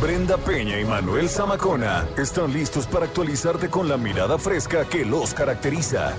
Brenda 0.00 0.36
Peña 0.36 0.78
y 0.80 0.84
Manuel 0.84 1.28
Zamacona 1.28 2.06
están 2.18 2.52
listos 2.52 2.86
para 2.86 3.06
actualizarte 3.06 3.70
con 3.70 3.88
la 3.88 3.96
mirada 3.96 4.38
fresca 4.38 4.84
que 4.84 5.04
los 5.04 5.32
caracteriza. 5.34 6.14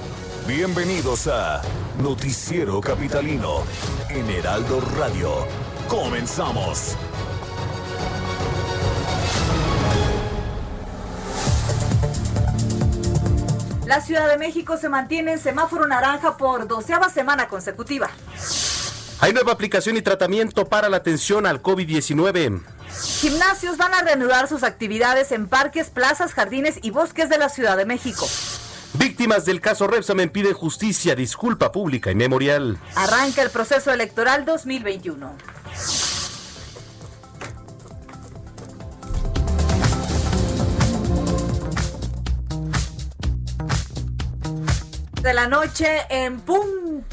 Bienvenidos 0.48 1.27
a 1.27 1.61
Noticiero 2.01 2.79
Capitalino 2.79 3.63
en 4.09 4.29
Heraldo 4.29 4.81
Radio. 4.98 5.29
Comenzamos. 5.89 6.95
La 13.85 14.01
Ciudad 14.01 14.29
de 14.29 14.37
México 14.37 14.77
se 14.77 14.89
mantiene 14.89 15.34
en 15.34 15.39
semáforo 15.39 15.85
naranja 15.85 16.37
por 16.37 16.67
doceava 16.67 17.09
semana 17.09 17.48
consecutiva. 17.48 18.09
Hay 19.20 19.34
nueva 19.34 19.51
aplicación 19.51 19.98
y 19.98 20.01
tratamiento 20.01 20.65
para 20.65 20.89
la 20.89 20.98
atención 20.98 21.45
al 21.45 21.62
COVID-19. 21.62 22.74
Gimnasios 23.02 23.77
van 23.77 23.94
a 23.94 24.02
reanudar 24.02 24.48
sus 24.48 24.63
actividades 24.63 25.32
en 25.32 25.48
parques, 25.48 25.90
plazas, 25.90 26.34
jardines 26.34 26.79
y 26.82 26.91
bosques 26.91 27.29
de 27.29 27.38
la 27.38 27.49
Ciudad 27.49 27.77
de 27.77 27.85
México. 27.85 28.27
Víctimas 28.93 29.46
del 29.46 29.60
caso 29.62 29.88
Repsamen 29.88 30.29
piden 30.29 30.54
justicia, 30.54 31.16
disculpa 31.16 31.71
pública 31.71 32.12
y 32.12 32.16
memorial. 32.16 32.77
Arranca 32.96 33.41
el 33.41 33.49
proceso 33.49 33.91
electoral 33.91 34.46
2021. 34.46 35.35
de 45.26 45.34
la 45.34 45.48
noche 45.48 46.01
en 46.10 46.40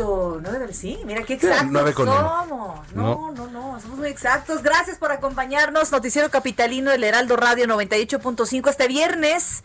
punto. 0.02 0.40
¿Nueve 0.42 0.58
del 0.58 0.74
sí? 0.74 0.98
Mira 1.04 1.22
qué 1.22 1.34
exactos 1.34 1.94
somos. 1.94 2.92
No, 2.94 3.32
no, 3.32 3.46
no, 3.48 3.80
somos 3.80 3.98
muy 3.98 4.08
exactos. 4.08 4.62
Gracias 4.62 4.98
por 4.98 5.12
acompañarnos. 5.12 5.92
Noticiero 5.92 6.30
Capitalino 6.30 6.90
del 6.90 7.04
Heraldo 7.04 7.36
Radio 7.36 7.66
98.5 7.66 8.70
este 8.70 8.88
viernes. 8.88 9.62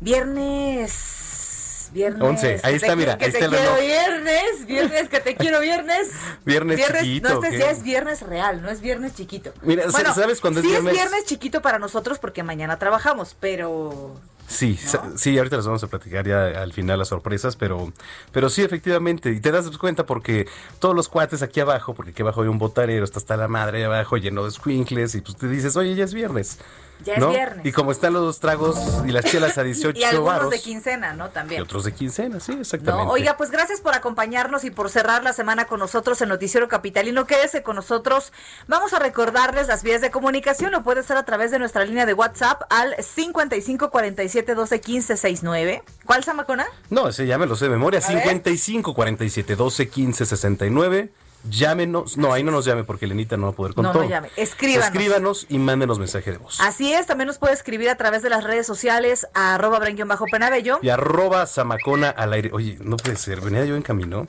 Viernes. 0.00 1.90
Viernes. 1.92 2.22
11. 2.22 2.60
Ahí 2.62 2.74
está, 2.74 2.96
mira. 2.96 3.16
Que 3.16 3.26
ahí 3.26 3.32
te 3.32 3.38
está 3.38 3.46
el 3.46 3.52
reloj. 3.52 3.78
viernes. 3.80 4.66
Viernes, 4.66 5.08
que 5.08 5.20
te 5.20 5.36
quiero 5.36 5.60
viernes. 5.60 6.10
Viernes 6.44 6.80
chiquito, 6.84 7.28
No, 7.28 7.42
este 7.42 7.58
ya 7.58 7.70
es 7.70 7.82
viernes 7.82 8.22
real, 8.22 8.62
no 8.62 8.68
es 8.68 8.80
viernes 8.80 9.14
chiquito. 9.14 9.52
Mira, 9.62 9.84
bueno, 9.90 10.14
¿sabes 10.14 10.40
cuándo 10.40 10.60
es 10.60 10.66
sí 10.66 10.70
viernes? 10.70 10.92
es 10.92 10.98
viernes 11.00 11.24
chiquito 11.24 11.62
para 11.62 11.78
nosotros 11.78 12.18
porque 12.18 12.42
mañana 12.42 12.78
trabajamos, 12.78 13.36
pero 13.38 14.20
Sí, 14.48 14.78
sí, 15.16 15.36
ahorita 15.38 15.56
les 15.56 15.66
vamos 15.66 15.82
a 15.82 15.88
platicar 15.88 16.26
ya 16.26 16.62
al 16.62 16.72
final 16.72 17.00
las 17.00 17.08
sorpresas, 17.08 17.56
pero, 17.56 17.92
pero 18.32 18.48
sí, 18.48 18.62
efectivamente, 18.62 19.30
y 19.30 19.40
te 19.40 19.50
das 19.50 19.68
cuenta 19.76 20.06
porque 20.06 20.46
todos 20.78 20.94
los 20.94 21.08
cuates 21.08 21.42
aquí 21.42 21.58
abajo, 21.60 21.94
porque 21.94 22.12
aquí 22.12 22.22
abajo 22.22 22.42
hay 22.42 22.48
un 22.48 22.58
botanero, 22.58 23.04
está 23.04 23.18
hasta 23.18 23.36
la 23.36 23.48
madre 23.48 23.78
ahí 23.78 23.84
abajo 23.84 24.16
lleno 24.16 24.44
de 24.44 24.52
squinkles, 24.52 25.16
y 25.16 25.20
pues 25.20 25.36
te 25.36 25.48
dices, 25.48 25.76
oye, 25.76 25.94
ya 25.96 26.04
es 26.04 26.14
viernes. 26.14 26.58
Ya 27.06 27.14
es 27.14 27.20
¿no? 27.20 27.30
viernes. 27.30 27.64
Y 27.64 27.72
como 27.72 27.92
están 27.92 28.12
los 28.12 28.40
tragos 28.40 28.76
y 29.06 29.12
las 29.12 29.24
chelas 29.24 29.56
a 29.58 29.62
18 29.64 29.98
y 29.98 30.04
algunos 30.04 30.50
de 30.50 30.60
quincena, 30.60 31.14
¿no? 31.14 31.28
y 31.28 31.30
También. 31.30 31.62
otros 31.62 31.84
de 31.84 31.92
quincena, 31.92 32.40
sí, 32.40 32.52
exactamente. 32.60 33.06
No, 33.06 33.12
oiga, 33.12 33.36
pues 33.36 33.50
gracias 33.52 33.80
por 33.80 33.94
acompañarnos 33.94 34.64
y 34.64 34.70
por 34.70 34.90
cerrar 34.90 35.22
la 35.22 35.32
semana 35.32 35.66
con 35.66 35.78
nosotros 35.78 36.20
en 36.20 36.28
Noticiero 36.28 36.66
Capitalino. 36.68 37.26
Quédese 37.26 37.62
con 37.62 37.76
nosotros. 37.76 38.32
Vamos 38.66 38.92
a 38.92 38.98
recordarles 38.98 39.68
las 39.68 39.84
vías 39.84 40.00
de 40.00 40.10
comunicación. 40.10 40.72
Lo 40.72 40.82
puede 40.82 41.00
hacer 41.00 41.16
a 41.16 41.24
través 41.24 41.52
de 41.52 41.58
nuestra 41.60 41.84
línea 41.84 42.06
de 42.06 42.14
WhatsApp 42.14 42.62
al 42.70 42.96
55 43.00 43.90
47 43.90 44.54
12 44.54 44.80
15 44.80 45.16
69. 45.16 45.82
¿Cuál, 46.04 46.24
Samacona? 46.24 46.66
No, 46.90 47.08
ese 47.08 47.26
ya 47.26 47.38
me 47.38 47.46
lo 47.46 47.54
sé 47.54 47.66
de 47.66 47.70
memoria. 47.70 48.00
A 48.00 48.08
ver. 48.08 48.18
55 48.18 48.94
47 48.94 49.54
12 49.56 49.88
15 49.88 50.26
69. 50.26 51.10
Llámenos. 51.50 52.16
No, 52.16 52.32
ahí 52.32 52.42
no 52.42 52.50
nos 52.50 52.64
llame 52.64 52.84
porque 52.84 53.06
Lenita 53.06 53.36
no 53.36 53.44
va 53.44 53.52
a 53.52 53.54
poder 53.56 53.74
con 53.74 53.84
No, 53.84 53.92
todo. 53.92 54.02
no 54.04 54.08
llame. 54.08 54.30
Escríbanos. 54.36 54.86
Escríbanos 54.86 55.46
y 55.48 55.58
mándenos 55.58 55.98
mensaje 55.98 56.32
de 56.32 56.38
voz. 56.38 56.60
Así 56.60 56.92
es, 56.92 57.06
también 57.06 57.26
nos 57.26 57.38
puede 57.38 57.54
escribir 57.54 57.88
a 57.90 57.96
través 57.96 58.22
de 58.22 58.30
las 58.30 58.44
redes 58.44 58.66
sociales 58.66 59.26
a 59.34 59.54
arroba 59.54 59.78
bajo 60.06 60.26
penabello. 60.26 60.78
Y 60.82 60.88
arroba 60.88 61.46
Zamacona 61.46 62.10
al 62.10 62.32
aire. 62.32 62.50
Oye, 62.52 62.78
no 62.80 62.96
puede 62.96 63.16
ser. 63.16 63.40
Venía 63.40 63.64
yo 63.64 63.76
en 63.76 63.82
camino. 63.82 64.26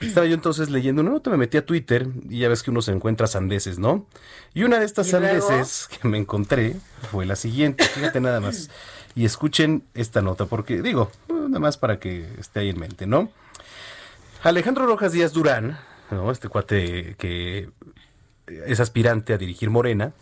Estaba 0.00 0.26
yo 0.26 0.34
entonces 0.34 0.68
leyendo 0.70 1.02
una 1.02 1.10
nota, 1.12 1.30
me 1.30 1.36
metí 1.36 1.56
a 1.56 1.64
Twitter 1.64 2.06
y 2.28 2.40
ya 2.40 2.48
ves 2.48 2.62
que 2.62 2.70
uno 2.70 2.82
se 2.82 2.92
encuentra 2.92 3.26
sandeces, 3.26 3.78
¿no? 3.78 4.06
Y 4.54 4.64
una 4.64 4.78
de 4.78 4.84
estas 4.86 5.08
sandeces 5.08 5.88
que 5.88 6.08
me 6.08 6.18
encontré 6.18 6.76
fue 7.10 7.26
la 7.26 7.36
siguiente. 7.36 7.84
Fíjate 7.84 8.20
nada 8.20 8.40
más. 8.40 8.70
Y 9.14 9.24
escuchen 9.24 9.82
esta 9.94 10.20
nota 10.20 10.44
porque, 10.46 10.82
digo, 10.82 11.10
nada 11.28 11.58
más 11.58 11.78
para 11.78 11.98
que 11.98 12.26
esté 12.38 12.60
ahí 12.60 12.68
en 12.70 12.78
mente, 12.78 13.06
¿no? 13.06 13.30
Alejandro 14.42 14.86
Rojas 14.86 15.12
Díaz 15.12 15.32
Durán, 15.32 15.78
¿no? 16.10 16.30
este 16.30 16.48
cuate 16.48 17.16
que 17.18 17.70
es 18.46 18.80
aspirante 18.80 19.32
a 19.32 19.38
dirigir 19.38 19.70
Morena, 19.70 20.12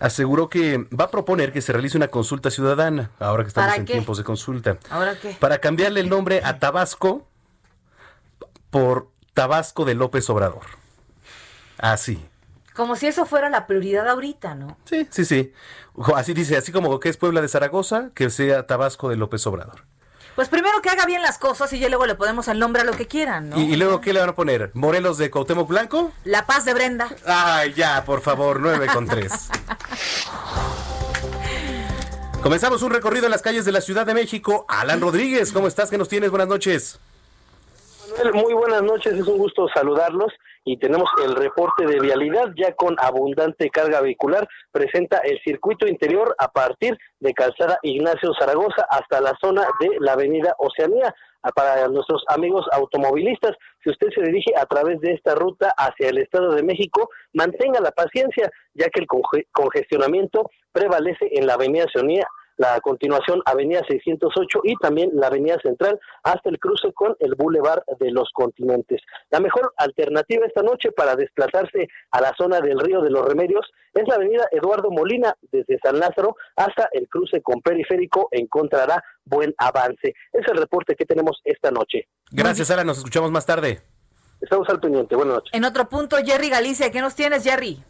aseguró 0.00 0.48
que 0.48 0.86
va 0.98 1.04
a 1.04 1.10
proponer 1.10 1.52
que 1.52 1.60
se 1.60 1.72
realice 1.72 1.96
una 1.96 2.08
consulta 2.08 2.50
ciudadana, 2.50 3.10
ahora 3.18 3.44
que 3.44 3.48
estamos 3.48 3.68
¿Para 3.68 3.78
en 3.80 3.84
qué? 3.86 3.92
tiempos 3.94 4.18
de 4.18 4.24
consulta, 4.24 4.78
¿Ahora 4.90 5.14
qué? 5.20 5.36
para 5.38 5.58
cambiarle 5.58 6.00
el 6.00 6.08
nombre 6.08 6.40
a 6.44 6.58
Tabasco 6.58 7.26
por 8.70 9.08
Tabasco 9.34 9.84
de 9.84 9.94
López 9.94 10.28
Obrador. 10.30 10.62
Así. 11.78 12.24
Como 12.74 12.96
si 12.96 13.06
eso 13.08 13.26
fuera 13.26 13.50
la 13.50 13.66
prioridad 13.66 14.08
ahorita, 14.08 14.54
¿no? 14.54 14.76
Sí, 14.84 15.06
sí, 15.10 15.24
sí. 15.24 15.52
Así 16.14 16.34
dice, 16.34 16.56
así 16.56 16.72
como 16.72 16.98
que 17.00 17.08
es 17.08 17.16
Puebla 17.16 17.40
de 17.42 17.48
Zaragoza, 17.48 18.10
que 18.14 18.30
sea 18.30 18.66
Tabasco 18.66 19.08
de 19.08 19.16
López 19.16 19.46
Obrador. 19.46 19.84
Pues 20.36 20.48
primero 20.48 20.80
que 20.80 20.88
haga 20.88 21.06
bien 21.06 21.22
las 21.22 21.38
cosas 21.38 21.72
y 21.72 21.78
ya 21.78 21.88
luego 21.88 22.06
le 22.06 22.14
podemos 22.14 22.48
el 22.48 22.58
nombre 22.58 22.82
a 22.82 22.84
lo 22.84 22.92
que 22.92 23.06
quieran, 23.06 23.50
¿no? 23.50 23.58
¿Y, 23.58 23.72
y 23.72 23.76
luego 23.76 24.00
qué 24.00 24.12
le 24.12 24.20
van 24.20 24.30
a 24.30 24.34
poner? 24.34 24.70
¿Morelos 24.74 25.18
de 25.18 25.30
Cuauhtémoc 25.30 25.68
Blanco? 25.68 26.12
La 26.24 26.46
paz 26.46 26.64
de 26.64 26.74
Brenda. 26.74 27.08
Ay, 27.26 27.74
ya, 27.74 28.04
por 28.04 28.20
favor, 28.22 28.60
9 28.60 28.86
con 28.92 29.06
3. 29.06 29.32
Comenzamos 32.42 32.82
un 32.82 32.90
recorrido 32.90 33.26
en 33.26 33.32
las 33.32 33.42
calles 33.42 33.64
de 33.66 33.72
la 33.72 33.82
Ciudad 33.82 34.06
de 34.06 34.14
México. 34.14 34.64
Alan 34.68 35.00
Rodríguez, 35.00 35.52
¿cómo 35.52 35.66
estás? 35.66 35.90
¿Qué 35.90 35.98
nos 35.98 36.08
tienes? 36.08 36.30
Buenas 36.30 36.48
noches. 36.48 36.98
Manuel, 38.16 38.34
muy 38.34 38.54
buenas 38.54 38.82
noches, 38.82 39.12
es 39.12 39.26
un 39.26 39.36
gusto 39.38 39.66
saludarlos 39.74 40.32
y 40.64 40.76
tenemos 40.78 41.08
el 41.24 41.34
reporte 41.36 41.86
de 41.86 42.00
vialidad 42.00 42.50
ya 42.56 42.72
con 42.74 42.96
abundante 43.00 43.70
carga 43.70 44.00
vehicular. 44.00 44.46
Presenta 44.70 45.18
el 45.18 45.40
circuito 45.42 45.86
interior 45.86 46.34
a 46.38 46.48
partir 46.48 46.96
de 47.18 47.32
Calzada 47.32 47.78
Ignacio 47.82 48.32
Zaragoza 48.38 48.86
hasta 48.90 49.20
la 49.20 49.32
zona 49.40 49.66
de 49.80 49.88
la 50.00 50.12
Avenida 50.12 50.54
Oceanía. 50.58 51.14
Ah, 51.42 51.50
Para 51.54 51.88
nuestros 51.88 52.22
amigos 52.28 52.66
automovilistas, 52.72 53.56
si 53.82 53.88
usted 53.90 54.08
se 54.14 54.20
dirige 54.20 54.52
a 54.56 54.66
través 54.66 55.00
de 55.00 55.14
esta 55.14 55.34
ruta 55.34 55.72
hacia 55.78 56.10
el 56.10 56.18
Estado 56.18 56.54
de 56.54 56.62
México, 56.62 57.08
mantenga 57.32 57.80
la 57.80 57.92
paciencia, 57.92 58.50
ya 58.74 58.88
que 58.90 59.00
el 59.00 59.06
conge- 59.06 59.46
congestionamiento 59.50 60.50
prevalece 60.70 61.30
en 61.32 61.46
la 61.46 61.54
Avenida 61.54 61.86
Oceanía 61.86 62.26
la 62.60 62.78
continuación 62.82 63.40
Avenida 63.46 63.80
608 63.88 64.60
y 64.64 64.76
también 64.76 65.10
la 65.14 65.28
Avenida 65.28 65.56
Central 65.62 65.98
hasta 66.22 66.50
el 66.50 66.58
cruce 66.58 66.92
con 66.92 67.16
el 67.18 67.34
Boulevard 67.34 67.82
de 67.98 68.10
los 68.10 68.28
Continentes. 68.34 69.00
La 69.30 69.40
mejor 69.40 69.72
alternativa 69.78 70.44
esta 70.46 70.62
noche 70.62 70.92
para 70.92 71.16
desplazarse 71.16 71.88
a 72.10 72.20
la 72.20 72.34
zona 72.36 72.60
del 72.60 72.78
Río 72.78 73.00
de 73.00 73.08
los 73.08 73.26
Remedios 73.26 73.66
es 73.94 74.06
la 74.06 74.16
Avenida 74.16 74.46
Eduardo 74.52 74.90
Molina 74.90 75.34
desde 75.50 75.78
San 75.82 75.98
Lázaro 75.98 76.36
hasta 76.54 76.90
el 76.92 77.08
cruce 77.08 77.40
con 77.40 77.62
Periférico 77.62 78.28
encontrará 78.30 79.02
buen 79.24 79.54
avance. 79.56 80.14
Es 80.30 80.46
el 80.46 80.58
reporte 80.58 80.94
que 80.96 81.06
tenemos 81.06 81.40
esta 81.44 81.70
noche. 81.70 82.08
Gracias, 82.30 82.70
Alan. 82.70 82.86
Nos 82.86 82.98
escuchamos 82.98 83.30
más 83.30 83.46
tarde. 83.46 83.80
Estamos 84.38 84.68
al 84.68 84.80
pendiente. 84.80 85.16
Buenas 85.16 85.36
noches. 85.36 85.50
En 85.54 85.64
otro 85.64 85.88
punto, 85.88 86.18
Jerry 86.22 86.50
Galicia, 86.50 86.90
¿qué 86.90 87.00
nos 87.00 87.14
tienes, 87.14 87.42
Jerry? 87.42 87.82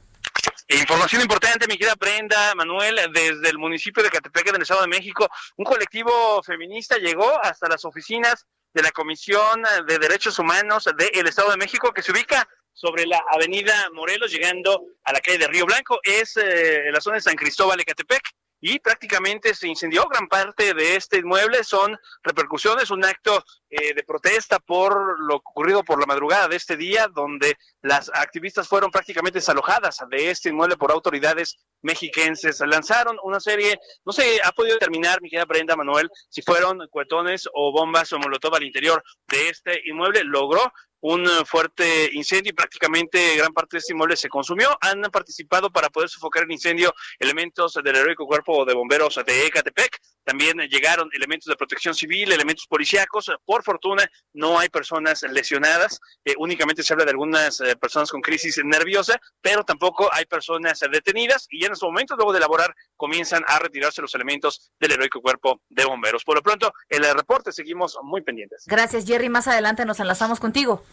Información 0.69 1.23
importante, 1.23 1.67
mi 1.67 1.77
querida 1.77 1.95
Brenda, 1.99 2.55
Manuel, 2.55 2.97
desde 3.13 3.49
el 3.49 3.59
municipio 3.59 4.03
de 4.03 4.11
Catepec, 4.11 4.49
en 4.49 4.55
el 4.55 4.63
Estado 4.63 4.83
de 4.83 4.89
México, 4.89 5.29
un 5.57 5.65
colectivo 5.65 6.43
feminista 6.45 6.97
llegó 6.97 7.43
hasta 7.43 7.69
las 7.69 7.85
oficinas 7.85 8.47
de 8.73 8.83
la 8.83 8.93
Comisión 8.93 9.63
de 9.87 9.99
Derechos 9.99 10.39
Humanos 10.39 10.89
del 10.97 11.27
Estado 11.27 11.51
de 11.51 11.57
México, 11.57 11.93
que 11.93 12.03
se 12.03 12.13
ubica 12.13 12.49
sobre 12.73 13.05
la 13.05 13.21
avenida 13.33 13.91
Morelos, 13.93 14.31
llegando 14.31 14.85
a 15.05 15.13
la 15.13 15.21
calle 15.21 15.39
de 15.39 15.49
Río 15.49 15.67
Blanco, 15.67 15.99
es 16.03 16.37
eh, 16.37 16.85
la 16.93 17.01
zona 17.01 17.17
de 17.17 17.23
San 17.23 17.37
Cristóbal 17.37 17.79
de 17.79 17.85
Catepec. 17.85 18.23
Y 18.61 18.79
prácticamente 18.79 19.55
se 19.55 19.69
incendió 19.69 20.07
gran 20.09 20.29
parte 20.29 20.75
de 20.75 20.97
este 20.97 21.19
inmueble. 21.19 21.65
Son 21.65 21.97
repercusiones, 22.23 22.91
un 22.91 23.05
acto 23.05 23.43
eh, 23.71 23.95
de 23.95 24.03
protesta 24.05 24.59
por 24.59 25.19
lo 25.21 25.37
ocurrido 25.37 25.83
por 25.83 25.99
la 26.01 26.07
madrugada 26.07 26.49
de 26.49 26.57
este 26.57 26.77
día, 26.77 27.09
donde 27.09 27.57
las 27.83 28.11
activistas 28.13 28.69
fueron 28.69 28.91
prácticamente 28.91 29.39
desalojadas 29.39 29.99
de 30.11 30.31
este 30.31 30.51
inmueble 30.51 30.77
por 30.77 30.93
autoridades 30.93 31.57
mexiquenses. 31.83 32.61
Lanzaron 32.61 33.17
una 33.23 33.41
serie, 33.41 33.79
no 34.05 34.13
se 34.13 34.41
ha 34.45 34.53
podido 34.53 34.75
determinar, 34.75 35.23
mi 35.23 35.31
querida 35.31 35.47
Brenda 35.47 35.77
Manuel, 35.77 36.11
si 36.29 36.43
fueron 36.43 36.87
cuetones 36.91 37.49
o 37.55 37.73
bombas 37.73 38.13
o 38.13 38.19
molotov 38.19 38.55
al 38.55 38.65
interior 38.65 39.03
de 39.29 39.49
este 39.49 39.81
inmueble. 39.87 40.25
Logró 40.25 40.73
un 41.01 41.27
fuerte 41.47 42.11
incendio 42.13 42.51
y 42.51 42.55
prácticamente 42.55 43.37
gran 43.37 43.53
parte 43.53 43.77
de 43.77 43.79
este 43.79 43.93
inmueble 43.93 44.17
se 44.17 44.29
consumió. 44.29 44.77
Han 44.81 45.03
participado 45.03 45.71
para 45.71 45.89
poder 45.89 46.09
sofocar 46.09 46.45
el 46.45 46.53
incendio 46.53 46.95
elementos 47.19 47.75
del 47.75 47.97
heroico 47.97 48.27
cuerpo 48.27 48.65
de 48.65 48.75
bomberos 48.75 49.19
de 49.25 49.47
Ecatepec. 49.47 50.01
También 50.25 50.59
llegaron 50.69 51.09
elementos 51.13 51.47
de 51.47 51.57
protección 51.57 51.95
civil, 51.95 52.33
elementos 52.33 52.67
policíacos. 52.67 53.31
Por 53.45 53.63
fortuna, 53.63 54.09
no 54.33 54.59
hay 54.59 54.69
personas 54.69 55.23
lesionadas. 55.23 56.01
Eh, 56.25 56.35
únicamente 56.39 56.83
se 56.83 56.93
habla 56.93 57.05
de 57.05 57.13
algunas 57.13 57.61
eh, 57.61 57.77
personas 57.77 58.11
con 58.11 58.21
crisis 58.21 58.61
nerviosa, 58.65 59.21
pero 59.41 59.65
tampoco 59.65 60.09
hay 60.13 60.27
personas 60.27 60.81
detenidas. 60.81 61.47
Y 61.51 61.65
en 61.65 61.73
estos 61.73 61.89
momentos, 61.89 62.17
luego 62.17 62.33
de 62.33 62.39
elaborar, 62.39 62.75
comienzan 62.97 63.43
a 63.47 63.59
retirarse 63.59 64.03
los 64.03 64.15
elementos 64.15 64.71
del 64.79 64.93
heroico 64.93 65.21
cuerpo 65.21 65.61
de 65.69 65.85
bomberos. 65.85 66.25
Por 66.25 66.37
lo 66.37 66.43
pronto, 66.43 66.73
en 66.89 67.05
el 67.05 67.15
reporte 67.15 67.53
seguimos 67.53 67.99
muy 68.03 68.23
pendientes. 68.23 68.65
Gracias, 68.67 69.07
Jerry. 69.07 69.29
Más 69.29 69.49
adelante 69.49 69.85
nos 69.85 70.01
enlazamos 70.01 70.41
contigo. 70.41 70.85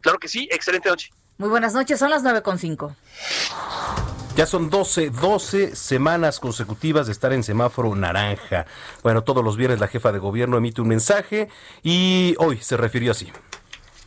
Claro 0.00 0.18
que 0.18 0.28
sí, 0.28 0.48
excelente 0.50 0.88
noche. 0.88 1.10
Muy 1.38 1.48
buenas 1.48 1.72
noches, 1.72 1.98
son 1.98 2.10
las 2.10 2.22
9.5. 2.22 4.09
Ya 4.36 4.46
son 4.46 4.70
12, 4.70 5.10
12 5.10 5.74
semanas 5.74 6.38
consecutivas 6.38 7.06
de 7.06 7.12
estar 7.12 7.32
en 7.32 7.42
semáforo 7.42 7.94
naranja. 7.96 8.64
Bueno, 9.02 9.24
todos 9.24 9.44
los 9.44 9.56
viernes 9.56 9.80
la 9.80 9.88
jefa 9.88 10.12
de 10.12 10.20
gobierno 10.20 10.56
emite 10.56 10.80
un 10.80 10.88
mensaje 10.88 11.48
y 11.82 12.36
hoy 12.38 12.58
se 12.58 12.76
refirió 12.76 13.10
así. 13.10 13.30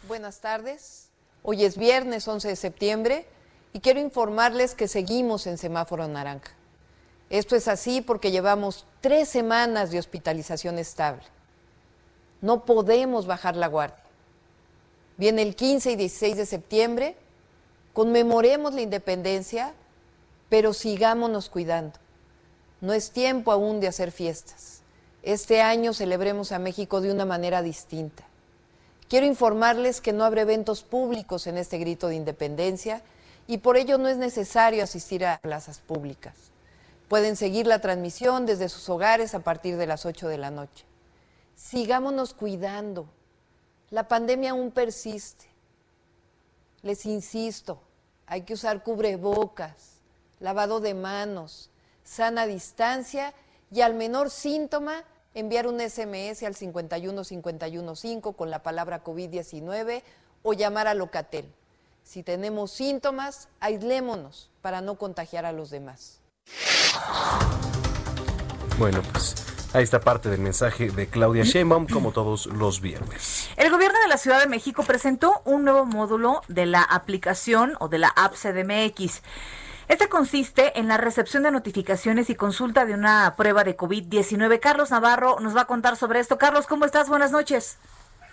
Buenas 0.08 0.40
tardes. 0.40 1.10
Hoy 1.44 1.66
es 1.66 1.78
viernes 1.78 2.26
11 2.26 2.48
de 2.48 2.56
septiembre 2.56 3.28
y 3.74 3.82
quiero 3.82 4.00
informarles 4.00 4.76
que 4.76 4.88
seguimos 4.88 5.46
en 5.46 5.58
semáforo 5.58 6.08
naranja. 6.08 6.52
Esto 7.30 7.58
es 7.58 7.68
así 7.68 8.00
porque 8.02 8.32
llevamos 8.32 8.86
tres 9.02 9.28
semanas 9.28 9.92
de 9.92 10.00
hospitalización 10.00 10.80
estable. 10.80 11.24
No 12.42 12.64
podemos 12.64 13.26
bajar 13.26 13.58
la 13.58 13.68
guardia. 13.68 14.04
Viene 15.18 15.42
el 15.42 15.56
15 15.56 15.92
y 15.92 15.96
16 15.98 16.38
de 16.38 16.46
septiembre, 16.46 17.18
conmemoremos 17.92 18.74
la 18.74 18.82
independencia, 18.82 19.74
pero 20.54 20.72
sigámonos 20.72 21.50
cuidando. 21.50 21.98
No 22.80 22.94
es 22.94 23.10
tiempo 23.10 23.52
aún 23.52 23.80
de 23.80 23.88
hacer 23.88 24.12
fiestas. 24.12 24.84
Este 25.24 25.64
año 25.64 25.96
celebremos 25.96 26.52
a 26.52 26.60
México 26.60 27.02
de 27.02 27.12
una 27.12 27.26
manera 27.26 27.64
distinta. 27.64 28.24
Quiero 29.10 29.26
informarles 29.26 30.00
que 30.00 30.14
no 30.14 30.24
habrá 30.24 30.42
eventos 30.42 30.84
públicos 30.84 31.48
en 31.48 31.58
este 31.58 31.80
grito 31.80 32.08
de 32.08 32.18
independencia 32.18 33.02
y 33.48 33.58
por 33.58 33.78
ello 33.78 33.98
no 33.98 34.08
es 34.10 34.18
necesario 34.18 34.84
asistir 34.84 35.26
a 35.26 35.40
plazas 35.40 35.80
públicas. 35.80 36.36
Pueden 37.08 37.36
seguir 37.36 37.66
la 37.66 37.82
transmisión 37.82 38.46
desde 38.46 38.70
sus 38.70 38.88
hogares 38.90 39.34
a 39.34 39.40
partir 39.40 39.76
de 39.76 39.88
las 39.88 40.06
8 40.06 40.28
de 40.28 40.38
la 40.38 40.52
noche. 40.52 40.86
Sigámonos 41.56 42.36
cuidando, 42.36 43.08
la 43.90 44.08
pandemia 44.08 44.52
aún 44.52 44.70
persiste. 44.70 45.48
Les 46.84 47.08
insisto, 47.08 47.82
hay 48.28 48.44
que 48.44 48.54
usar 48.54 48.84
cubrebocas, 48.84 49.93
lavado 50.44 50.82
de 50.82 50.94
manos, 50.94 51.70
sana 52.04 52.46
distancia 52.46 53.34
y 53.72 53.80
al 53.80 53.94
menor 53.94 54.30
síntoma 54.30 55.04
enviar 55.34 55.68
un 55.68 55.80
SMS 55.80 56.44
al 56.44 56.54
51515 56.54 58.34
con 58.36 58.52
la 58.52 58.62
palabra 58.62 59.04
COVID-19 59.04 60.04
o 60.44 60.54
llamar 60.54 60.88
a 60.88 60.94
Locatel. 60.94 61.46
Si 62.04 62.24
tenemos 62.24 62.72
síntomas, 62.72 63.48
aislémonos 63.62 64.50
para 64.62 64.82
no 64.82 64.96
contagiar 64.96 65.46
a 65.46 65.54
los 65.54 65.70
demás. 65.70 66.20
Bueno, 68.78 69.02
pues 69.14 69.36
Ahí 69.74 69.82
está 69.82 70.02
parte 70.02 70.30
del 70.30 70.40
mensaje 70.40 70.92
de 70.92 71.08
Claudia 71.08 71.44
Sheinbaum, 71.44 71.88
como 71.88 72.12
todos 72.12 72.46
los 72.46 72.80
viernes. 72.80 73.50
El 73.58 73.72
gobierno 73.72 73.98
de 74.04 74.08
la 74.08 74.20
Ciudad 74.20 74.40
de 74.40 74.46
México 74.46 74.84
presentó 74.84 75.42
un 75.46 75.64
nuevo 75.64 75.84
módulo 75.84 76.44
de 76.48 76.68
la 76.68 76.84
aplicación 76.84 77.76
o 77.80 77.88
de 77.88 77.98
la 77.98 78.10
app 78.10 78.36
CDMX. 78.36 79.24
Este 79.88 80.08
consiste 80.08 80.80
en 80.80 80.88
la 80.88 80.98
recepción 80.98 81.44
de 81.44 81.52
notificaciones 81.52 82.30
y 82.30 82.36
consulta 82.36 82.86
de 82.86 82.94
una 82.94 83.36
prueba 83.36 83.64
de 83.64 83.76
COVID-19. 83.76 84.60
Carlos 84.60 84.92
Navarro 84.92 85.40
nos 85.40 85.56
va 85.56 85.62
a 85.62 85.66
contar 85.66 85.98
sobre 85.98 86.20
esto. 86.20 86.38
Carlos, 86.38 86.68
¿cómo 86.68 86.86
estás? 86.86 87.10
Buenas 87.10 87.32
noches. 87.32 87.80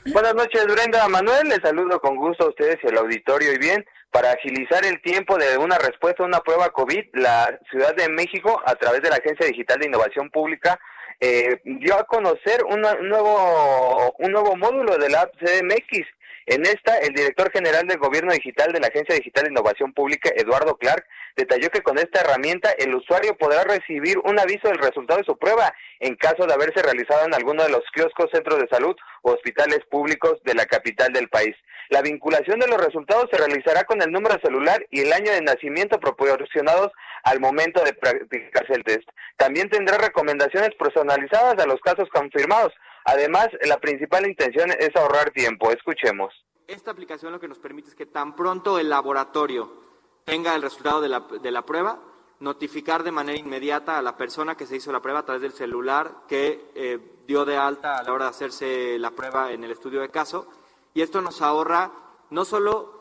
Buenas 0.07 0.35
noches, 0.35 0.65
Brenda 0.67 1.07
Manuel. 1.09 1.49
Les 1.49 1.59
saludo 1.63 2.01
con 2.01 2.17
gusto 2.17 2.45
a 2.45 2.49
ustedes 2.49 2.79
y 2.83 2.89
al 2.89 2.99
auditorio. 2.99 3.53
Y 3.53 3.59
bien, 3.59 3.85
para 4.11 4.31
agilizar 4.31 4.85
el 4.85 5.03
tiempo 5.03 5.37
de 5.37 5.59
una 5.59 5.77
respuesta 5.77 6.23
a 6.23 6.27
una 6.27 6.41
prueba 6.41 6.71
COVID, 6.71 7.05
la 7.15 7.59
Ciudad 7.71 7.95
de 7.95 8.09
México, 8.09 8.63
a 8.65 8.75
través 8.77 9.03
de 9.03 9.11
la 9.11 9.17
Agencia 9.17 9.47
Digital 9.47 9.79
de 9.79 9.89
Innovación 9.89 10.31
Pública, 10.31 10.79
eh, 11.21 11.61
dio 11.65 11.97
a 11.97 12.05
conocer 12.05 12.65
un, 12.65 12.81
nuevo, 12.81 14.15
un 14.19 14.33
nuevo 14.33 14.57
módulo 14.57 14.97
de 14.97 15.11
la 15.11 15.31
CDMX. 15.39 16.07
En 16.51 16.67
esta, 16.67 16.99
el 16.99 17.15
director 17.15 17.53
general 17.53 17.87
del 17.87 17.99
Gobierno 17.99 18.33
Digital 18.33 18.73
de 18.73 18.81
la 18.81 18.89
Agencia 18.89 19.15
Digital 19.15 19.45
de 19.45 19.51
Innovación 19.51 19.93
Pública, 19.93 20.31
Eduardo 20.35 20.77
Clark, 20.79 21.07
detalló 21.37 21.71
que 21.71 21.81
con 21.81 21.97
esta 21.97 22.23
herramienta 22.23 22.73
el 22.77 22.93
usuario 22.93 23.37
podrá 23.39 23.63
recibir 23.63 24.19
un 24.25 24.37
aviso 24.37 24.67
del 24.67 24.79
resultado 24.79 25.21
de 25.21 25.27
su 25.27 25.39
prueba 25.39 25.73
en 26.01 26.17
caso 26.17 26.49
de 26.49 26.53
haberse 26.53 26.83
realizado 26.83 27.25
en 27.25 27.35
alguno 27.35 27.63
de 27.63 27.71
los 27.71 27.85
kioscos, 27.95 28.33
centros 28.33 28.59
de 28.59 28.67
salud 28.67 28.97
o 29.23 29.31
hospitales 29.31 29.79
públicos 29.93 30.43
de 30.43 30.55
la 30.55 30.67
capital 30.67 31.13
del 31.13 31.29
país. 31.29 31.55
La 31.89 32.03
vinculación 32.03 32.59
de 32.59 32.67
los 32.67 32.85
resultados 32.85 33.29
se 33.31 33.39
realizará 33.39 33.85
con 33.85 34.03
el 34.03 34.11
número 34.11 34.37
celular 34.43 34.85
y 34.91 35.03
el 35.03 35.13
año 35.13 35.31
de 35.31 35.43
nacimiento 35.43 36.01
proporcionados 36.01 36.91
al 37.23 37.39
momento 37.39 37.85
de 37.85 37.93
practicarse 37.93 38.75
el 38.75 38.83
test. 38.83 39.09
También 39.37 39.71
tendrá 39.71 39.99
recomendaciones 39.99 40.71
personalizadas 40.77 41.63
a 41.63 41.67
los 41.69 41.81
casos 41.81 42.09
confirmados. 42.13 42.73
Además, 43.05 43.49
la 43.63 43.79
principal 43.79 44.27
intención 44.27 44.71
es 44.71 44.95
ahorrar 44.97 45.31
tiempo. 45.31 45.71
Escuchemos. 45.71 46.33
Esta 46.67 46.91
aplicación 46.91 47.33
lo 47.33 47.41
que 47.41 47.49
nos 47.49 47.59
permite 47.59 47.89
es 47.89 47.95
que 47.95 48.07
tan 48.07 48.37
pronto 48.37 48.79
el 48.79 48.89
laboratorio 48.89 49.73
tenga 50.25 50.55
el 50.55 50.63
resultado 50.63 51.01
de 51.01 51.09
la, 51.09 51.21
de 51.21 51.51
la 51.51 51.63
prueba, 51.63 51.99
notificar 52.39 53.03
de 53.03 53.13
manera 53.13 53.39
inmediata 53.39 53.99
a 53.99 54.03
la 54.03 54.17
persona 54.17 54.57
que 54.57 54.67
se 54.67 54.77
hizo 54.77 54.93
la 54.93 55.01
prueba 55.01 55.21
a 55.21 55.25
través 55.25 55.43
del 55.43 55.53
celular 55.53 56.13
que 56.29 56.71
eh, 56.75 56.99
dio 57.27 57.45
de 57.45 57.57
alta 57.57 57.99
a 57.99 58.03
la 58.03 58.13
hora 58.13 58.25
de 58.27 58.31
hacerse 58.31 58.99
la 58.99 59.11
prueba 59.11 59.53
en 59.53 59.65
el 59.65 59.73
estudio 59.73 60.01
de 60.01 60.11
caso. 60.11 60.49
Y 60.95 61.03
esto 61.03 61.21
nos 61.21 61.43
ahorra 61.43 61.91
no 62.31 62.45
solo 62.45 63.01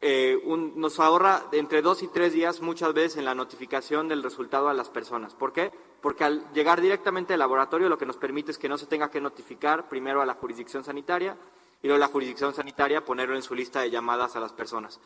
eh, 0.00 0.38
nos 0.76 1.00
ahorra 1.00 1.44
entre 1.52 1.80
dos 1.80 2.02
y 2.02 2.08
tres 2.08 2.34
días 2.34 2.60
muchas 2.60 2.92
veces 2.92 3.16
en 3.16 3.24
la 3.24 3.34
notificación 3.34 4.06
del 4.06 4.22
resultado 4.22 4.68
a 4.68 4.74
las 4.74 4.90
personas. 4.90 5.34
¿Por 5.34 5.52
qué? 5.52 5.72
Porque 6.04 6.22
al 6.22 6.52
llegar 6.52 6.82
directamente 6.82 7.32
al 7.32 7.38
laboratorio 7.38 7.88
lo 7.88 7.96
que 7.96 8.04
nos 8.04 8.18
permite 8.18 8.50
es 8.50 8.58
que 8.58 8.68
no 8.68 8.76
se 8.76 8.84
tenga 8.84 9.10
que 9.10 9.22
notificar 9.22 9.88
primero 9.88 10.20
a 10.20 10.26
la 10.26 10.34
jurisdicción 10.34 10.84
sanitaria 10.84 11.34
y 11.82 11.86
luego 11.86 11.98
la 11.98 12.08
jurisdicción 12.08 12.52
sanitaria 12.52 13.02
ponerlo 13.02 13.36
en 13.36 13.42
su 13.42 13.54
lista 13.54 13.80
de 13.80 13.90
llamadas 13.90 14.36
a 14.36 14.40
las 14.40 14.52
personas. 14.52 15.00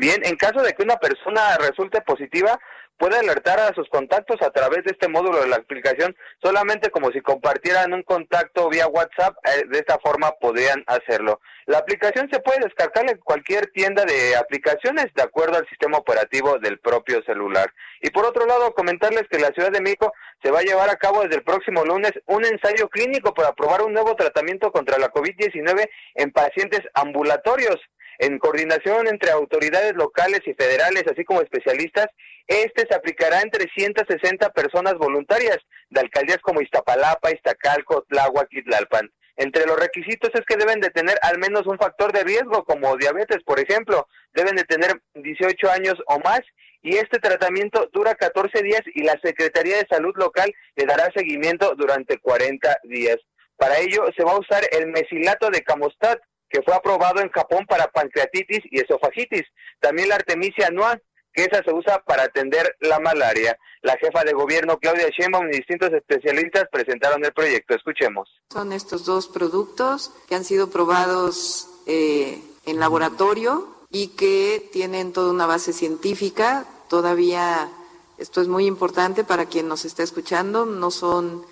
Bien, 0.00 0.22
en 0.24 0.36
caso 0.36 0.62
de 0.62 0.72
que 0.72 0.82
una 0.82 0.96
persona 0.96 1.58
resulte 1.58 2.00
positiva, 2.00 2.58
puede 2.96 3.18
alertar 3.18 3.60
a 3.60 3.74
sus 3.74 3.86
contactos 3.90 4.40
a 4.40 4.50
través 4.50 4.82
de 4.84 4.92
este 4.92 5.08
módulo 5.08 5.42
de 5.42 5.48
la 5.48 5.56
aplicación, 5.56 6.16
solamente 6.42 6.88
como 6.88 7.10
si 7.10 7.20
compartieran 7.20 7.92
un 7.92 8.02
contacto 8.02 8.70
vía 8.70 8.86
WhatsApp, 8.86 9.36
eh, 9.44 9.64
de 9.68 9.78
esta 9.78 9.98
forma 9.98 10.32
podrían 10.40 10.82
hacerlo. 10.86 11.42
La 11.66 11.76
aplicación 11.76 12.30
se 12.32 12.40
puede 12.40 12.60
descargar 12.60 13.10
en 13.10 13.18
cualquier 13.18 13.66
tienda 13.72 14.06
de 14.06 14.36
aplicaciones 14.36 15.12
de 15.14 15.22
acuerdo 15.22 15.58
al 15.58 15.68
sistema 15.68 15.98
operativo 15.98 16.58
del 16.58 16.78
propio 16.78 17.22
celular. 17.24 17.70
Y 18.00 18.08
por 18.08 18.24
otro 18.24 18.46
lado, 18.46 18.72
comentarles 18.72 19.28
que 19.30 19.38
la 19.38 19.48
Ciudad 19.48 19.70
de 19.70 19.82
México 19.82 20.14
se 20.42 20.50
va 20.50 20.60
a 20.60 20.62
llevar 20.62 20.88
a 20.88 20.96
cabo 20.96 21.20
desde 21.24 21.36
el 21.36 21.42
próximo 21.42 21.84
lunes 21.84 22.12
un 22.24 22.46
ensayo 22.46 22.88
clínico 22.88 23.34
para 23.34 23.52
probar 23.52 23.82
un 23.82 23.92
nuevo 23.92 24.16
tratamiento 24.16 24.72
contra 24.72 24.96
la 24.96 25.12
COVID-19 25.12 25.90
en 26.14 26.32
pacientes 26.32 26.80
ambulatorios 26.94 27.78
en 28.20 28.38
coordinación 28.38 29.08
entre 29.08 29.30
autoridades 29.30 29.94
locales 29.94 30.40
y 30.44 30.52
federales, 30.52 31.04
así 31.10 31.24
como 31.24 31.40
especialistas, 31.40 32.06
este 32.46 32.86
se 32.86 32.94
aplicará 32.94 33.40
en 33.40 33.50
360 33.50 34.50
personas 34.50 34.94
voluntarias 34.94 35.56
de 35.88 36.00
alcaldías 36.00 36.38
como 36.42 36.60
Iztapalapa, 36.60 37.30
Iztacalco, 37.30 38.04
Tláhuac 38.10 38.48
y 38.50 38.62
Tlalpan. 38.62 39.10
Entre 39.36 39.64
los 39.64 39.80
requisitos 39.80 40.30
es 40.34 40.42
que 40.46 40.58
deben 40.58 40.80
de 40.80 40.90
tener 40.90 41.16
al 41.22 41.38
menos 41.38 41.66
un 41.66 41.78
factor 41.78 42.12
de 42.12 42.22
riesgo, 42.22 42.62
como 42.64 42.94
diabetes, 42.98 43.42
por 43.42 43.58
ejemplo, 43.58 44.06
deben 44.34 44.54
de 44.54 44.64
tener 44.64 45.00
18 45.14 45.70
años 45.70 45.94
o 46.06 46.18
más, 46.18 46.40
y 46.82 46.96
este 46.96 47.20
tratamiento 47.20 47.88
dura 47.90 48.14
14 48.14 48.62
días 48.62 48.82
y 48.94 49.02
la 49.02 49.18
Secretaría 49.22 49.78
de 49.78 49.86
Salud 49.88 50.12
local 50.16 50.52
le 50.76 50.84
dará 50.84 51.10
seguimiento 51.14 51.74
durante 51.74 52.18
40 52.18 52.80
días. 52.84 53.16
Para 53.56 53.78
ello 53.78 54.04
se 54.14 54.24
va 54.24 54.32
a 54.32 54.40
usar 54.40 54.62
el 54.72 54.88
mesilato 54.88 55.48
de 55.48 55.62
Camostat, 55.62 56.20
que 56.50 56.62
fue 56.62 56.74
aprobado 56.74 57.20
en 57.20 57.30
Japón 57.30 57.64
para 57.66 57.86
pancreatitis 57.86 58.60
y 58.70 58.80
esofagitis. 58.80 59.44
También 59.78 60.08
la 60.08 60.16
artemisia 60.16 60.66
anual 60.66 61.02
que 61.32 61.44
esa 61.44 61.62
se 61.62 61.72
usa 61.72 62.02
para 62.04 62.24
atender 62.24 62.76
la 62.80 62.98
malaria. 62.98 63.56
La 63.82 63.96
jefa 63.96 64.24
de 64.24 64.32
gobierno 64.32 64.78
Claudia 64.78 65.08
Sheinbaum 65.08 65.48
y 65.48 65.58
distintos 65.58 65.92
especialistas 65.92 66.64
presentaron 66.70 67.24
el 67.24 67.32
proyecto. 67.32 67.74
Escuchemos. 67.74 68.28
Son 68.50 68.72
estos 68.72 69.06
dos 69.06 69.28
productos 69.28 70.12
que 70.28 70.34
han 70.34 70.44
sido 70.44 70.70
probados 70.70 71.68
eh, 71.86 72.42
en 72.66 72.80
laboratorio 72.80 73.68
y 73.90 74.08
que 74.08 74.68
tienen 74.72 75.12
toda 75.12 75.30
una 75.30 75.46
base 75.46 75.72
científica. 75.72 76.66
Todavía 76.88 77.70
esto 78.18 78.40
es 78.40 78.48
muy 78.48 78.66
importante 78.66 79.24
para 79.24 79.46
quien 79.46 79.68
nos 79.68 79.84
está 79.84 80.02
escuchando. 80.02 80.66
No 80.66 80.90
son 80.90 81.46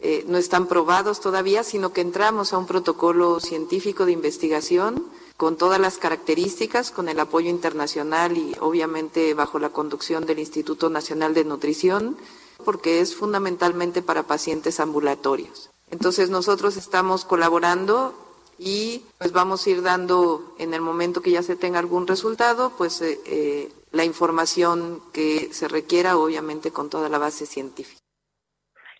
eh, 0.00 0.24
no 0.28 0.38
están 0.38 0.66
probados 0.66 1.20
todavía, 1.20 1.62
sino 1.62 1.92
que 1.92 2.00
entramos 2.00 2.52
a 2.52 2.58
un 2.58 2.66
protocolo 2.66 3.40
científico 3.40 4.04
de 4.06 4.12
investigación 4.12 5.04
con 5.36 5.56
todas 5.56 5.80
las 5.80 5.98
características, 5.98 6.90
con 6.90 7.08
el 7.08 7.18
apoyo 7.18 7.50
internacional 7.50 8.36
y 8.36 8.54
obviamente 8.60 9.34
bajo 9.34 9.58
la 9.58 9.70
conducción 9.70 10.26
del 10.26 10.38
Instituto 10.38 10.90
Nacional 10.90 11.34
de 11.34 11.44
Nutrición, 11.44 12.16
porque 12.64 13.00
es 13.00 13.16
fundamentalmente 13.16 14.02
para 14.02 14.24
pacientes 14.24 14.78
ambulatorios. 14.78 15.70
Entonces 15.90 16.30
nosotros 16.30 16.76
estamos 16.76 17.24
colaborando 17.24 18.14
y 18.58 19.02
pues 19.18 19.32
vamos 19.32 19.66
a 19.66 19.70
ir 19.70 19.82
dando 19.82 20.54
en 20.58 20.72
el 20.72 20.80
momento 20.80 21.20
que 21.20 21.32
ya 21.32 21.42
se 21.42 21.56
tenga 21.56 21.80
algún 21.80 22.06
resultado, 22.06 22.72
pues 22.78 23.00
eh, 23.00 23.20
eh, 23.26 23.72
la 23.90 24.04
información 24.04 25.00
que 25.12 25.50
se 25.52 25.66
requiera, 25.66 26.16
obviamente 26.16 26.70
con 26.70 26.90
toda 26.90 27.08
la 27.08 27.18
base 27.18 27.46
científica 27.46 28.03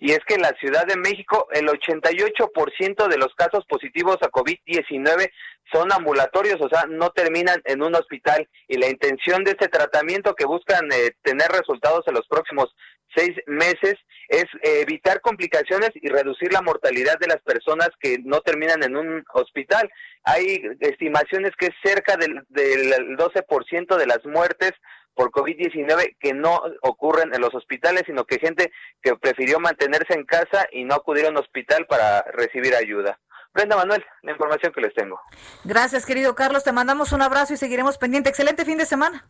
y 0.00 0.12
es 0.12 0.20
que 0.26 0.34
en 0.34 0.42
la 0.42 0.52
Ciudad 0.60 0.86
de 0.86 0.96
México 0.96 1.48
el 1.52 1.66
88% 1.66 3.08
de 3.08 3.18
los 3.18 3.34
casos 3.34 3.64
positivos 3.66 4.18
a 4.22 4.30
COVID-19 4.30 5.30
son 5.72 5.92
ambulatorios, 5.92 6.60
o 6.60 6.68
sea, 6.68 6.84
no 6.88 7.10
terminan 7.10 7.60
en 7.64 7.82
un 7.82 7.94
hospital 7.94 8.48
y 8.68 8.76
la 8.76 8.88
intención 8.88 9.44
de 9.44 9.52
este 9.52 9.68
tratamiento 9.68 10.34
que 10.34 10.44
buscan 10.44 10.90
eh, 10.92 11.12
tener 11.22 11.48
resultados 11.48 12.04
en 12.06 12.14
los 12.14 12.26
próximos 12.28 12.74
seis 13.14 13.34
meses 13.46 13.94
es 14.28 14.44
eh, 14.62 14.80
evitar 14.82 15.20
complicaciones 15.20 15.90
y 15.94 16.08
reducir 16.08 16.52
la 16.52 16.62
mortalidad 16.62 17.18
de 17.18 17.28
las 17.28 17.42
personas 17.42 17.90
que 18.00 18.18
no 18.24 18.40
terminan 18.40 18.82
en 18.82 18.96
un 18.96 19.24
hospital. 19.32 19.90
Hay 20.24 20.62
estimaciones 20.80 21.52
que 21.58 21.70
cerca 21.82 22.16
del, 22.16 22.42
del 22.48 23.16
12% 23.16 23.96
de 23.96 24.06
las 24.06 24.24
muertes 24.24 24.72
por 25.14 25.30
COVID-19 25.30 26.16
que 26.18 26.35
no 26.35 26.61
ocurren 26.83 27.35
en 27.35 27.40
los 27.40 27.54
hospitales, 27.54 28.02
sino 28.06 28.25
que 28.25 28.38
gente 28.38 28.73
que 29.02 29.16
prefirió 29.16 29.61
mantenerse 29.61 30.14
en 30.14 30.25
casa 30.25 30.66
y 30.73 30.85
no 30.85 30.94
acudir 30.94 31.26
a 31.26 31.30
un 31.30 31.37
hospital 31.37 31.87
para 31.87 32.23
recibir 32.33 32.75
ayuda. 32.75 33.18
Brenda 33.52 33.76
Manuel, 33.76 34.04
la 34.23 34.33
información 34.33 34.73
que 34.73 34.80
les 34.80 34.94
tengo. 34.94 35.21
Gracias, 35.62 36.04
querido 36.04 36.35
Carlos. 36.35 36.64
Te 36.64 36.73
mandamos 36.73 37.12
un 37.12 37.23
abrazo 37.23 37.54
y 37.54 37.56
seguiremos 37.56 37.99
pendiente. 37.99 38.28
Excelente 38.28 38.64
fin 38.64 38.78
de 38.78 38.87
semana. 38.87 39.28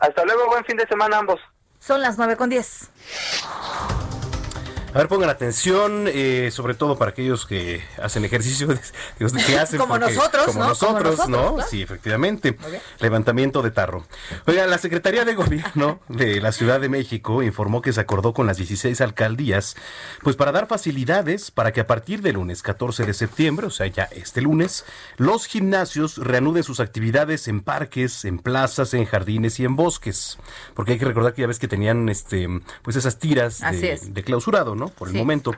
Hasta 0.00 0.24
luego, 0.24 0.46
buen 0.46 0.64
fin 0.64 0.76
de 0.76 0.86
semana 0.86 1.18
ambos. 1.18 1.40
Son 1.78 2.00
las 2.00 2.16
nueve 2.16 2.36
con 2.36 2.48
diez. 2.48 2.90
A 4.94 4.98
ver, 4.98 5.08
pongan 5.08 5.30
atención, 5.30 6.04
eh, 6.06 6.50
sobre 6.52 6.74
todo 6.74 6.98
para 6.98 7.12
aquellos 7.12 7.46
que 7.46 7.82
hacen 8.02 8.26
ejercicio, 8.26 8.68
que 9.18 9.58
hacen 9.58 9.78
como, 9.78 9.96
nosotros, 9.96 10.44
como 10.44 10.60
¿no? 10.60 10.68
nosotros, 10.68 11.28
¿no? 11.28 11.56
Sí, 11.62 11.80
efectivamente. 11.80 12.58
Levantamiento 12.98 13.62
de 13.62 13.70
tarro. 13.70 14.04
Oiga, 14.46 14.66
la 14.66 14.76
Secretaría 14.76 15.24
de 15.24 15.34
Gobierno 15.34 16.00
de 16.08 16.42
la 16.42 16.52
Ciudad 16.52 16.78
de 16.78 16.90
México 16.90 17.42
informó 17.42 17.80
que 17.80 17.94
se 17.94 18.00
acordó 18.00 18.34
con 18.34 18.46
las 18.46 18.58
16 18.58 19.00
alcaldías, 19.00 19.76
pues 20.22 20.36
para 20.36 20.52
dar 20.52 20.66
facilidades 20.66 21.50
para 21.50 21.72
que 21.72 21.80
a 21.80 21.86
partir 21.86 22.20
del 22.20 22.34
lunes 22.34 22.62
14 22.62 23.06
de 23.06 23.14
septiembre, 23.14 23.68
o 23.68 23.70
sea, 23.70 23.86
ya 23.86 24.04
este 24.12 24.42
lunes, 24.42 24.84
los 25.16 25.46
gimnasios 25.46 26.18
reanuden 26.18 26.64
sus 26.64 26.80
actividades 26.80 27.48
en 27.48 27.62
parques, 27.62 28.26
en 28.26 28.38
plazas, 28.38 28.92
en 28.92 29.06
jardines 29.06 29.58
y 29.58 29.64
en 29.64 29.74
bosques. 29.74 30.38
Porque 30.74 30.92
hay 30.92 30.98
que 30.98 31.06
recordar 31.06 31.32
que 31.32 31.40
ya 31.40 31.48
ves 31.48 31.58
que 31.58 31.68
tenían 31.68 32.10
este, 32.10 32.46
pues 32.82 32.96
esas 32.96 33.18
tiras 33.18 33.60
de, 33.60 33.98
de 34.02 34.22
clausurado, 34.22 34.74
¿no? 34.74 34.81
Por 34.88 35.08
el 35.08 35.14
momento. 35.14 35.52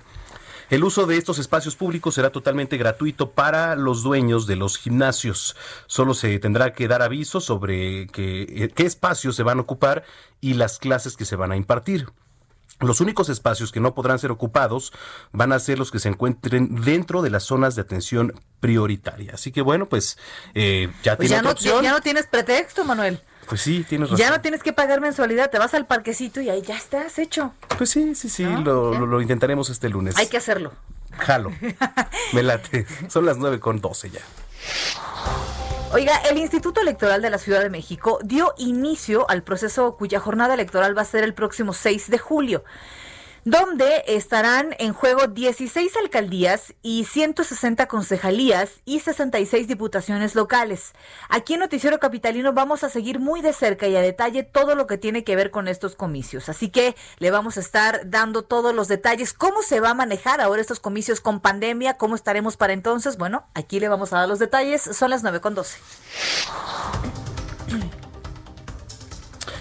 El 0.71 0.83
uso 0.83 1.07
de 1.07 1.19
estos 1.19 1.39
espacios 1.39 1.77
públicos 1.77 2.15
será 2.15 2.31
totalmente 2.31 2.79
gratuito 2.79 3.31
para 3.31 3.77
los 3.77 4.03
dueños 4.03 4.47
de 4.47 4.57
los 4.57 4.79
gimnasios. 4.79 5.57
Solo 5.87 6.15
se 6.15 6.39
tendrá 6.39 6.73
que 6.73 6.89
dar 6.89 7.03
aviso 7.03 7.41
sobre 7.41 8.07
qué 8.07 8.73
espacios 8.79 9.37
se 9.37 9.43
van 9.43 9.59
a 9.59 9.63
ocupar 9.63 10.05
y 10.41 10.55
las 10.55 10.79
clases 10.79 11.17
que 11.17 11.27
se 11.27 11.37
van 11.37 11.53
a 11.53 11.57
impartir. 11.57 12.09
Los 12.81 13.01
únicos 13.01 13.29
espacios 13.29 13.71
que 13.71 13.81
no 13.81 13.95
podrán 13.95 14.19
ser 14.19 14.31
ocupados 14.31 14.93
van 15.33 15.53
a 15.53 15.59
ser 15.59 15.79
los 15.79 15.91
que 15.91 15.99
se 16.01 16.09
encuentren 16.09 16.83
dentro 16.83 17.23
de 17.23 17.31
las 17.31 17.45
zonas 17.45 17.77
de 17.77 17.83
atención 17.83 18.33
prioritaria. 18.61 19.33
Así 19.35 19.53
que 19.53 19.63
bueno, 19.63 19.89
pues 19.89 20.19
eh, 20.55 20.91
ya 21.03 21.17
pues 21.17 21.29
tiene 21.29 21.45
ya 21.45 21.51
opción. 21.51 21.83
ya 21.85 21.93
no 21.93 22.01
tienes 22.01 22.27
pretexto, 22.27 22.85
Manuel. 22.85 23.21
Pues 23.49 23.61
sí, 23.61 23.85
tienes 23.89 24.11
razón. 24.11 24.25
Ya 24.25 24.31
no 24.31 24.41
tienes 24.41 24.63
que 24.63 24.73
pagar 24.73 25.01
mensualidad, 25.01 25.51
te 25.51 25.59
vas 25.59 25.75
al 25.75 25.87
parquecito 25.87 26.41
y 26.41 26.49
ahí 26.49 26.63
ya 26.63 26.77
estás 26.77 27.19
hecho. 27.19 27.53
Pues 27.77 27.91
sí, 27.91 28.15
sí, 28.15 28.29
sí, 28.29 28.45
lo, 28.45 28.95
lo, 28.95 29.07
lo, 29.07 29.21
intentaremos 29.21 29.71
este 29.71 29.89
lunes. 29.89 30.17
Hay 30.17 30.27
que 30.27 30.39
hacerlo. 30.39 30.73
Jalo. 31.19 31.53
Me 32.33 32.43
late. 32.43 32.87
Son 33.09 33.25
las 33.25 33.37
nueve 33.37 33.61
con 33.61 33.81
doce 33.81 34.11
ya. 34.11 34.21
Oiga, 35.95 36.17
el 36.29 36.39
Instituto 36.39 36.81
Electoral 36.81 37.23
de 37.23 37.31
la 37.31 37.39
Ciudad 37.39 37.63
de 37.63 37.71
México 37.71 38.19
dio 38.25 38.53
inicio 38.59 39.31
al 39.31 39.45
proceso 39.45 39.97
cuya 39.97 40.19
jornada 40.19 40.55
electoral 40.55 40.99
va 40.99 41.03
a 41.03 41.05
ser 41.05 41.23
el 41.23 41.35
próximo 41.35 41.73
6 41.73 42.11
de 42.11 42.19
julio 42.19 42.65
donde 43.45 44.05
estarán 44.07 44.75
en 44.79 44.93
juego 44.93 45.27
16 45.27 45.97
alcaldías 46.03 46.75
y 46.83 47.05
160 47.05 47.87
concejalías 47.87 48.71
y 48.85 49.01
66 49.01 49.69
diputaciones 49.69 50.35
locales. 50.35 50.93
Aquí 51.29 51.55
en 51.55 51.61
Noticiero 51.61 51.99
Capitalino 51.99 52.53
vamos 52.53 52.85
a 52.85 52.89
seguir 52.89 53.21
muy 53.21 53.43
de 53.43 53.53
cerca 53.53 53.87
y 53.87 53.97
a 53.97 54.01
detalle 54.01 54.43
todo 54.43 54.75
lo 54.75 54.87
que 54.87 54.99
tiene 54.99 55.25
que 55.25 55.37
ver 55.37 55.51
con 55.51 55.69
estos 55.69 55.95
comicios. 55.95 56.49
Así 56.49 56.71
que 56.71 56.97
le 57.19 57.31
vamos 57.31 57.57
a 57.59 57.61
estar 57.61 58.09
dando 58.11 58.43
todos 58.43 58.75
los 58.75 58.89
detalles, 58.89 59.35
cómo 59.35 59.63
se 59.63 59.81
va 59.81 59.91
a 59.91 59.95
manejar 59.95 60.41
ahora 60.41 60.63
estos 60.63 60.81
comicios 60.81 61.21
con 61.21 61.41
pandemia, 61.41 61.99
cómo 61.99 62.15
estaremos 62.15 62.57
para 62.57 62.73
entonces. 62.73 63.19
Bueno, 63.19 63.47
aquí 63.55 63.79
le 63.79 63.89
vamos 63.89 64.13
a 64.13 64.21
dar 64.21 64.29
los 64.29 64.39
detalles. 64.39 64.83
Son 64.83 65.11
las 65.11 65.23
9 65.23 65.41
con 65.41 65.55
12. 65.55 65.79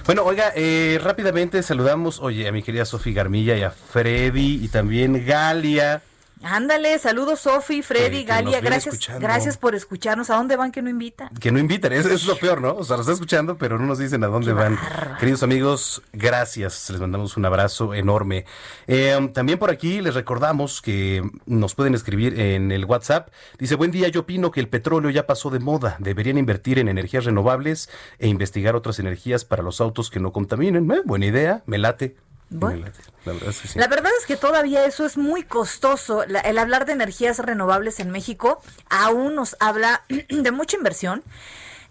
Bueno, 0.06 0.24
oiga, 0.26 0.52
eh, 0.54 1.00
rápidamente 1.02 1.64
saludamos, 1.64 2.20
oye, 2.20 2.46
a 2.46 2.52
mi 2.52 2.62
querida 2.62 2.84
Sofi 2.84 3.14
Garmilla 3.14 3.56
y 3.56 3.64
a 3.64 3.72
Freddy 3.72 4.60
y 4.62 4.68
también 4.68 5.26
Galia. 5.26 6.02
Ándale, 6.44 7.00
saludos 7.00 7.40
Sofi, 7.40 7.82
Freddy, 7.82 8.20
que 8.20 8.26
Galia, 8.26 8.58
nos 8.58 8.62
gracias, 8.62 8.94
escuchando. 8.96 9.22
gracias 9.22 9.58
por 9.58 9.76
escucharnos. 9.76 10.30
¿A 10.30 10.36
dónde 10.36 10.58
van 10.58 10.72
que 10.72 10.82
no 10.82 10.90
invitan? 10.90 11.30
Que 11.40 11.52
no 11.52 11.60
invitan, 11.60 11.94
eso, 11.94 12.10
es 12.10 12.26
lo 12.26 12.36
peor, 12.36 12.62
¿no? 12.62 12.76
O 12.76 12.84
sea, 12.84 12.98
lo 12.98 13.02
está 13.02 13.14
escuchando, 13.14 13.58
pero 13.58 13.80
no 13.80 13.86
nos 13.86 13.98
dicen 13.98 14.24
a 14.24 14.28
dónde 14.28 14.52
van. 14.52 14.78
Queridos 15.20 15.42
amigos, 15.44 16.02
gracias, 16.12 16.90
les 16.90 17.00
mandamos 17.00 17.38
un 17.38 17.46
abrazo 17.46 17.94
enorme. 17.94 18.46
Eh, 18.88 19.30
también 19.34 19.58
por 19.58 19.70
aquí 19.70 20.02
les 20.02 20.16
recordamos 20.16 20.82
que 20.82 21.24
nos 21.46 21.76
pueden 21.76 21.96
escribir 21.96 22.40
en 22.40 22.72
el 22.72 22.86
WhatsApp. 22.86 23.30
Dice, 23.58 23.76
buen 23.76 23.92
día, 23.92 24.10
yo 24.10 24.22
opino 24.22 24.52
que 24.52 24.60
el 24.60 24.68
petróleo 24.68 25.10
ya 25.10 25.26
pasó 25.26 25.50
de 25.50 25.60
moda. 25.60 25.96
Deberían 26.00 26.38
invertir 26.38 26.78
en 26.78 26.90
energías 26.90 27.26
renovables 27.26 27.90
e 28.20 28.28
investigar 28.28 28.76
otras 28.76 29.00
energías 29.00 29.46
para 29.46 29.64
los 29.64 29.80
autos 29.80 30.10
que 30.10 30.20
no 30.20 30.34
contaminen. 30.34 30.92
Eh, 30.92 31.02
buena 31.06 31.26
idea, 31.26 31.64
me 31.66 31.78
late. 31.78 32.18
Bueno. 32.60 32.86
La 33.26 33.34
verdad 33.34 33.50
es 33.50 33.60
que 33.62 33.68
sí. 33.70 33.80
La 33.80 33.88
verdad 33.88 34.12
es 34.20 34.26
que 34.26 34.36
todavía 34.36 34.86
eso 34.86 35.06
es 35.06 35.18
muy 35.18 35.44
costoso. 35.44 36.26
La- 36.28 36.42
el 36.42 36.58
hablar 36.58 36.86
de 36.86 36.92
energías 36.94 37.40
renovables 37.40 38.00
en 38.00 38.10
México 38.12 38.62
aún 38.90 39.36
nos 39.36 39.56
habla 39.60 40.02
de 40.30 40.52
mucha 40.52 40.76
inversión. 40.78 41.24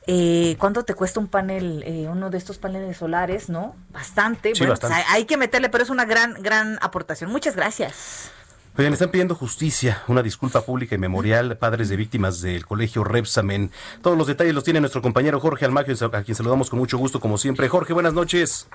Eh, 0.08 0.56
¿Cuánto 0.58 0.84
te 0.84 0.94
cuesta 0.94 1.20
un 1.20 1.28
panel, 1.28 1.84
eh, 1.86 2.08
uno 2.10 2.28
de 2.28 2.36
estos 2.36 2.58
paneles 2.58 2.96
solares, 2.96 3.48
no? 3.48 3.76
Bastante. 3.90 4.52
Sí, 4.54 4.60
bueno, 4.60 4.72
bastante. 4.72 4.96
pues 4.96 5.06
hay, 5.08 5.14
hay 5.20 5.24
que 5.26 5.36
meterle, 5.36 5.68
pero 5.68 5.84
es 5.84 5.90
una 5.90 6.04
gran, 6.04 6.34
gran 6.42 6.76
aportación. 6.82 7.30
Muchas 7.30 7.54
gracias. 7.54 8.30
Oigan, 8.76 8.94
están 8.94 9.10
pidiendo 9.10 9.34
justicia, 9.34 10.02
una 10.08 10.22
disculpa 10.22 10.62
pública 10.62 10.94
y 10.94 10.98
memorial, 10.98 11.56
padres 11.58 11.88
de 11.88 11.96
víctimas 11.96 12.40
del 12.40 12.66
colegio 12.66 13.04
Repsamen. 13.04 13.70
Todos 14.02 14.16
los 14.18 14.26
detalles 14.26 14.54
los 14.54 14.64
tiene 14.64 14.80
nuestro 14.80 15.02
compañero 15.02 15.38
Jorge 15.40 15.66
Almaggio, 15.66 15.94
a 16.12 16.22
quien 16.22 16.34
saludamos 16.34 16.68
con 16.70 16.78
mucho 16.78 16.98
gusto, 16.98 17.20
como 17.20 17.36
siempre. 17.38 17.68
Jorge, 17.68 17.92
buenas 17.92 18.14
noches. 18.14 18.66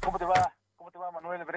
¿Cómo 0.00 0.18
te 0.18 0.24
va? 0.24 0.52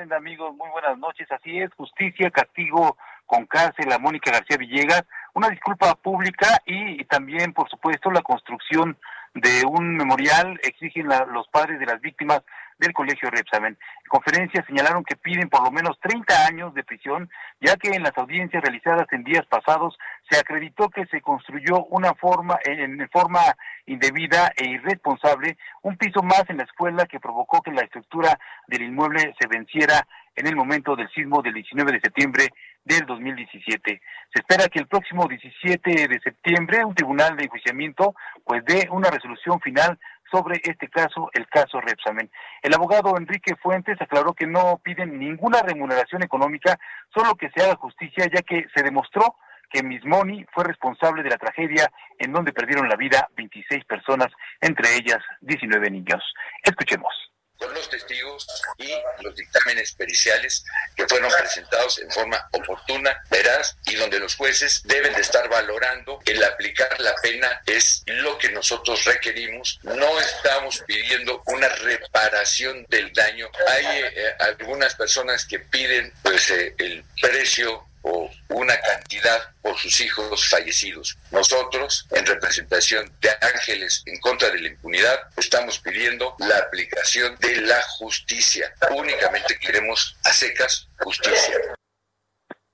¿Cómo 0.04 0.10
te 0.10 0.16
va, 0.16 0.18
Manuel, 0.18 0.18
Brenda, 0.18 0.18
amigos? 0.18 0.56
Muy 0.58 0.70
buenas 0.70 0.98
noches. 0.98 1.32
Así 1.32 1.60
es, 1.60 1.74
justicia, 1.76 2.30
castigo 2.32 2.98
con 3.26 3.46
cárcel 3.46 3.92
a 3.92 4.00
Mónica 4.00 4.32
García 4.32 4.58
Villegas, 4.58 5.04
una 5.34 5.50
disculpa 5.50 5.96
pública 5.96 6.62
y, 6.66 7.02
y 7.02 7.06
también, 7.06 7.54
por 7.54 7.70
supuesto, 7.70 8.12
la 8.12 8.22
construcción 8.22 8.98
de 9.34 9.64
un 9.66 9.96
memorial 9.98 10.60
exigen 10.64 11.08
la- 11.08 11.26
los 11.26 11.48
padres 11.48 11.80
de 11.80 11.86
las 11.86 12.02
víctimas 12.02 12.42
del 12.80 12.94
colegio 12.94 13.30
Repsamen. 13.30 13.78
En 13.78 14.10
conferencia 14.10 14.64
señalaron 14.66 15.04
que 15.04 15.16
piden 15.16 15.50
por 15.50 15.64
lo 15.64 15.72
menos 15.72 16.00
30 16.02 16.48
años 16.48 16.74
de 16.74 16.84
prisión, 16.84 17.30
ya 17.60 17.76
que 17.78 17.90
en 17.90 18.04
las 18.04 18.18
audiencias 18.18 18.64
realizadas 18.64 19.08
en 19.12 19.24
días 19.24 19.46
pasados 19.48 19.98
se 20.30 20.40
acreditó 20.40 20.90
que 20.90 21.06
se 21.08 21.22
construyó 21.22 21.86
una 21.86 22.14
forma 22.14 22.58
en 22.64 23.10
forma 23.10 23.42
indebida 23.86 24.52
e 24.56 24.68
irresponsable 24.68 25.58
un 25.82 25.98
piso 25.98 26.22
más 26.24 26.44
en 26.50 26.58
la 26.58 26.64
escuela 26.64 27.06
que 27.06 27.20
provocó 27.20 27.62
que 27.62 27.72
la 27.72 27.82
estructura 27.82 28.40
del 28.68 28.84
inmueble 28.84 29.34
se 29.40 29.48
venciera 29.48 30.08
en 30.36 30.48
el 30.48 30.56
momento 30.56 30.96
del 30.96 31.10
sismo 31.10 31.42
del 31.42 31.54
19 31.54 31.92
de 31.92 32.00
septiembre 32.00 32.50
del 32.84 33.06
2017. 33.06 34.02
Se 34.34 34.40
espera 34.40 34.68
que 34.68 34.80
el 34.80 34.88
próximo 34.88 35.28
17 35.28 36.08
de 36.08 36.20
septiembre 36.22 36.84
un 36.84 36.96
tribunal 36.96 37.38
de 37.38 37.44
enjuiciamiento 37.44 38.16
pues 38.44 38.64
dé 38.66 38.88
una 38.92 39.10
resolución 39.10 39.60
final 39.62 40.00
sobre 40.34 40.60
este 40.64 40.90
caso, 40.90 41.30
el 41.34 41.48
caso 41.48 41.80
Repsamen. 41.80 42.32
El 42.64 42.74
abogado 42.74 43.16
Enrique 43.18 43.56
Fuentes 43.56 44.02
aclaró 44.02 44.34
que 44.34 44.48
no 44.48 44.82
piden 44.84 45.20
ninguna 45.20 45.62
remuneración 45.62 46.24
económica, 46.24 46.80
solo 47.14 47.36
que 47.36 47.52
se 47.52 47.64
haga 47.64 47.76
justicia, 47.76 48.26
ya 48.34 48.42
que 48.42 48.66
se 48.76 48.84
demostró 48.84 49.36
que 49.70 49.84
Mismoni 49.84 50.44
fue 50.52 50.64
responsable 50.64 51.22
de 51.22 51.30
la 51.30 51.38
tragedia 51.38 51.88
en 52.18 52.34
donde 52.34 52.52
perdieron 52.52 52.90
la 52.90 52.96
vida 52.96 53.28
26 53.38 53.86
personas, 53.86 54.30
entre 54.60 54.96
ellas 54.96 55.20
19 55.42 55.92
niños. 55.92 56.24
Escuchemos 56.64 57.33
con 57.64 57.74
los 57.74 57.90
testigos 57.90 58.48
y 58.78 58.92
los 59.24 59.36
dictámenes 59.36 59.94
periciales 59.94 60.64
que 60.96 61.08
fueron 61.08 61.32
presentados 61.32 62.00
en 62.00 62.12
forma 62.12 62.48
oportuna, 62.52 63.24
veraz 63.30 63.76
y 63.86 63.96
donde 63.96 64.20
los 64.20 64.36
jueces 64.36 64.82
deben 64.84 65.14
de 65.14 65.22
estar 65.22 65.48
valorando 65.50 66.20
el 66.26 66.44
aplicar 66.44 67.00
la 67.00 67.16
pena 67.16 67.62
es 67.66 68.04
lo 68.06 68.38
que 68.38 68.52
nosotros 68.52 69.04
requerimos. 69.06 69.80
No 69.84 70.20
estamos 70.20 70.84
pidiendo 70.86 71.42
una 71.48 71.70
reparación 71.70 72.86
del 72.90 73.12
daño. 73.14 73.50
Hay 73.68 73.86
eh, 73.86 74.36
algunas 74.40 74.96
personas 74.96 75.46
que 75.46 75.60
piden 75.60 76.14
pues 76.22 76.50
eh, 76.52 76.76
el 76.78 77.04
precio 77.22 77.88
o 78.04 78.30
una 78.50 78.80
cantidad 78.80 79.40
por 79.62 79.78
sus 79.78 80.00
hijos 80.02 80.50
fallecidos. 80.50 81.18
Nosotros, 81.32 82.08
en 82.12 82.26
representación 82.26 83.12
de 83.20 83.30
Ángeles 83.42 84.04
en 84.06 84.20
contra 84.20 84.50
de 84.50 84.60
la 84.60 84.68
impunidad, 84.68 85.20
estamos 85.38 85.80
pidiendo 85.80 86.36
la 86.40 86.58
aplicación 86.60 87.36
de 87.40 87.62
la 87.62 87.82
justicia. 87.98 88.74
Únicamente 88.92 89.58
queremos 89.60 90.18
a 90.24 90.34
secas 90.34 90.88
justicia. 91.00 91.56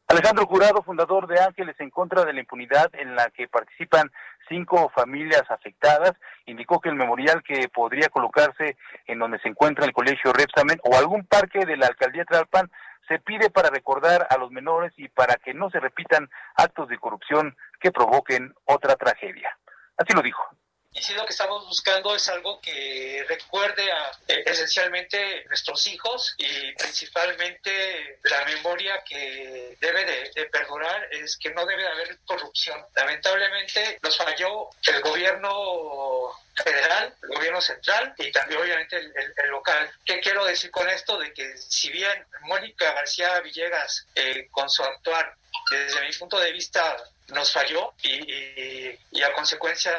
Alejandro 0.07 0.47
Jurado, 0.47 0.81
fundador 0.81 1.27
de 1.27 1.39
Ángeles 1.39 1.75
en 1.79 1.91
contra 1.91 2.25
de 2.25 2.33
la 2.33 2.39
impunidad, 2.39 2.89
en 2.93 3.15
la 3.15 3.29
que 3.29 3.47
participan 3.47 4.11
cinco 4.47 4.89
familias 4.89 5.43
afectadas, 5.49 6.13
indicó 6.47 6.81
que 6.81 6.89
el 6.89 6.95
memorial 6.95 7.43
que 7.43 7.69
podría 7.69 8.09
colocarse 8.09 8.75
en 9.05 9.19
donde 9.19 9.39
se 9.39 9.49
encuentra 9.49 9.85
el 9.85 9.93
colegio 9.93 10.33
Repsamen 10.33 10.79
o 10.83 10.97
algún 10.97 11.27
parque 11.27 11.63
de 11.63 11.77
la 11.77 11.85
alcaldía 11.85 12.25
Tlalpan 12.25 12.71
se 13.09 13.19
pide 13.19 13.49
para 13.49 13.69
recordar 13.69 14.27
a 14.29 14.37
los 14.37 14.51
menores 14.51 14.93
y 14.95 15.09
para 15.09 15.35
que 15.35 15.53
no 15.53 15.69
se 15.71 15.79
repitan 15.79 16.29
actos 16.55 16.87
de 16.87 16.99
corrupción 16.99 17.57
que 17.81 17.91
provoquen 17.91 18.53
otra 18.65 18.95
tragedia. 18.95 19.57
Así 19.97 20.13
lo 20.13 20.21
dijo. 20.21 20.43
Y 20.91 21.01
si 21.01 21.13
lo 21.13 21.23
que 21.25 21.33
estamos 21.33 21.67
buscando 21.67 22.15
es 22.15 22.27
algo 22.29 22.59
que 22.61 23.23
recuerde 23.27 23.91
a 23.91 24.11
eh, 24.27 24.43
esencialmente 24.45 25.45
nuestros 25.47 25.85
hijos 25.87 26.35
y 26.37 26.73
principalmente 26.73 28.19
la 28.23 28.43
memoria 28.45 29.03
que 29.07 29.77
debe 29.79 30.05
de, 30.05 30.45
perdurar 30.45 31.07
es 31.11 31.37
que 31.37 31.51
no 31.53 31.65
debe 31.65 31.83
de 31.83 31.89
haber 31.89 32.19
corrupción. 32.25 32.83
Lamentablemente 32.95 33.99
nos 34.01 34.17
falló 34.17 34.69
el 34.87 35.01
gobierno 35.01 36.31
federal, 36.63 37.15
el 37.23 37.29
gobierno 37.29 37.61
central 37.61 38.13
y 38.17 38.31
también 38.31 38.61
obviamente 38.61 38.97
el, 38.97 39.49
local. 39.49 39.89
¿Qué 40.05 40.19
quiero 40.19 40.45
decir 40.45 40.71
con 40.71 40.87
esto? 40.89 41.17
De 41.17 41.33
que 41.33 41.57
si 41.57 41.91
bien 41.91 42.25
Mónica 42.41 42.93
García 42.93 43.39
Villegas 43.41 44.07
eh, 44.15 44.47
con 44.51 44.69
su 44.69 44.83
actuar 44.83 45.35
desde 45.69 46.01
mi 46.01 46.11
punto 46.13 46.39
de 46.39 46.51
vista 46.51 46.97
nos 47.33 47.53
falló 47.53 47.93
y, 48.03 49.21
a 49.21 49.33
consecuencia 49.33 49.91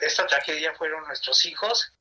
de 0.00 0.06
esta 0.06 0.26
tragedia 0.26 0.72
fueron 0.74 1.04
nuestros 1.06 1.44
hijos. 1.46 1.94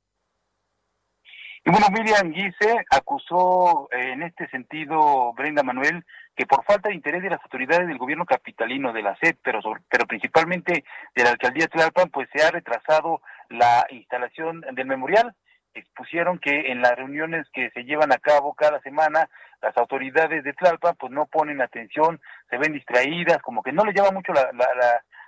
Y 1.66 1.70
bueno, 1.70 1.88
Miriam 1.90 2.32
Guise 2.32 2.86
acusó 2.90 3.90
eh, 3.92 4.14
en 4.14 4.24
este 4.24 4.48
sentido, 4.50 5.34
Brenda 5.34 5.64
Manuel, 5.64 6.06
que 6.38 6.46
por 6.46 6.64
falta 6.64 6.90
de 6.90 6.96
interés 6.96 7.24
de 7.24 7.32
las 7.32 7.42
autoridades 7.42 7.88
del 7.88 7.98
gobierno 7.98 8.26
capitalino, 8.26 8.94
de 8.94 9.02
la 9.02 9.18
SED, 9.18 9.36
pero, 9.44 9.60
pero 9.90 10.06
principalmente 10.06 10.86
de 11.16 11.24
la 11.24 11.32
alcaldía 11.32 11.68
Tlalpan, 11.68 12.10
pues 12.10 12.30
se 12.32 12.42
ha 12.42 12.52
retrasado 12.52 13.22
la 13.50 13.86
instalación 13.90 14.62
del 14.72 14.88
memorial. 14.88 15.36
Expusieron 15.74 16.40
que 16.40 16.72
en 16.72 16.82
las 16.82 16.96
reuniones 16.96 17.48
que 17.54 17.70
se 17.72 17.84
llevan 17.84 18.12
a 18.12 18.18
cabo 18.18 18.54
cada 18.56 18.80
semana 18.82 19.30
las 19.62 19.76
autoridades 19.78 20.44
de 20.44 20.54
Tlalpan 20.54 20.96
pues 20.96 21.12
no 21.12 21.26
ponen 21.26 21.62
atención, 21.62 22.20
se 22.50 22.58
ven 22.58 22.74
distraídas, 22.74 23.42
como 23.42 23.64
que 23.64 23.72
no 23.72 23.84
les 23.84 23.96
llama 23.96 24.12
mucho 24.12 24.34
la, 24.34 24.52
la, 24.54 24.68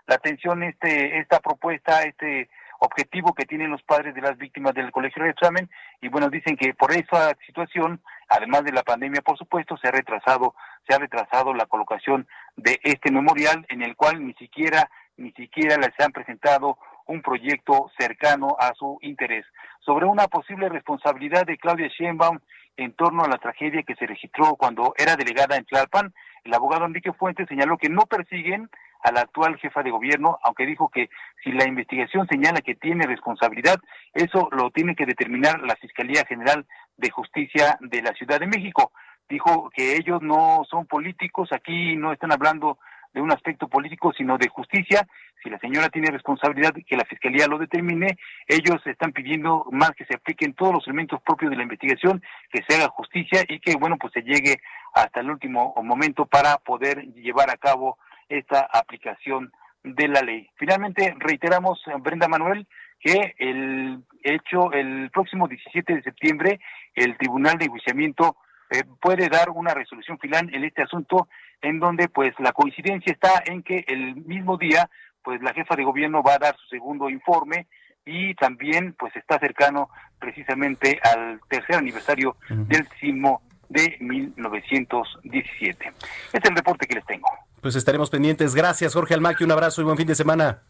la, 0.08 0.16
atención 0.16 0.64
este 0.64 1.20
esta 1.20 1.40
propuesta, 1.40 2.04
este 2.04 2.50
objetivo 2.80 3.34
que 3.34 3.46
tienen 3.46 3.72
los 3.72 3.84
padres 3.84 4.16
de 4.16 4.22
las 4.22 4.38
víctimas 4.38 4.74
del 4.74 4.92
colegio 4.92 5.24
de 5.24 5.32
examen 5.32 5.70
y 6.02 6.08
bueno 6.08 6.30
dicen 6.30 6.56
que 6.56 6.74
por 6.74 6.92
esa 6.92 7.36
situación 7.46 8.02
además 8.30 8.64
de 8.64 8.72
la 8.72 8.84
pandemia 8.84 9.22
por 9.22 9.38
supuesto 9.38 9.77
se 9.77 9.90
ha 9.90 9.92
retrasado 9.92 10.55
se 10.88 10.96
ha 10.96 11.00
retrasado 11.00 11.53
la 11.53 11.66
colocación 11.66 12.25
de 12.55 12.79
este 12.84 13.12
memorial 13.12 13.66
en 13.68 13.82
el 13.82 13.98
cual 13.98 14.25
ni 14.25 14.34
siquiera 14.36 14.90
ni 15.18 15.32
siquiera 15.34 15.75
les 15.75 15.92
han 16.00 16.14
presentado 16.14 16.77
un 17.09 17.22
proyecto 17.22 17.91
cercano 17.98 18.55
a 18.59 18.74
su 18.75 19.00
interés 19.01 19.45
sobre 19.79 20.05
una 20.05 20.27
posible 20.27 20.69
responsabilidad 20.69 21.45
de 21.45 21.57
Claudia 21.57 21.87
Sheinbaum 21.87 22.39
en 22.77 22.93
torno 22.93 23.24
a 23.24 23.27
la 23.27 23.39
tragedia 23.39 23.83
que 23.83 23.95
se 23.95 24.05
registró 24.05 24.55
cuando 24.55 24.93
era 24.95 25.15
delegada 25.15 25.57
en 25.57 25.65
Tlalpan. 25.65 26.13
El 26.43 26.53
abogado 26.53 26.85
Enrique 26.85 27.11
Fuentes 27.11 27.48
señaló 27.50 27.77
que 27.77 27.89
no 27.89 28.03
persiguen 28.03 28.69
a 29.03 29.11
la 29.11 29.22
actual 29.22 29.57
jefa 29.57 29.81
de 29.81 29.91
gobierno, 29.91 30.37
aunque 30.43 30.65
dijo 30.65 30.89
que 30.89 31.09
si 31.43 31.51
la 31.51 31.67
investigación 31.67 32.27
señala 32.27 32.61
que 32.61 32.75
tiene 32.75 33.07
responsabilidad, 33.07 33.79
eso 34.13 34.48
lo 34.51 34.69
tiene 34.69 34.95
que 34.95 35.05
determinar 35.05 35.61
la 35.61 35.75
Fiscalía 35.77 36.25
General 36.25 36.65
de 36.95 37.09
Justicia 37.09 37.77
de 37.81 38.01
la 38.01 38.13
Ciudad 38.13 38.39
de 38.39 38.48
México. 38.48 38.91
Dijo 39.27 39.69
que 39.75 39.95
ellos 39.95 40.22
no 40.22 40.61
son 40.69 40.85
políticos, 40.85 41.50
aquí 41.51 41.95
no 41.95 42.13
están 42.13 42.31
hablando 42.31 42.77
de 43.13 43.22
un 43.22 43.31
aspecto 43.31 43.67
político, 43.67 44.13
sino 44.13 44.37
de 44.37 44.50
justicia. 44.50 45.07
Si 45.42 45.50
la 45.50 45.60
señora 45.60 45.90
tiene 45.90 46.12
responsabilidad, 46.12 46.74
que 46.86 46.98
la 46.98 47.06
fiscalía 47.06 47.48
lo 47.48 47.58
determine. 47.58 48.18
Ellos 48.48 48.86
están 48.86 49.14
pidiendo 49.14 49.66
más 49.72 49.92
que 49.92 50.06
se 50.06 50.16
apliquen 50.16 50.54
todos 50.54 50.74
los 50.74 50.88
elementos 50.88 51.22
propios 51.22 51.52
de 51.52 51.58
la 51.58 51.64
investigación, 51.64 52.22
que 52.52 52.64
se 52.68 52.75
haga 52.75 52.90
justicia 52.90 53.44
y 53.48 53.60
que, 53.60 53.75
bueno, 53.75 53.98
pues 53.98 54.14
se 54.14 54.22
llegue 54.22 54.60
hasta 54.94 55.22
el 55.22 55.30
último 55.30 55.74
momento 55.84 56.25
para 56.25 56.58
poder 56.58 57.04
llevar 57.14 57.50
a 57.50 57.58
cabo 57.58 57.98
esta 58.28 58.68
aplicación 58.72 59.52
de 59.84 60.08
la 60.08 60.22
ley. 60.22 60.50
Finalmente, 60.56 61.16
reiteramos, 61.20 61.82
Brenda 62.02 62.28
Manuel, 62.28 62.68
que 63.00 63.34
el 63.38 64.04
hecho, 64.24 64.72
el 64.74 65.10
próximo 65.12 65.48
17 65.48 65.96
de 65.96 66.04
septiembre, 66.04 66.60
el 66.96 67.18
Tribunal 67.18 67.58
de 67.58 67.66
Enjuiciamiento 67.66 68.36
eh, 68.72 68.84
puede 69.02 69.30
dar 69.30 69.50
una 69.50 69.74
resolución 69.74 70.20
final 70.20 70.54
en 70.54 70.64
este 70.64 70.84
asunto 70.84 71.28
en 71.62 71.80
donde 71.80 72.08
pues 72.08 72.34
la 72.40 72.52
coincidencia 72.52 73.12
está 73.12 73.42
en 73.46 73.64
que 73.64 73.84
el 73.88 74.16
mismo 74.16 74.58
día 74.58 74.90
pues 75.24 75.42
la 75.42 75.53
jefa 75.53 75.75
de 75.75 75.84
gobierno 75.84 76.24
va 76.24 76.36
a 76.36 76.40
dar 76.40 76.55
su 76.58 76.68
segundo 76.68 77.10
informe 77.10 77.68
y 78.05 78.34
también 78.36 78.96
pues 78.98 79.16
está 79.16 79.40
cercano 79.40 79.90
precisamente 80.20 81.00
al 81.03 81.40
tercer 81.48 81.75
aniversario 81.75 82.36
del 82.50 82.88
sismo 83.00 83.42
de 83.70 83.98
1917. 84.00 85.88
Este 85.88 86.38
es 86.38 86.46
el 86.46 86.55
reporte 86.55 86.88
que 86.88 86.96
les 86.96 87.05
tengo. 87.05 87.27
Pues 87.62 87.75
estaremos 87.75 88.10
pendientes. 88.10 88.55
Gracias, 88.55 88.94
Jorge 88.94 89.14
Almaqui. 89.14 89.44
Un 89.44 89.51
abrazo 89.51 89.82
y 89.82 89.84
buen 89.84 89.98
fin 89.98 90.08
de 90.08 90.16
semana. 90.16 90.64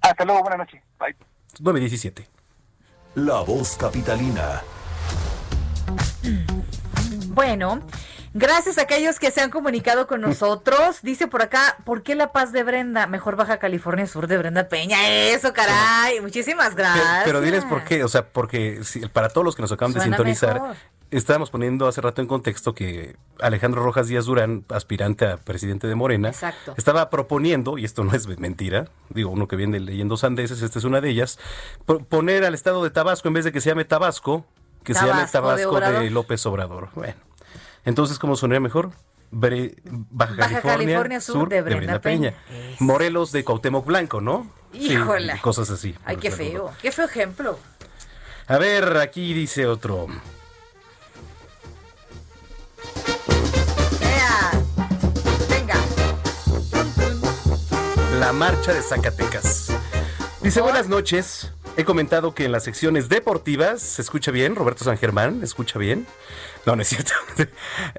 Hasta 0.00 0.24
luego, 0.24 0.42
buenas 0.42 0.58
noches. 0.58 0.82
Bye. 0.98 1.16
917. 1.58 2.26
La 3.16 3.40
voz 3.40 3.76
capitalina. 3.76 4.62
Bueno, 7.28 7.80
gracias 8.34 8.78
a 8.78 8.82
aquellos 8.82 9.18
que 9.18 9.30
se 9.30 9.40
han 9.40 9.50
comunicado 9.50 10.06
con 10.06 10.20
nosotros. 10.20 10.98
Dice 11.02 11.26
por 11.26 11.42
acá, 11.42 11.76
¿por 11.84 12.02
qué 12.02 12.14
La 12.14 12.32
Paz 12.32 12.52
de 12.52 12.62
Brenda? 12.62 13.06
Mejor 13.06 13.36
Baja 13.36 13.58
California 13.58 14.06
Sur 14.06 14.26
de 14.26 14.38
Brenda 14.38 14.68
Peña. 14.68 15.08
Eso, 15.08 15.52
caray. 15.52 16.20
Muchísimas 16.20 16.74
gracias. 16.74 17.22
Pero, 17.24 17.40
diles 17.40 17.64
por 17.64 17.84
qué. 17.84 18.04
O 18.04 18.08
sea, 18.08 18.26
porque 18.26 18.80
para 19.12 19.28
todos 19.28 19.44
los 19.44 19.56
que 19.56 19.62
nos 19.62 19.72
acaban 19.72 19.92
de 19.92 20.00
sintonizar, 20.00 20.74
estábamos 21.10 21.50
poniendo 21.50 21.88
hace 21.88 22.00
rato 22.00 22.22
en 22.22 22.28
contexto 22.28 22.74
que 22.74 23.16
Alejandro 23.40 23.82
Rojas 23.82 24.08
Díaz 24.08 24.26
Durán, 24.26 24.64
aspirante 24.68 25.26
a 25.26 25.36
presidente 25.36 25.86
de 25.86 25.94
Morena, 25.94 26.32
estaba 26.76 27.10
proponiendo, 27.10 27.78
y 27.78 27.84
esto 27.84 28.04
no 28.04 28.14
es 28.14 28.26
mentira, 28.38 28.88
digo, 29.08 29.30
uno 29.30 29.48
que 29.48 29.56
viene 29.56 29.80
leyendo 29.80 30.16
sandeces, 30.16 30.62
esta 30.62 30.78
es 30.78 30.84
una 30.84 31.00
de 31.00 31.10
ellas, 31.10 31.38
poner 32.08 32.44
al 32.44 32.54
estado 32.54 32.82
de 32.84 32.90
Tabasco, 32.90 33.28
en 33.28 33.34
vez 33.34 33.44
de 33.44 33.52
que 33.52 33.60
se 33.60 33.70
llame 33.70 33.84
Tabasco, 33.84 34.44
que 34.84 34.94
se 34.94 35.04
llame 35.04 35.26
Tabasco 35.26 35.80
de, 35.80 36.10
López 36.10 36.44
Obrador. 36.46 36.88
Bueno, 36.94 37.14
entonces, 37.84 38.18
¿cómo 38.18 38.36
sonaría 38.36 38.60
mejor? 38.60 38.90
Baja, 39.30 40.60
California, 40.60 41.20
Sur, 41.20 41.48
de 41.48 41.62
Brenda, 41.62 42.00
Peña. 42.00 42.34
Morelos 42.80 43.32
de 43.32 43.44
Cuauhtémoc 43.44 43.86
Blanco, 43.86 44.20
¿no? 44.20 44.50
Híjole. 44.72 45.38
cosas 45.40 45.70
así. 45.70 45.94
Ay, 46.04 46.16
qué 46.16 46.30
feo. 46.30 46.72
Qué 46.82 46.92
feo 46.92 47.06
ejemplo. 47.06 47.58
A 48.46 48.58
ver, 48.58 48.96
aquí 48.96 49.32
dice 49.32 49.66
otro. 49.66 50.08
Venga. 55.48 55.76
La 58.18 58.32
marcha 58.32 58.72
de 58.72 58.82
Zacatecas. 58.82 59.72
Dice, 60.42 60.60
buenas 60.60 60.88
noches. 60.88 61.52
He 61.80 61.84
comentado 61.84 62.34
que 62.34 62.44
en 62.44 62.52
las 62.52 62.64
secciones 62.64 63.08
deportivas, 63.08 63.80
¿se 63.80 64.02
escucha 64.02 64.30
bien? 64.30 64.54
Roberto 64.54 64.84
San 64.84 64.98
Germán, 64.98 65.40
¿escucha 65.42 65.78
bien? 65.78 66.06
No, 66.66 66.76
no 66.76 66.82
es 66.82 66.88
cierto. 66.88 67.12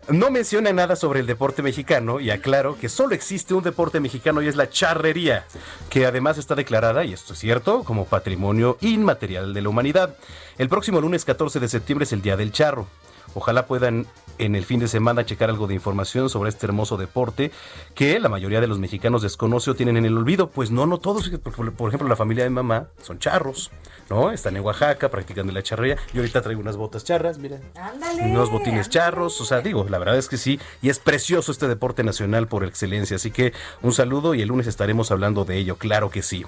No 0.09 0.29
menciona 0.29 0.71
nada 0.71 0.95
sobre 0.95 1.19
el 1.19 1.25
deporte 1.25 1.61
mexicano 1.61 2.19
y 2.19 2.29
aclaro 2.29 2.77
que 2.77 2.89
solo 2.89 3.15
existe 3.15 3.53
un 3.53 3.63
deporte 3.63 3.99
mexicano 3.99 4.41
y 4.41 4.47
es 4.47 4.55
la 4.55 4.69
charrería, 4.69 5.45
que 5.89 6.05
además 6.05 6.37
está 6.37 6.53
declarada, 6.53 7.03
y 7.05 7.13
esto 7.13 7.33
es 7.33 7.39
cierto, 7.39 7.83
como 7.83 8.05
patrimonio 8.05 8.77
inmaterial 8.81 9.53
de 9.53 9.61
la 9.61 9.69
humanidad. 9.69 10.15
El 10.57 10.69
próximo 10.69 11.01
lunes 11.01 11.25
14 11.25 11.59
de 11.59 11.67
septiembre 11.67 12.03
es 12.03 12.13
el 12.13 12.21
Día 12.21 12.37
del 12.37 12.51
Charro. 12.51 12.87
Ojalá 13.35 13.65
puedan 13.65 14.05
en 14.37 14.55
el 14.55 14.65
fin 14.65 14.79
de 14.79 14.87
semana 14.87 15.25
checar 15.25 15.49
algo 15.49 15.67
de 15.67 15.75
información 15.75 16.29
sobre 16.29 16.49
este 16.49 16.65
hermoso 16.65 16.97
deporte 16.97 17.51
que 17.93 18.19
la 18.19 18.29
mayoría 18.29 18.59
de 18.59 18.67
los 18.67 18.79
mexicanos 18.79 19.21
desconoce 19.21 19.71
o 19.71 19.75
tienen 19.75 19.97
en 19.97 20.05
el 20.05 20.17
olvido. 20.17 20.49
Pues 20.49 20.71
no, 20.71 20.85
no 20.85 20.99
todos. 20.99 21.29
Por, 21.29 21.89
ejemplo, 21.89 22.07
la 22.07 22.15
familia 22.15 22.43
de 22.43 22.49
mamá 22.49 22.87
son 23.01 23.19
charros, 23.19 23.71
¿no? 24.09 24.31
Están 24.31 24.57
en 24.57 24.63
Oaxaca 24.63 25.09
practicando 25.09 25.53
la 25.53 25.61
charrería. 25.61 25.97
Yo 26.13 26.21
ahorita 26.21 26.41
traigo 26.41 26.61
unas 26.61 26.77
botas 26.77 27.03
charras, 27.03 27.37
mira. 27.37 27.59
Ándale. 27.75 28.23
Unos 28.23 28.49
botines 28.49 28.89
charros. 28.89 29.39
O 29.41 29.45
sea, 29.45 29.61
digo, 29.61 29.85
la 29.89 29.99
verdad 29.99 30.17
es 30.17 30.27
que 30.27 30.37
sí. 30.37 30.59
Y 30.81 30.89
es 30.89 30.99
precioso 30.99 31.51
este 31.51 31.67
deporte 31.67 32.03
nacional 32.03 32.47
por 32.47 32.63
excelencia. 32.63 33.17
Así 33.17 33.31
que 33.31 33.53
un 33.81 33.93
saludo 33.93 34.33
y 34.33 34.41
el 34.41 34.47
lunes 34.47 34.67
estaremos 34.67 35.11
hablando 35.11 35.45
de 35.45 35.57
ello. 35.57 35.75
Claro 35.77 36.09
que 36.09 36.21
sí. 36.21 36.45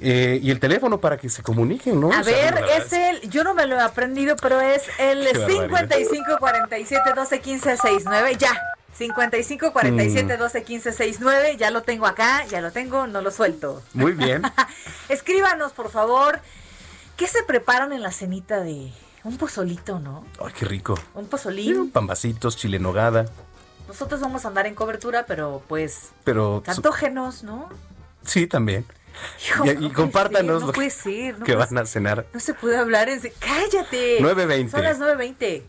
Eh, 0.00 0.40
y 0.42 0.50
el 0.50 0.60
teléfono 0.60 1.00
para 1.00 1.16
que 1.16 1.28
se 1.28 1.42
comuniquen, 1.42 2.00
¿no? 2.00 2.12
A 2.12 2.20
O 2.20 2.24
sea, 2.24 2.50
ver, 2.52 2.64
es 2.76 2.92
el, 2.92 3.30
yo 3.30 3.44
no 3.44 3.54
me 3.54 3.66
lo 3.66 3.76
he 3.76 3.80
aprendido, 3.80 4.36
pero 4.36 4.60
es 4.60 4.82
el 4.98 5.26
Qué 5.32 5.38
barbaridad. 5.38 5.88
55 5.98 6.36
47 6.38 7.12
12 7.14 7.40
15 7.40 7.76
69, 7.76 8.36
ya. 8.38 8.52
55 8.96 9.72
47 9.72 10.36
Mm. 10.36 10.38
12 10.38 10.62
15 10.64 10.92
69, 10.92 11.56
ya 11.56 11.70
lo 11.70 11.82
tengo 11.82 12.06
acá, 12.06 12.44
ya 12.46 12.60
lo 12.60 12.70
tengo, 12.72 13.06
no 13.06 13.20
lo 13.22 13.30
suelto. 13.30 13.82
Muy 13.92 14.12
bien. 14.12 14.42
Escríbanos, 15.08 15.72
por 15.72 15.90
favor, 15.90 16.40
¿qué 17.16 17.26
se 17.26 17.42
preparan 17.42 17.92
en 17.92 18.02
la 18.02 18.12
cenita 18.12 18.60
de 18.60 18.92
un 19.24 19.36
pozolito, 19.36 19.98
no? 20.00 20.24
Ay, 20.44 20.52
qué 20.58 20.64
rico. 20.66 20.98
Un 21.14 21.26
pozolín. 21.26 21.90
Pambacitos, 21.90 22.56
chile 22.56 22.78
nogada. 22.78 23.26
Nosotros 23.88 24.20
vamos 24.20 24.44
a 24.44 24.48
andar 24.48 24.66
en 24.66 24.74
cobertura, 24.74 25.24
pero 25.26 25.62
pues, 25.68 26.10
Pero 26.24 26.62
antógenos, 26.66 27.42
¿no? 27.42 27.68
sí, 28.24 28.46
también. 28.46 28.84
Hijo, 29.46 29.64
y, 29.64 29.70
y 29.70 29.74
no 29.74 29.80
puede 29.80 29.92
compártanos 29.94 30.60
ser, 30.60 30.60
no 30.60 30.66
lo 30.66 30.72
puede 30.72 30.88
que, 30.88 30.94
ser, 30.94 31.38
no 31.38 31.44
que 31.44 31.54
puede 31.54 31.66
van 31.66 31.78
a 31.78 31.86
cenar. 31.86 32.26
No 32.32 32.40
se 32.40 32.54
puede 32.54 32.76
hablar 32.76 33.08
en... 33.08 33.20
¡Cállate! 33.38 34.18
9:20. 34.20 34.70
Son 34.70 34.82
las 34.82 35.00
9.20. 35.00 35.62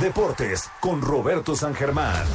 Deportes 0.00 0.70
con 0.80 1.00
Roberto 1.00 1.56
San 1.56 1.74
Germán. 1.74 2.26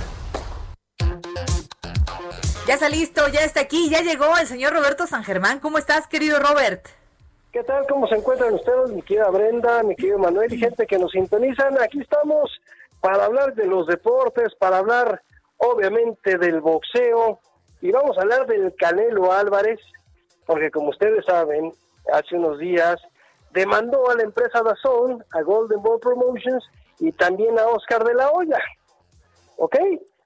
Ya 2.68 2.76
está 2.76 2.90
listo, 2.90 3.28
ya 3.28 3.42
está 3.42 3.62
aquí, 3.62 3.90
ya 3.90 4.02
llegó 4.02 4.38
el 4.38 4.48
señor 4.48 4.74
Roberto 4.74 5.06
San 5.06 5.24
Germán. 5.24 5.60
¿Cómo 5.60 5.78
estás, 5.78 6.08
querido 6.08 6.40
Robert? 6.40 6.88
¿Qué 7.52 7.64
tal? 7.64 7.86
¿Cómo 7.88 8.08
se 8.08 8.16
encuentran 8.16 8.54
ustedes, 8.54 8.92
mi 8.92 9.02
querida 9.02 9.30
Brenda, 9.30 9.84
mi 9.84 9.96
querido 9.96 10.18
Manuel 10.18 10.54
y 10.54 10.58
gente 10.58 10.88
que 10.88 10.98
nos 10.98 11.12
sintonizan? 11.12 11.82
Aquí 11.82 12.00
estamos 12.00 12.50
para 13.02 13.26
hablar 13.26 13.54
de 13.56 13.68
los 13.68 13.88
deportes, 13.88 14.56
para 14.58 14.78
hablar 14.78 15.22
obviamente 15.62 16.38
del 16.38 16.60
boxeo 16.60 17.40
y 17.82 17.92
vamos 17.92 18.18
a 18.18 18.22
hablar 18.22 18.46
del 18.48 18.74
Canelo 18.76 19.32
Álvarez, 19.32 19.80
porque 20.46 20.72
como 20.72 20.90
ustedes 20.90 21.26
saben, 21.26 21.72
hace 22.14 22.36
unos 22.36 22.60
días 22.60 23.00
demandó 23.52 24.10
a 24.10 24.16
la 24.16 24.24
empresa 24.24 24.62
Dazón, 24.62 25.24
a 25.32 25.42
Golden 25.42 25.82
Ball 25.82 26.00
Promotions 26.00 26.64
y 27.00 27.12
también 27.12 27.58
a 27.60 27.68
Oscar 27.68 28.04
de 28.04 28.14
la 28.14 28.32
Hoya. 28.32 28.60
¿Ok? 29.58 29.76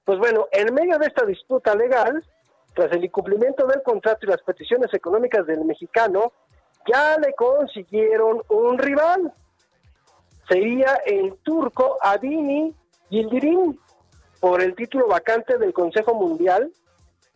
Pues 0.04 0.18
bueno, 0.18 0.46
en 0.52 0.72
medio 0.72 0.98
de 0.98 1.06
esta 1.06 1.24
disputa 1.26 1.74
legal, 1.74 2.24
tras 2.74 2.92
el 2.92 3.04
incumplimiento 3.04 3.66
del 3.66 3.82
contrato 3.82 4.20
y 4.22 4.30
las 4.30 4.42
peticiones 4.42 4.92
económicas 4.94 5.46
del 5.46 5.64
mexicano, 5.64 6.32
ya 6.86 7.18
le 7.18 7.32
consiguieron 7.34 8.42
un 8.48 8.78
rival. 8.78 9.32
Sería 10.48 11.00
el 11.04 11.36
turco 11.42 11.98
Adini 12.00 12.74
Yildirim 13.10 13.76
por 14.40 14.62
el 14.62 14.74
título 14.74 15.08
vacante 15.08 15.58
del 15.58 15.72
Consejo 15.72 16.14
Mundial, 16.14 16.70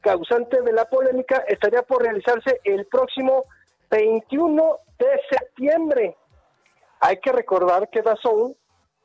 causante 0.00 0.62
de 0.62 0.72
la 0.72 0.84
polémica, 0.84 1.44
estaría 1.48 1.82
por 1.82 2.02
realizarse 2.02 2.60
el 2.64 2.86
próximo 2.86 3.44
21 3.90 4.76
de 4.98 5.20
septiembre. 5.30 6.16
Hay 7.00 7.18
que 7.18 7.32
recordar 7.32 7.88
que 7.88 8.02
Dazón 8.02 8.54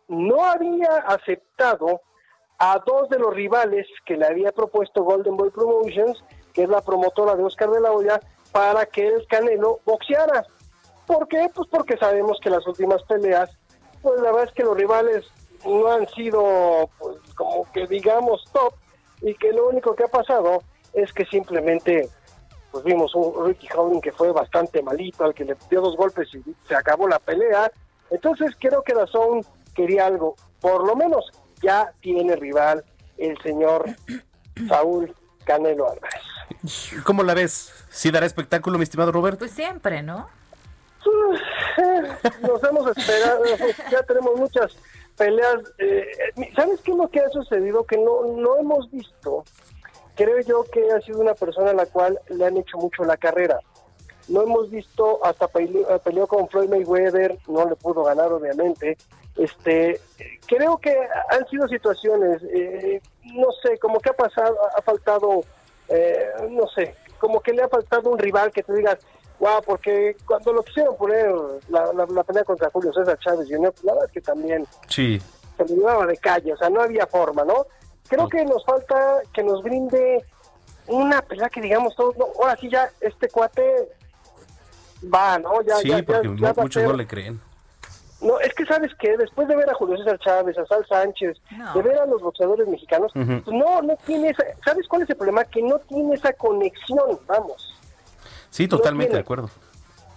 no 0.08 0.44
había 0.44 0.98
aceptado 1.08 2.02
a 2.58 2.82
dos 2.86 3.10
de 3.10 3.20
los 3.20 3.34
rivales 3.34 3.88
que 4.06 4.18
le 4.18 4.26
había 4.26 4.52
propuesto 4.52 5.04
Golden 5.04 5.36
Boy 5.36 5.50
Promotions, 5.50 6.24
que 6.54 6.64
es 6.64 6.70
la 6.70 6.82
promotora 6.82 7.36
de 7.36 7.44
Oscar 7.44 7.70
de 7.70 7.82
la 7.82 7.92
Hoya, 7.92 8.20
para 8.52 8.86
que 8.86 9.08
el 9.08 9.28
Canelo 9.28 9.80
boxeara. 9.86 10.46
¿Por 11.06 11.28
qué? 11.28 11.50
Pues 11.54 11.68
porque 11.70 11.98
sabemos 11.98 12.40
que 12.42 12.50
las 12.50 12.66
últimas 12.66 13.04
peleas, 13.04 13.50
pues 14.02 14.20
la 14.22 14.32
verdad 14.32 14.46
es 14.46 14.54
que 14.54 14.64
los 14.64 14.78
rivales 14.78 15.26
no 15.66 15.92
han 15.92 16.08
sido, 16.10 16.90
pues 16.98 17.18
como 17.36 17.70
que 17.72 17.88
digamos, 17.88 18.44
top, 18.54 18.74
y 19.22 19.34
que 19.36 19.52
lo 19.52 19.70
único 19.70 19.96
que 19.96 20.04
ha 20.04 20.08
pasado 20.08 20.64
es 20.94 21.12
que 21.14 21.26
simplemente, 21.26 22.10
pues 22.72 22.84
vimos 22.84 23.14
un 23.16 23.48
Ricky 23.48 23.68
Howling 23.76 24.02
que 24.02 24.12
fue 24.12 24.32
bastante 24.32 24.82
malito, 24.82 25.26
al 25.26 25.34
que 25.34 25.46
le 25.46 25.56
dio 25.70 25.82
dos 25.82 25.98
golpes 25.98 26.30
y 26.34 26.44
se 26.68 26.76
acabó 26.76 27.08
la 27.08 27.20
pelea. 27.20 27.72
Entonces 28.10 28.56
creo 28.60 28.84
que 28.84 28.94
Dazón 28.94 29.46
quería 29.74 30.06
algo, 30.06 30.36
por 30.62 30.86
lo 30.86 30.96
menos 30.96 31.26
ya 31.62 31.92
tiene 32.02 32.36
rival 32.36 32.84
el 33.18 33.38
señor 33.42 33.86
Saúl 34.68 35.14
Canelo 35.44 35.90
Álvarez. 35.90 36.22
¿Cómo 37.04 37.24
la 37.24 37.34
ves? 37.34 37.74
¿Sí 37.90 38.12
dará 38.12 38.26
espectáculo, 38.26 38.78
mi 38.78 38.84
estimado 38.84 39.12
Roberto? 39.12 39.40
Pues 39.40 39.52
siempre, 39.52 40.02
¿no? 40.02 40.30
Nos 42.42 42.64
hemos 42.64 42.98
esperado, 42.98 43.44
ya 43.92 44.02
tenemos 44.04 44.36
muchas 44.38 44.76
peleas. 45.18 45.58
eh, 45.80 46.06
¿Sabes 46.56 46.82
qué 46.82 46.92
es 46.92 46.98
lo 46.98 47.10
que 47.10 47.20
ha 47.20 47.30
sucedido? 47.30 47.86
Que 47.86 47.98
no, 47.98 48.26
no 48.26 48.58
hemos 48.58 48.90
visto. 48.92 49.44
Creo 50.16 50.40
yo 50.42 50.64
que 50.64 50.92
ha 50.92 51.02
sido 51.02 51.20
una 51.20 51.34
persona 51.34 51.72
a 51.72 51.74
la 51.74 51.86
cual 51.86 52.20
le 52.30 52.46
han 52.46 52.58
hecho 52.58 52.78
mucho 52.78 53.04
la 53.04 53.18
carrera. 53.18 53.60
No 54.28 54.42
hemos 54.42 54.70
visto, 54.72 55.24
hasta 55.24 55.48
peleó, 55.48 56.00
peleó 56.00 56.26
con 56.26 56.48
Floyd 56.50 56.70
Mayweather, 56.70 57.38
no 57.48 57.68
le 57.70 57.76
pudo 57.76 58.04
ganar 58.04 58.32
obviamente. 58.32 58.98
Este, 59.36 60.00
creo 60.48 60.78
que 60.78 60.96
han 61.30 61.46
sido 61.50 61.68
situaciones, 61.68 62.42
eh, 62.44 63.02
no 63.24 63.52
sé, 63.62 63.78
como 63.78 64.00
que 64.00 64.10
ha 64.10 64.14
pasado, 64.14 64.58
ha 64.76 64.82
faltado, 64.82 65.42
eh, 65.90 66.28
no 66.50 66.68
sé, 66.70 66.96
como 67.20 67.42
que 67.42 67.52
le 67.52 67.64
ha 67.64 67.68
faltado 67.68 68.10
un 68.10 68.18
rival 68.18 68.52
que 68.52 68.64
te 68.64 68.74
digas, 68.74 68.98
wow, 69.40 69.62
porque 69.66 70.16
cuando 70.26 70.54
lo 70.54 70.64
quisieron 70.64 70.96
poner 70.98 71.30
la, 71.70 71.92
la, 71.94 72.06
la 72.06 72.24
pelea 72.24 72.44
contra 72.44 72.70
Julio 72.72 72.94
César 72.94 73.18
Chávez 73.20 73.48
Jr., 73.50 73.72
pues, 73.72 73.84
la 73.84 73.94
verdad 73.94 74.08
es 74.08 74.14
que 74.14 74.22
también 74.22 74.66
Sí. 74.88 75.22
se 75.58 75.66
le 75.66 75.76
llevaba 75.76 76.06
de 76.06 76.18
calle, 76.18 76.54
o 76.54 76.58
sea, 76.58 76.70
no 76.70 76.82
había 76.82 77.06
forma, 77.08 77.44
¿no? 77.44 77.66
Creo 78.08 78.28
que 78.30 78.46
nos 78.46 78.64
falta 78.66 79.22
que 79.34 79.44
nos 79.44 79.62
brinde 79.64 80.24
una 80.88 81.22
pelea 81.24 81.50
que 81.50 81.62
digamos 81.62 81.96
todos, 81.96 82.16
no, 82.18 82.26
ahora 82.40 82.56
sí 82.58 82.70
ya 82.70 82.90
este 83.02 83.28
cuate 83.30 83.90
va, 85.14 85.38
¿no? 85.40 85.62
Ya, 85.64 85.78
sí, 85.78 85.90
ya, 85.90 86.04
porque 86.04 86.30
ya 86.40 86.54
muchos 86.56 86.74
ser- 86.82 86.88
no 86.88 86.94
le 86.96 87.08
creen. 87.08 87.42
no, 88.22 88.40
es 88.40 88.54
que 88.54 88.66
sabes 88.66 88.92
que 89.00 89.18
después 89.18 89.48
de 89.48 89.56
ver 89.56 89.70
a 89.70 89.74
Julio 89.74 89.98
César 89.98 90.18
Chávez, 90.20 90.58
a 90.58 90.66
Sal 90.66 90.86
Sánchez, 90.88 91.38
No. 91.58 91.74
de 91.74 91.82
ver 91.82 92.00
a 92.00 92.06
los 92.06 92.22
boxeadores 92.22 92.68
mexicanos, 92.68 93.12
pues 93.14 93.28
no, 93.48 93.82
no 93.82 93.96
tiene 94.06 94.30
esa, 94.30 94.44
¿sabes 94.64 94.88
cuál 94.88 95.02
es 95.04 95.10
el 95.10 95.16
problema? 95.18 95.44
Que 95.46 95.62
no 95.62 95.78
tiene 95.80 96.16
esa 96.16 96.32
conexión, 96.34 97.20
vamos. 97.28 97.75
Sí, 98.56 98.70
totalmente 98.70 99.16
de 99.16 99.20
acuerdo. 99.20 99.50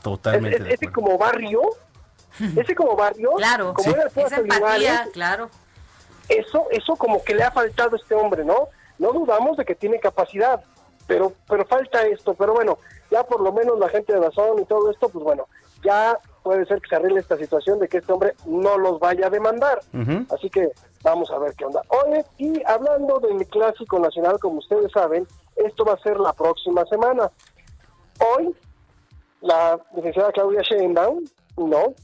Totalmente 0.00 0.58
Es- 0.58 0.64
de 0.64 0.74
ese 0.74 0.92
como 0.92 1.18
barrio, 1.18 1.60
ese 2.56 2.72
como 2.76 2.94
barrio, 2.94 3.32
Claro, 3.32 3.74
como 3.74 3.90
era 3.90 4.02
el 4.04 4.08
esa 4.14 4.36
empatía, 4.36 5.08
claro. 5.12 5.50
eso, 6.28 6.66
eso 6.70 6.94
como 6.94 7.24
que 7.24 7.34
le 7.34 7.42
ha 7.42 7.50
faltado 7.50 7.96
a 7.96 7.98
este 7.98 8.14
hombre, 8.14 8.44
¿no? 8.44 8.68
No 9.00 9.12
dudamos 9.12 9.56
de 9.56 9.64
que 9.64 9.74
tiene 9.74 9.98
capacidad, 9.98 10.62
pero, 11.08 11.32
pero 11.48 11.66
falta 11.66 12.06
esto, 12.06 12.34
pero 12.34 12.52
bueno, 12.54 12.78
ya 13.10 13.24
por 13.24 13.40
lo 13.40 13.52
menos 13.52 13.76
la 13.76 13.88
gente 13.88 14.12
de 14.12 14.20
Dazón 14.20 14.60
y 14.60 14.64
todo 14.66 14.88
esto, 14.92 15.08
pues 15.08 15.24
bueno, 15.24 15.48
ya 15.82 16.16
puede 16.44 16.64
ser 16.66 16.80
que 16.80 16.90
se 16.90 16.94
arregle 16.94 17.18
esta 17.18 17.36
situación 17.38 17.80
de 17.80 17.88
que 17.88 17.98
este 17.98 18.12
hombre 18.12 18.34
no 18.46 18.78
los 18.78 19.00
vaya 19.00 19.26
a 19.26 19.30
demandar. 19.30 19.80
Así 20.32 20.48
que 20.48 20.70
vamos 21.02 21.28
a 21.32 21.38
ver 21.38 21.54
qué 21.54 21.64
onda. 21.64 21.82
Oye, 21.88 22.24
y 22.38 22.62
hablando 22.64 23.18
del 23.18 23.44
clásico 23.48 23.98
nacional, 23.98 24.38
como 24.38 24.58
ustedes 24.58 24.92
saben, 24.92 25.26
esto 25.56 25.84
va 25.84 25.94
a 25.94 25.98
ser 25.98 26.20
la 26.20 26.32
próxima 26.32 26.84
semana. 26.86 27.30
Hoy, 28.20 28.54
la 29.40 29.80
licenciada 29.94 30.32
Claudia 30.32 30.62
Sheinbaum, 30.62 31.24
¿no? 31.56 31.94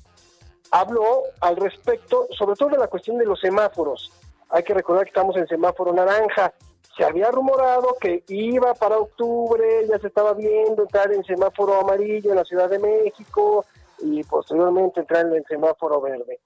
Habló 0.71 1.23
al 1.41 1.57
respecto, 1.57 2.27
sobre 2.37 2.57
todo 2.57 2.71
de 2.71 2.79
la 2.79 2.89
cuestión 2.89 3.19
de 3.19 3.27
los 3.27 3.41
semáforos. 3.41 4.13
Hay 4.51 4.63
que 4.63 4.75
recordar 4.75 5.05
que 5.05 5.11
estamos 5.11 5.37
en 5.37 5.47
semáforo 5.47 5.93
naranja. 5.93 6.53
Se 6.97 7.05
había 7.05 7.31
rumorado 7.31 7.97
que 8.01 8.23
iba 8.29 8.75
para 8.75 8.99
octubre, 8.99 9.87
ya 9.89 9.99
se 9.99 10.09
estaba 10.09 10.33
viendo 10.33 10.83
entrar 10.83 11.13
en 11.13 11.25
semáforo 11.25 11.81
amarillo 11.81 12.31
en 12.31 12.37
la 12.37 12.45
Ciudad 12.45 12.71
de 12.71 12.79
México 12.79 13.65
y 14.01 14.23
posteriormente 14.25 15.01
entrar 15.01 15.27
en 15.27 15.35
el 15.35 15.45
semáforo 15.47 16.01
verde. 16.01 16.41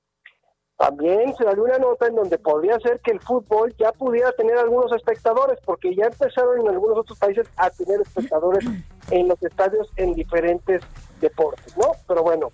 También 0.78 1.36
se 1.36 1.42
salió 1.42 1.64
una 1.64 1.78
nota 1.78 2.06
en 2.06 2.14
donde 2.14 2.38
podría 2.38 2.78
ser 2.78 3.00
que 3.00 3.10
el 3.10 3.20
fútbol 3.20 3.74
ya 3.78 3.90
pudiera 3.90 4.30
tener 4.32 4.56
algunos 4.56 4.92
espectadores, 4.92 5.58
porque 5.64 5.92
ya 5.92 6.06
empezaron 6.06 6.60
en 6.60 6.68
algunos 6.68 6.98
otros 6.98 7.18
países 7.18 7.48
a 7.56 7.68
tener 7.70 8.00
espectadores 8.00 8.64
en 9.10 9.26
los 9.26 9.42
estadios 9.42 9.88
en 9.96 10.14
diferentes 10.14 10.80
deportes, 11.20 11.76
¿no? 11.76 11.90
Pero 12.06 12.22
bueno, 12.22 12.52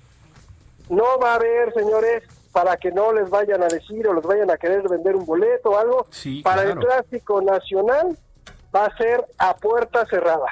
no 0.89 1.05
va 1.23 1.33
a 1.33 1.35
haber, 1.35 1.75
señores, 1.75 2.23
para 2.51 2.79
que 2.79 2.91
no 2.93 3.13
les 3.13 3.29
vayan 3.29 3.63
a 3.63 3.67
decir 3.67 4.09
o 4.09 4.15
les 4.15 4.25
vayan 4.25 4.51
a 4.51 4.57
querer 4.57 4.89
vender 4.89 5.17
un 5.17 5.27
boleto 5.27 5.73
o 5.73 5.77
algo, 5.77 6.07
para 6.43 6.63
el 6.63 6.79
clásico 6.79 7.43
nacional 7.43 8.17
va 8.75 8.87
a 8.87 8.97
ser 8.97 9.23
a 9.37 9.55
puerta 9.55 10.07
cerrada. 10.07 10.47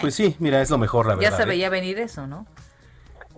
Pues 0.00 0.16
sí, 0.16 0.34
mira, 0.40 0.60
es 0.60 0.70
lo 0.70 0.78
mejor, 0.78 1.06
la 1.06 1.14
verdad. 1.14 1.30
Ya 1.30 1.36
se 1.36 1.44
¿eh? 1.44 1.46
veía 1.46 1.68
venir 1.68 2.00
eso, 2.00 2.26
¿no? 2.26 2.46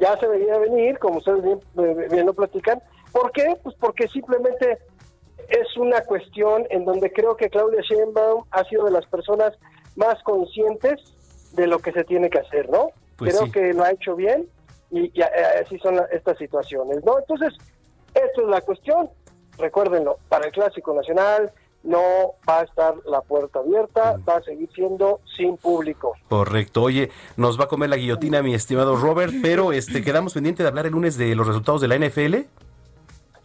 ya 0.03 0.19
se 0.19 0.27
veía 0.27 0.59
venir, 0.59 0.99
como 0.99 1.19
ustedes 1.19 1.43
bien, 1.43 1.61
eh, 1.79 2.09
bien 2.11 2.27
lo 2.27 2.35
platican. 2.35 2.83
¿Por 3.13 3.31
qué? 3.33 3.57
Pues 3.63 3.77
porque 3.79 4.09
simplemente 4.09 4.79
es 5.49 5.77
una 5.77 6.01
cuestión 6.03 6.65
en 6.71 6.85
donde 6.85 7.13
creo 7.13 7.37
que 7.37 7.51
Claudia 7.51 7.81
Sheinbaum 7.83 8.45
ha 8.51 8.65
sido 8.65 8.85
de 8.87 8.91
las 8.93 9.07
personas 9.07 9.53
más 9.97 10.23
conscientes 10.23 11.01
de 11.53 11.67
lo 11.67 11.79
que 11.81 11.93
se 11.93 12.05
tiene 12.05 12.31
que 12.31 12.39
hacer, 12.39 12.71
¿no? 12.71 12.89
Pues 13.17 13.35
creo 13.35 13.47
sí. 13.47 13.53
que 13.53 13.73
lo 13.75 13.85
ha 13.85 13.91
hecho 13.91 14.17
bien 14.17 14.49
y, 14.91 15.11
y, 15.15 15.21
eh, 15.21 15.27
así 15.65 15.79
son 15.79 15.97
la- 15.97 16.07
estas 16.13 16.39
situaciones, 16.39 17.05
¿no? 17.05 17.19
Entonces, 17.19 17.53
esto 18.15 18.43
es 18.43 18.49
la 18.49 18.61
cuestión. 18.63 19.11
Recuérdenlo, 19.59 20.19
para 20.31 20.47
el 20.47 20.53
Clásico 20.53 20.95
Nacional 20.95 21.51
no 21.83 22.01
va 22.49 22.61
a 22.61 22.63
estar 22.63 22.95
la 23.07 23.21
puerta 23.21 23.59
abierta, 23.59 24.17
va 24.27 24.37
a 24.37 24.43
seguir 24.43 24.71
siendo 24.75 25.21
sin 25.37 25.57
público. 25.57 26.15
Correcto. 26.29 26.83
Oye, 26.83 27.11
nos 27.37 27.59
va 27.61 27.65
a 27.65 27.69
comer 27.69 27.91
la 27.91 27.97
guillotina, 27.97 28.41
mi 28.43 28.55
estimado 28.55 28.97
Robert, 28.97 29.33
pero 29.43 29.73
este 29.73 30.03
quedamos 30.05 30.33
pendiente 30.33 30.63
de 30.63 30.69
hablar 30.71 30.87
el 30.87 30.93
lunes 30.93 31.19
de 31.19 31.35
los 31.35 31.47
resultados 31.47 31.81
de 31.83 31.89
la 31.89 31.97
NFL. 31.99 32.37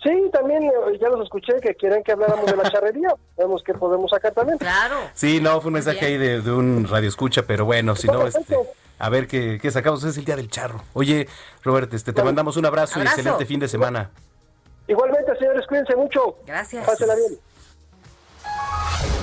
Sí, 0.07 0.29
también 0.31 0.63
eh, 0.63 0.71
ya 1.01 1.09
los 1.09 1.21
escuché 1.23 1.59
que 1.61 1.75
quieren 1.75 2.01
que 2.01 2.13
habláramos 2.13 2.45
de 2.45 2.55
la 2.55 2.63
charrería. 2.71 3.09
Vemos 3.37 3.61
que 3.63 3.73
podemos 3.73 4.09
sacar 4.09 4.31
también. 4.33 4.57
Claro. 4.57 4.95
Sí, 5.13 5.41
no, 5.41 5.59
fue 5.59 5.67
un 5.67 5.73
mensaje 5.73 6.05
ahí 6.05 6.17
de, 6.17 6.41
de 6.41 6.51
un 6.51 6.87
radio 6.87 7.09
escucha, 7.09 7.43
pero 7.45 7.65
bueno, 7.65 7.95
si 7.95 8.07
no, 8.07 8.25
este, 8.25 8.55
a 8.99 9.09
ver 9.09 9.27
qué, 9.27 9.59
qué 9.61 9.69
sacamos. 9.69 10.03
Es 10.05 10.17
el 10.17 10.23
día 10.23 10.37
del 10.37 10.49
charro. 10.49 10.81
Oye, 10.93 11.27
Robert, 11.63 11.93
este, 11.93 12.13
te 12.13 12.23
mandamos 12.23 12.55
un 12.55 12.65
abrazo, 12.65 12.99
y 12.99 13.01
Abrazo. 13.01 13.17
excelente 13.17 13.45
fin 13.45 13.59
de 13.59 13.67
semana. 13.67 14.09
Igualmente, 14.87 15.35
señores, 15.37 15.67
cuídense 15.67 15.95
mucho. 15.97 16.37
Gracias. 16.45 16.85
Pásenla 16.85 17.15
bien. 17.15 17.37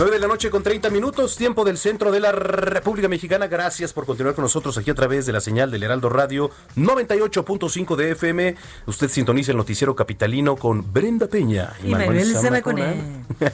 9 0.00 0.14
de 0.14 0.18
la 0.18 0.28
noche 0.28 0.48
con 0.48 0.62
30 0.62 0.88
minutos, 0.88 1.36
tiempo 1.36 1.62
del 1.62 1.76
centro 1.76 2.10
de 2.10 2.20
la 2.20 2.32
República 2.32 3.06
Mexicana. 3.06 3.48
Gracias 3.48 3.92
por 3.92 4.06
continuar 4.06 4.34
con 4.34 4.44
nosotros 4.44 4.78
aquí 4.78 4.90
a 4.90 4.94
través 4.94 5.26
de 5.26 5.32
la 5.34 5.42
señal 5.42 5.70
del 5.70 5.82
Heraldo 5.82 6.08
Radio 6.08 6.50
98.5 6.74 7.96
de 7.96 8.12
FM. 8.12 8.56
Usted 8.86 9.10
sintoniza 9.10 9.50
el 9.50 9.58
noticiero 9.58 9.94
capitalino 9.94 10.56
con 10.56 10.90
Brenda 10.90 11.26
Peña 11.26 11.74
y, 11.84 11.88
Y 11.88 11.90
Manuel 11.90 12.32
Zamacona. 12.32 12.94
Zamacona. 12.94 13.52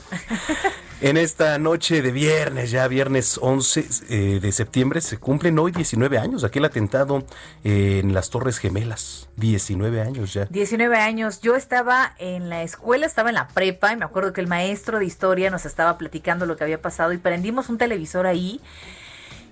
En 1.02 1.18
esta 1.18 1.58
noche 1.58 2.00
de 2.00 2.10
viernes, 2.10 2.70
ya 2.70 2.88
viernes 2.88 3.38
11 3.42 3.86
eh, 4.08 4.40
de 4.40 4.52
septiembre, 4.52 5.02
se 5.02 5.18
cumplen 5.18 5.58
hoy 5.58 5.70
19 5.70 6.16
años. 6.16 6.42
Aquel 6.42 6.64
atentado 6.64 7.22
eh, 7.64 8.00
en 8.02 8.14
las 8.14 8.30
Torres 8.30 8.56
Gemelas. 8.56 9.28
19 9.36 10.00
años 10.00 10.32
ya. 10.32 10.46
19 10.46 10.96
años. 10.96 11.42
Yo 11.42 11.54
estaba 11.54 12.14
en 12.16 12.48
la 12.48 12.62
escuela, 12.62 13.04
estaba 13.04 13.28
en 13.28 13.34
la 13.34 13.48
prepa 13.48 13.92
y 13.92 13.96
me 13.96 14.06
acuerdo 14.06 14.32
que 14.32 14.40
el 14.40 14.46
maestro 14.46 14.98
de 14.98 15.04
historia 15.04 15.50
nos 15.50 15.66
estaba 15.66 15.98
platicando 15.98 16.46
lo 16.46 16.56
que 16.56 16.64
había 16.64 16.80
pasado 16.80 17.12
y 17.12 17.18
prendimos 17.18 17.68
un 17.68 17.76
televisor 17.76 18.26
ahí 18.26 18.62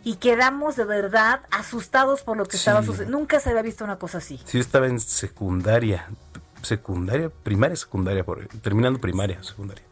y 0.03 0.17
quedamos 0.17 0.77
de 0.77 0.87
verdad 0.87 1.41
asustados 1.51 2.23
por 2.23 2.39
lo 2.39 2.47
que 2.47 2.57
estaba 2.57 2.83
sucediendo. 2.83 3.19
Nunca 3.19 3.39
se 3.39 3.51
había 3.51 3.61
visto 3.61 3.85
una 3.85 3.99
cosa 3.99 4.17
así. 4.17 4.41
Sí, 4.47 4.59
estaba 4.59 4.87
en 4.87 4.99
secundaria. 4.99 6.09
Secundaria, 6.63 7.31
primaria, 7.43 7.77
secundaria, 7.77 8.25
por, 8.25 8.47
terminando 8.63 8.99
primaria, 8.99 9.43
secundaria. 9.43 9.85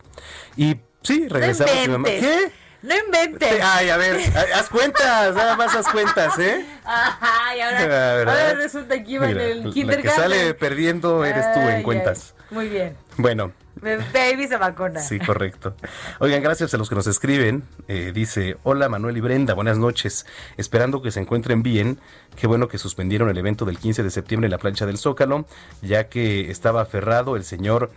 Y 0.57 0.81
sí, 1.03 1.29
regresamos. 1.29 1.73
mi 1.83 1.89
mamá. 1.89 2.09
¿Qué? 2.09 2.53
No 2.83 2.95
inventes. 2.99 3.61
Ay, 3.63 3.91
a 3.91 3.97
ver, 3.97 4.17
haz 4.57 4.69
cuentas, 4.69 5.37
nada 5.37 5.55
más 5.57 5.73
haz 5.75 5.87
cuentas, 5.89 6.37
¿eh? 6.41 6.67
Ay, 6.85 7.61
ahora, 7.61 7.79
Ah, 7.79 8.15
¿verdad? 8.17 8.41
ahora 8.41 8.55
resulta 8.55 9.05
que 9.05 9.11
iba 9.13 9.27
Mira, 9.29 9.45
en 9.45 9.51
el 9.51 9.59
la 9.59 9.65
que 9.67 9.71
kindergarten. 9.71 10.21
sale 10.23 10.55
perdiendo 10.55 11.25
eres 11.25 11.53
tú 11.53 11.61
en 11.61 11.69
ay. 11.77 11.83
cuentas. 11.85 12.35
Muy 12.51 12.69
bien. 12.69 12.97
Bueno, 13.19 13.53
Baby 13.77 14.49
Zamacona. 14.49 15.01
Sí, 15.01 15.19
correcto. 15.21 15.75
Oigan, 16.19 16.43
gracias 16.43 16.75
a 16.75 16.77
los 16.77 16.89
que 16.89 16.95
nos 16.97 17.07
escriben. 17.07 17.63
Eh, 17.89 18.11
dice, 18.13 18.57
hola 18.65 18.89
Manuel 18.89 19.17
y 19.17 19.21
Brenda, 19.21 19.55
buenas 19.55 19.79
noches. 19.79 20.27
Esperando 20.57 21.03
que 21.03 21.11
se 21.13 21.21
encuentren 21.21 21.63
bien. 21.63 22.01
Qué 22.37 22.47
bueno 22.49 22.67
que 22.69 22.79
suspendieron 22.79 23.31
el 23.31 23.39
evento 23.39 23.65
del 23.65 23.79
15 23.79 24.03
de 24.03 24.11
septiembre 24.11 24.47
en 24.47 24.51
la 24.53 24.59
plancha 24.59 24.87
del 24.87 24.99
Zócalo, 24.99 25.47
ya 25.83 26.09
que 26.09 26.51
estaba 26.51 26.83
aferrado 26.83 27.37
el 27.37 27.45
señor, 27.45 27.91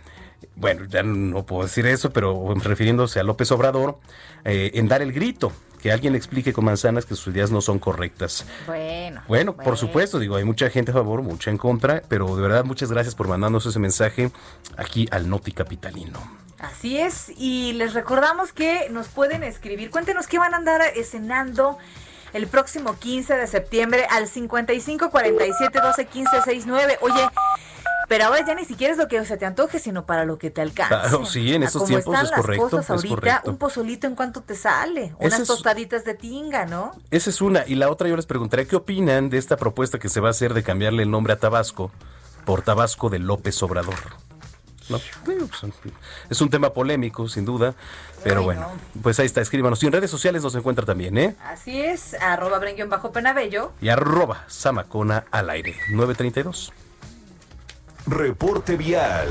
bueno, 0.54 0.84
ya 0.86 1.02
no 1.02 1.44
puedo 1.44 1.62
decir 1.64 1.86
eso, 1.86 2.10
pero 2.10 2.54
refiriéndose 2.54 3.20
a 3.20 3.22
López 3.22 3.50
Obrador, 3.52 3.98
eh, 4.44 4.70
en 4.74 4.88
dar 4.88 5.02
el 5.02 5.12
grito, 5.12 5.52
que 5.80 5.92
alguien 5.92 6.14
le 6.14 6.18
explique 6.18 6.52
con 6.52 6.64
manzanas 6.64 7.04
que 7.04 7.14
sus 7.14 7.34
ideas 7.34 7.50
no 7.50 7.60
son 7.60 7.78
correctas. 7.78 8.46
Bueno. 8.66 9.22
Bueno, 9.28 9.56
por 9.56 9.76
supuesto, 9.76 10.18
digo, 10.18 10.36
hay 10.36 10.44
mucha 10.44 10.70
gente 10.70 10.90
a 10.90 10.94
favor, 10.94 11.22
mucha 11.22 11.50
en 11.50 11.58
contra, 11.58 12.02
pero 12.08 12.34
de 12.34 12.42
verdad 12.42 12.64
muchas 12.64 12.90
gracias 12.90 13.14
por 13.14 13.28
mandarnos 13.28 13.66
ese 13.66 13.78
mensaje 13.78 14.30
aquí 14.76 15.06
al 15.10 15.28
Noti 15.28 15.52
Capitalino. 15.52 16.18
Así 16.58 16.98
es, 16.98 17.30
y 17.36 17.74
les 17.74 17.92
recordamos 17.92 18.52
que 18.52 18.88
nos 18.90 19.08
pueden 19.08 19.42
escribir. 19.42 19.90
Cuéntenos 19.90 20.26
qué 20.26 20.38
van 20.38 20.54
a 20.54 20.56
andar 20.56 20.80
escenando 20.96 21.76
el 22.32 22.46
próximo 22.46 22.98
15 22.98 23.36
de 23.36 23.46
septiembre 23.46 24.06
al 24.10 24.26
55 24.26 25.10
47 25.10 25.80
12 25.80 26.04
15 26.06 26.36
69. 26.36 26.98
Oye, 27.02 27.28
pero 28.08 28.26
ahora 28.26 28.44
ya 28.46 28.54
ni 28.54 28.64
siquiera 28.64 28.92
es 28.92 28.98
lo 28.98 29.08
que 29.08 29.24
se 29.24 29.36
te 29.36 29.46
antoje, 29.46 29.78
sino 29.78 30.06
para 30.06 30.24
lo 30.24 30.38
que 30.38 30.50
te 30.50 30.60
alcance. 30.62 30.88
Claro, 30.94 31.26
sí, 31.26 31.54
en 31.54 31.64
como 31.66 31.84
tiempos 31.86 32.06
están 32.14 32.24
es 32.24 32.30
las 32.30 32.40
correcto, 32.40 32.62
cosas 32.70 32.84
es 32.84 32.90
ahorita, 32.90 33.14
correcto. 33.14 33.50
un 33.50 33.56
pozolito 33.58 34.06
en 34.06 34.14
cuanto 34.14 34.40
te 34.42 34.54
sale, 34.54 35.14
unas 35.18 35.40
es- 35.40 35.48
tostaditas 35.48 36.04
de 36.04 36.14
tinga, 36.14 36.66
¿no? 36.66 36.92
Esa 37.10 37.30
es 37.30 37.40
una. 37.40 37.64
Y 37.66 37.74
la 37.74 37.90
otra 37.90 38.08
yo 38.08 38.16
les 38.16 38.26
preguntaría 38.26 38.66
qué 38.66 38.76
opinan 38.76 39.30
de 39.30 39.38
esta 39.38 39.56
propuesta 39.56 39.98
que 39.98 40.08
se 40.08 40.20
va 40.20 40.28
a 40.28 40.30
hacer 40.30 40.54
de 40.54 40.62
cambiarle 40.62 41.02
el 41.02 41.10
nombre 41.10 41.32
a 41.32 41.38
Tabasco 41.38 41.90
por 42.44 42.62
Tabasco 42.62 43.08
de 43.10 43.18
López 43.18 43.60
Obrador. 43.62 43.94
¿No? 44.88 45.00
Digo, 45.26 45.48
pues, 45.48 45.72
Es 46.30 46.40
un 46.40 46.48
tema 46.48 46.70
polémico, 46.72 47.28
sin 47.28 47.44
duda, 47.44 47.74
pero 48.22 48.44
bueno, 48.44 48.70
pues 49.02 49.18
ahí 49.18 49.26
está, 49.26 49.40
escríbanos. 49.40 49.82
Y 49.82 49.86
en 49.86 49.92
redes 49.92 50.08
sociales 50.12 50.44
nos 50.44 50.54
encuentra 50.54 50.86
también, 50.86 51.18
¿eh? 51.18 51.34
Así 51.44 51.80
es, 51.82 52.14
arroba 52.14 52.60
brenguión 52.60 52.88
bajo 52.88 53.10
penabello. 53.10 53.72
Y 53.80 53.88
arroba 53.88 54.44
Samacona 54.46 55.24
al 55.32 55.50
aire, 55.50 55.74
932. 55.90 56.72
Reporte 58.08 58.76
vial. 58.76 59.26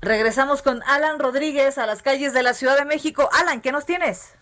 Regresamos 0.00 0.62
con 0.62 0.82
Alan 0.84 1.18
Rodríguez 1.18 1.76
a 1.76 1.84
las 1.84 2.02
calles 2.02 2.32
de 2.32 2.42
la 2.42 2.54
Ciudad 2.54 2.78
de 2.78 2.86
México. 2.86 3.28
Alan, 3.38 3.60
¿qué 3.60 3.70
nos 3.70 3.84
tienes? 3.84 4.34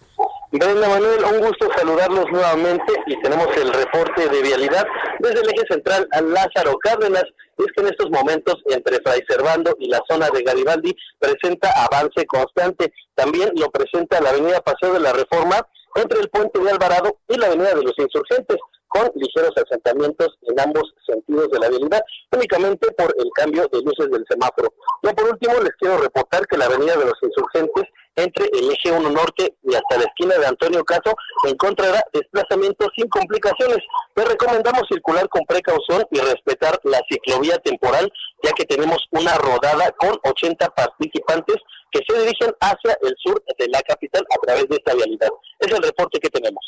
Brenda 0.52 0.88
Manuel, 0.88 1.24
un 1.24 1.40
gusto 1.40 1.68
saludarlos 1.76 2.26
nuevamente 2.30 2.92
y 3.08 3.20
tenemos 3.22 3.48
el 3.56 3.72
reporte 3.72 4.28
de 4.28 4.40
vialidad 4.40 4.86
desde 5.18 5.40
el 5.40 5.48
eje 5.48 5.66
central 5.68 6.06
a 6.12 6.20
Lázaro 6.20 6.78
Cárdenas. 6.78 7.24
Y 7.58 7.62
es 7.62 7.68
que 7.74 7.82
en 7.82 7.88
estos 7.88 8.08
momentos 8.10 8.54
entre 8.70 9.00
Fray 9.00 9.24
Servando 9.28 9.74
y 9.80 9.88
la 9.88 10.00
zona 10.08 10.28
de 10.30 10.44
Garibaldi 10.44 10.94
presenta 11.18 11.72
avance 11.72 12.24
constante. 12.26 12.92
También 13.16 13.50
lo 13.56 13.68
presenta 13.70 14.20
la 14.20 14.30
avenida 14.30 14.60
Paseo 14.60 14.92
de 14.92 15.00
la 15.00 15.12
Reforma 15.12 15.66
entre 15.96 16.20
el 16.20 16.30
puente 16.30 16.60
de 16.60 16.70
Alvarado 16.70 17.18
y 17.26 17.36
la 17.36 17.48
avenida 17.48 17.74
de 17.74 17.82
los 17.82 17.98
Insurgentes 17.98 18.58
con 18.88 19.10
ligeros 19.14 19.52
asentamientos 19.56 20.38
en 20.42 20.60
ambos 20.60 20.94
sentidos 21.06 21.50
de 21.50 21.58
la 21.58 21.68
vialidad, 21.68 22.02
únicamente 22.32 22.90
por 22.92 23.14
el 23.18 23.30
cambio 23.34 23.68
de 23.72 23.82
luces 23.82 24.10
del 24.10 24.24
semáforo. 24.28 24.72
Ya 25.02 25.12
por 25.12 25.30
último, 25.30 25.54
les 25.60 25.72
quiero 25.78 25.98
reportar 25.98 26.46
que 26.46 26.56
la 26.56 26.66
avenida 26.66 26.96
de 26.96 27.06
los 27.06 27.18
Insurgentes 27.22 27.84
entre 28.18 28.46
el 28.46 28.70
eje 28.70 28.90
1 28.90 29.10
norte 29.10 29.54
y 29.62 29.74
hasta 29.74 29.96
la 29.96 30.04
esquina 30.04 30.36
de 30.36 30.46
Antonio 30.46 30.84
Caso 30.84 31.14
encontrará 31.46 32.02
desplazamientos 32.12 32.88
sin 32.96 33.08
complicaciones. 33.08 33.78
Les 34.16 34.28
recomendamos 34.28 34.82
circular 34.90 35.28
con 35.28 35.44
precaución 35.46 36.04
y 36.10 36.18
respetar 36.18 36.80
la 36.82 37.00
ciclovía 37.08 37.58
temporal, 37.58 38.10
ya 38.42 38.50
que 38.52 38.64
tenemos 38.64 38.98
una 39.12 39.36
rodada 39.36 39.92
con 39.92 40.18
80 40.24 40.68
participantes 40.70 41.56
que 41.92 42.00
se 42.08 42.18
dirigen 42.18 42.52
hacia 42.60 42.98
el 43.02 43.14
sur 43.18 43.42
de 43.56 43.68
la 43.68 43.80
capital 43.82 44.26
a 44.30 44.46
través 44.46 44.68
de 44.68 44.76
esta 44.76 44.94
vialidad. 44.94 45.30
Es 45.60 45.72
el 45.72 45.82
reporte 45.82 46.18
que 46.18 46.28
tenemos. 46.28 46.64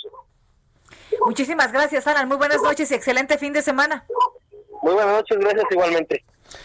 Muchísimas 1.25 1.73
gracias, 1.73 2.07
Alan. 2.07 2.29
Muy 2.29 2.37
buenas 2.37 2.63
noches 2.63 2.91
y 2.91 2.95
excelente 2.95 3.39
fin 3.39 3.53
de 3.53 3.63
semana. 3.63 4.05
Muy 4.83 4.95
buenas 4.95 5.17
noches, 5.17 5.39
gracias 5.39 5.65
igualmente. 5.71 6.25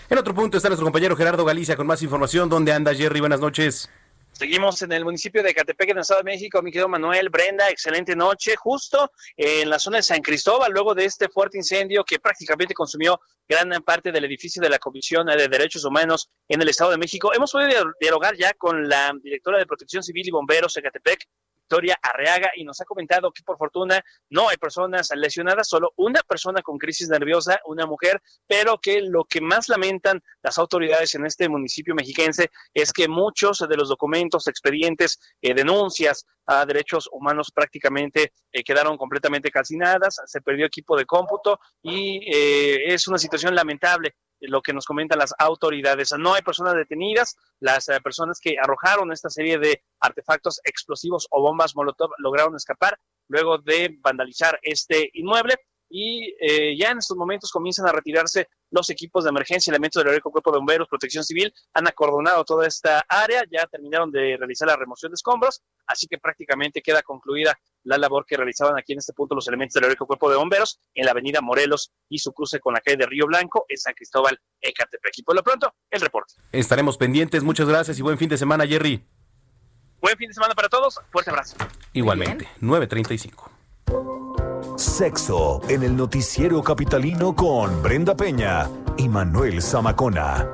En 0.09 0.17
otro 0.17 0.33
punto 0.33 0.57
está 0.57 0.69
nuestro 0.69 0.85
compañero 0.85 1.15
Gerardo 1.15 1.45
Galicia 1.45 1.75
con 1.75 1.85
más 1.85 2.01
información. 2.01 2.49
¿Dónde 2.49 2.71
anda 2.71 2.93
Jerry? 2.93 3.19
Buenas 3.19 3.39
noches. 3.39 3.89
Seguimos 4.31 4.81
en 4.81 4.91
el 4.91 5.05
municipio 5.05 5.41
de 5.41 5.53
Catepec, 5.53 5.91
en 5.91 5.97
el 5.97 6.01
Estado 6.01 6.19
de 6.19 6.25
México. 6.25 6.61
Mi 6.61 6.69
querido 6.69 6.89
Manuel, 6.89 7.29
Brenda, 7.29 7.69
excelente 7.69 8.17
noche. 8.17 8.57
Justo 8.57 9.11
en 9.37 9.69
la 9.69 9.79
zona 9.79 9.97
de 9.97 10.03
San 10.03 10.21
Cristóbal, 10.21 10.73
luego 10.73 10.93
de 10.93 11.05
este 11.05 11.29
fuerte 11.29 11.57
incendio 11.57 12.03
que 12.03 12.19
prácticamente 12.19 12.73
consumió 12.73 13.21
gran 13.47 13.69
parte 13.83 14.11
del 14.11 14.25
edificio 14.25 14.61
de 14.61 14.67
la 14.67 14.77
Comisión 14.77 15.27
de 15.27 15.47
Derechos 15.47 15.85
Humanos 15.85 16.29
en 16.49 16.61
el 16.61 16.67
Estado 16.67 16.91
de 16.91 16.97
México. 16.97 17.33
Hemos 17.33 17.49
podido 17.49 17.93
dialogar 18.01 18.35
ya 18.35 18.51
con 18.53 18.89
la 18.89 19.13
directora 19.23 19.57
de 19.57 19.65
Protección 19.65 20.03
Civil 20.03 20.27
y 20.27 20.31
Bomberos 20.31 20.73
de 20.73 20.81
Catepec, 20.81 21.25
Victoria 21.65 21.97
Arreaga 22.01 22.51
y 22.55 22.63
nos 22.63 22.79
ha 22.81 22.85
comentado 22.85 23.31
que 23.31 23.41
por 23.41 23.57
fortuna 23.57 23.99
no 24.29 24.49
hay 24.49 24.57
personas 24.57 25.09
lesionadas, 25.15 25.67
solo 25.67 25.93
una 25.95 26.21
persona 26.21 26.61
con 26.61 26.77
crisis 26.77 27.09
nerviosa, 27.09 27.59
una 27.65 27.87
mujer, 27.87 28.21
pero 28.47 28.77
que 28.79 29.01
lo 29.01 29.23
que 29.23 29.41
más 29.41 29.67
lamentan 29.67 30.21
las 30.43 30.59
autoridades 30.59 31.15
en 31.15 31.25
este 31.25 31.49
municipio 31.49 31.95
mexiquense 31.95 32.51
es 32.73 32.93
que 32.93 33.07
muchos 33.07 33.65
de 33.67 33.75
los 33.75 33.89
documentos, 33.89 34.47
expedientes, 34.47 35.19
eh, 35.41 35.55
denuncias 35.55 36.25
a 36.45 36.65
derechos 36.67 37.09
humanos 37.11 37.51
prácticamente 37.51 38.33
eh, 38.51 38.63
quedaron 38.63 38.95
completamente 38.95 39.49
calcinadas, 39.49 40.21
se 40.23 40.41
perdió 40.41 40.67
equipo 40.67 40.95
de 40.95 41.05
cómputo 41.05 41.59
y 41.81 42.19
eh, 42.31 42.93
es 42.93 43.07
una 43.07 43.17
situación 43.17 43.55
lamentable 43.55 44.13
lo 44.41 44.61
que 44.61 44.73
nos 44.73 44.85
comentan 44.85 45.19
las 45.19 45.33
autoridades. 45.39 46.13
No 46.17 46.33
hay 46.33 46.41
personas 46.41 46.75
detenidas, 46.75 47.35
las 47.59 47.89
eh, 47.89 47.99
personas 48.01 48.39
que 48.39 48.55
arrojaron 48.61 49.11
esta 49.11 49.29
serie 49.29 49.57
de 49.57 49.83
artefactos 49.99 50.59
explosivos 50.63 51.27
o 51.31 51.41
bombas 51.41 51.75
Molotov 51.75 52.11
lograron 52.17 52.55
escapar 52.55 52.99
luego 53.27 53.57
de 53.57 53.97
vandalizar 54.01 54.59
este 54.61 55.09
inmueble 55.13 55.55
y 55.89 56.35
eh, 56.39 56.75
ya 56.77 56.91
en 56.91 56.97
estos 56.97 57.17
momentos 57.17 57.51
comienzan 57.51 57.87
a 57.87 57.91
retirarse 57.91 58.47
los 58.71 58.89
equipos 58.89 59.23
de 59.23 59.29
emergencia, 59.29 59.71
elementos 59.71 60.01
del 60.01 60.09
Heroico 60.09 60.31
Cuerpo 60.31 60.51
de 60.51 60.57
Bomberos, 60.57 60.87
Protección 60.87 61.23
Civil, 61.23 61.53
han 61.73 61.87
acordonado 61.87 62.43
toda 62.43 62.67
esta 62.67 63.03
área, 63.07 63.43
ya 63.51 63.65
terminaron 63.67 64.11
de 64.11 64.35
realizar 64.37 64.67
la 64.67 64.75
remoción 64.75 65.11
de 65.11 65.15
escombros, 65.15 65.61
así 65.87 66.07
que 66.07 66.17
prácticamente 66.17 66.81
queda 66.81 67.01
concluida 67.01 67.57
la 67.83 67.97
labor 67.97 68.25
que 68.25 68.35
realizaban 68.35 68.77
aquí 68.77 68.93
en 68.93 68.99
este 68.99 69.13
punto 69.13 69.35
los 69.35 69.47
elementos 69.47 69.73
del 69.75 69.85
Heroico 69.85 70.07
Cuerpo 70.07 70.29
de 70.29 70.37
Bomberos 70.37 70.79
en 70.93 71.05
la 71.05 71.11
avenida 71.11 71.41
Morelos 71.41 71.91
y 72.09 72.17
su 72.17 72.33
cruce 72.33 72.59
con 72.59 72.73
la 72.73 72.81
calle 72.81 72.97
de 72.97 73.05
Río 73.05 73.27
Blanco 73.27 73.65
en 73.69 73.77
San 73.77 73.93
Cristóbal, 73.93 74.39
Ecatepec. 74.61 75.17
Y 75.17 75.23
por 75.23 75.35
lo 75.35 75.43
pronto, 75.43 75.73
el 75.89 76.01
reporte. 76.01 76.33
Estaremos 76.51 76.97
pendientes, 76.97 77.43
muchas 77.43 77.67
gracias 77.67 77.99
y 77.99 78.01
buen 78.01 78.17
fin 78.17 78.29
de 78.29 78.37
semana, 78.37 78.65
Jerry. 78.65 79.05
Buen 80.01 80.17
fin 80.17 80.27
de 80.27 80.33
semana 80.33 80.53
para 80.53 80.69
todos, 80.69 80.99
fuerte 81.11 81.31
abrazo. 81.31 81.55
Igualmente, 81.93 82.47
935. 82.59 83.54
Sexo 84.75 85.61
en 85.69 85.83
el 85.83 85.95
noticiero 85.95 86.61
capitalino 86.61 87.33
con 87.33 87.81
Brenda 87.81 88.15
Peña 88.15 88.69
y 88.97 89.07
Manuel 89.07 89.61
Zamacona. 89.61 90.47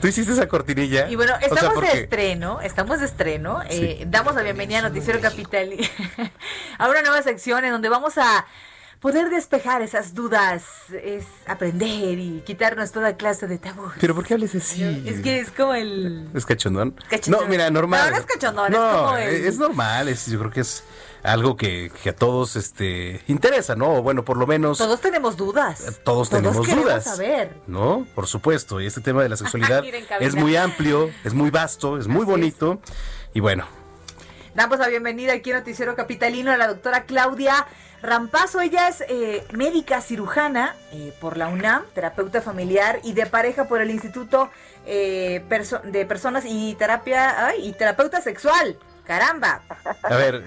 ¿Tú 0.00 0.08
hiciste 0.08 0.32
esa 0.32 0.48
cortinilla? 0.48 1.08
Y 1.08 1.14
bueno, 1.14 1.34
O 1.36 1.38
sea, 1.38 1.48
estamos 1.48 1.80
de 1.82 2.00
estreno, 2.00 2.60
estamos 2.62 3.00
de 3.00 3.06
estreno. 3.06 3.60
eh, 3.68 4.04
damos 4.08 4.34
la 4.34 4.42
bienvenida 4.42 4.78
a 4.78 4.82
Noticiero 4.82 5.20
Capital 5.20 5.72
a 6.78 6.88
una 6.88 7.02
nueva 7.02 7.22
sección 7.22 7.64
en 7.64 7.72
donde 7.72 7.88
vamos 7.90 8.16
a 8.16 8.46
poder 9.00 9.30
despejar 9.30 9.80
esas 9.80 10.14
dudas, 10.14 10.62
es 11.02 11.24
aprender 11.46 12.18
y 12.18 12.42
quitarnos 12.44 12.92
toda 12.92 13.16
clase 13.16 13.46
de 13.46 13.56
tabú. 13.58 13.90
¿Pero 13.98 14.14
por 14.14 14.26
qué 14.26 14.34
hables 14.34 14.54
así? 14.54 15.02
Es 15.06 15.20
que 15.20 15.40
es 15.40 15.50
como 15.50 15.74
el... 15.74 16.28
¿Es 16.34 16.44
cachondón? 16.44 16.94
Cachondón. 17.08 17.44
No, 17.44 17.48
mira, 17.48 17.70
normal. 17.70 18.10
No, 18.10 18.16
no 18.16 18.16
es 18.18 18.26
cachondón, 18.26 18.72
es 18.74 18.78
como 18.78 19.16
el- 19.16 19.46
es 19.46 19.58
normal, 19.58 20.08
es, 20.08 20.26
yo 20.26 20.38
creo 20.38 20.50
que 20.50 20.60
es 20.60 20.84
algo 21.22 21.56
que, 21.56 21.90
que 22.02 22.10
a 22.10 22.14
todos 22.16 22.56
este, 22.56 23.22
interesa, 23.26 23.74
¿no? 23.74 23.94
O 23.94 24.02
Bueno, 24.02 24.22
por 24.24 24.36
lo 24.36 24.46
menos 24.46 24.76
Todos 24.78 25.00
tenemos 25.00 25.36
dudas. 25.36 26.00
todos 26.04 26.28
tenemos 26.28 26.60
queremos 26.66 26.84
dudas. 26.84 27.04
saber. 27.04 27.56
¿No? 27.66 28.06
Por 28.14 28.26
supuesto, 28.26 28.80
y 28.82 28.86
este 28.86 29.00
tema 29.00 29.22
de 29.22 29.30
la 29.30 29.36
sexualidad 29.38 29.82
Miren, 29.82 30.04
es 30.20 30.34
muy 30.34 30.56
amplio, 30.56 31.10
es 31.24 31.32
muy 31.32 31.50
vasto, 31.50 31.96
es 31.98 32.06
muy 32.06 32.26
bonito. 32.26 32.80
Y 33.32 33.40
bueno, 33.40 33.66
Damos 34.52 34.80
la 34.80 34.88
bienvenida 34.88 35.32
aquí 35.32 35.50
en 35.50 35.58
Noticiero 35.58 35.94
Capitalino 35.94 36.50
a 36.50 36.56
la 36.56 36.66
doctora 36.66 37.04
Claudia 37.04 37.66
Rampazo. 38.02 38.60
Ella 38.60 38.88
es 38.88 39.02
eh, 39.08 39.44
médica 39.52 40.00
cirujana 40.00 40.74
eh, 40.92 41.12
por 41.20 41.36
la 41.36 41.48
UNAM, 41.48 41.84
terapeuta 41.94 42.40
familiar 42.40 43.00
y 43.02 43.12
de 43.12 43.26
pareja 43.26 43.68
por 43.68 43.80
el 43.80 43.90
Instituto 43.90 44.50
eh, 44.86 45.42
de 45.84 46.06
Personas 46.06 46.44
y 46.46 46.74
Terapia 46.74 47.46
ay, 47.46 47.68
y 47.68 47.72
Terapeuta 47.72 48.20
Sexual. 48.20 48.78
Caramba. 49.10 49.60
a 50.04 50.16
ver, 50.16 50.44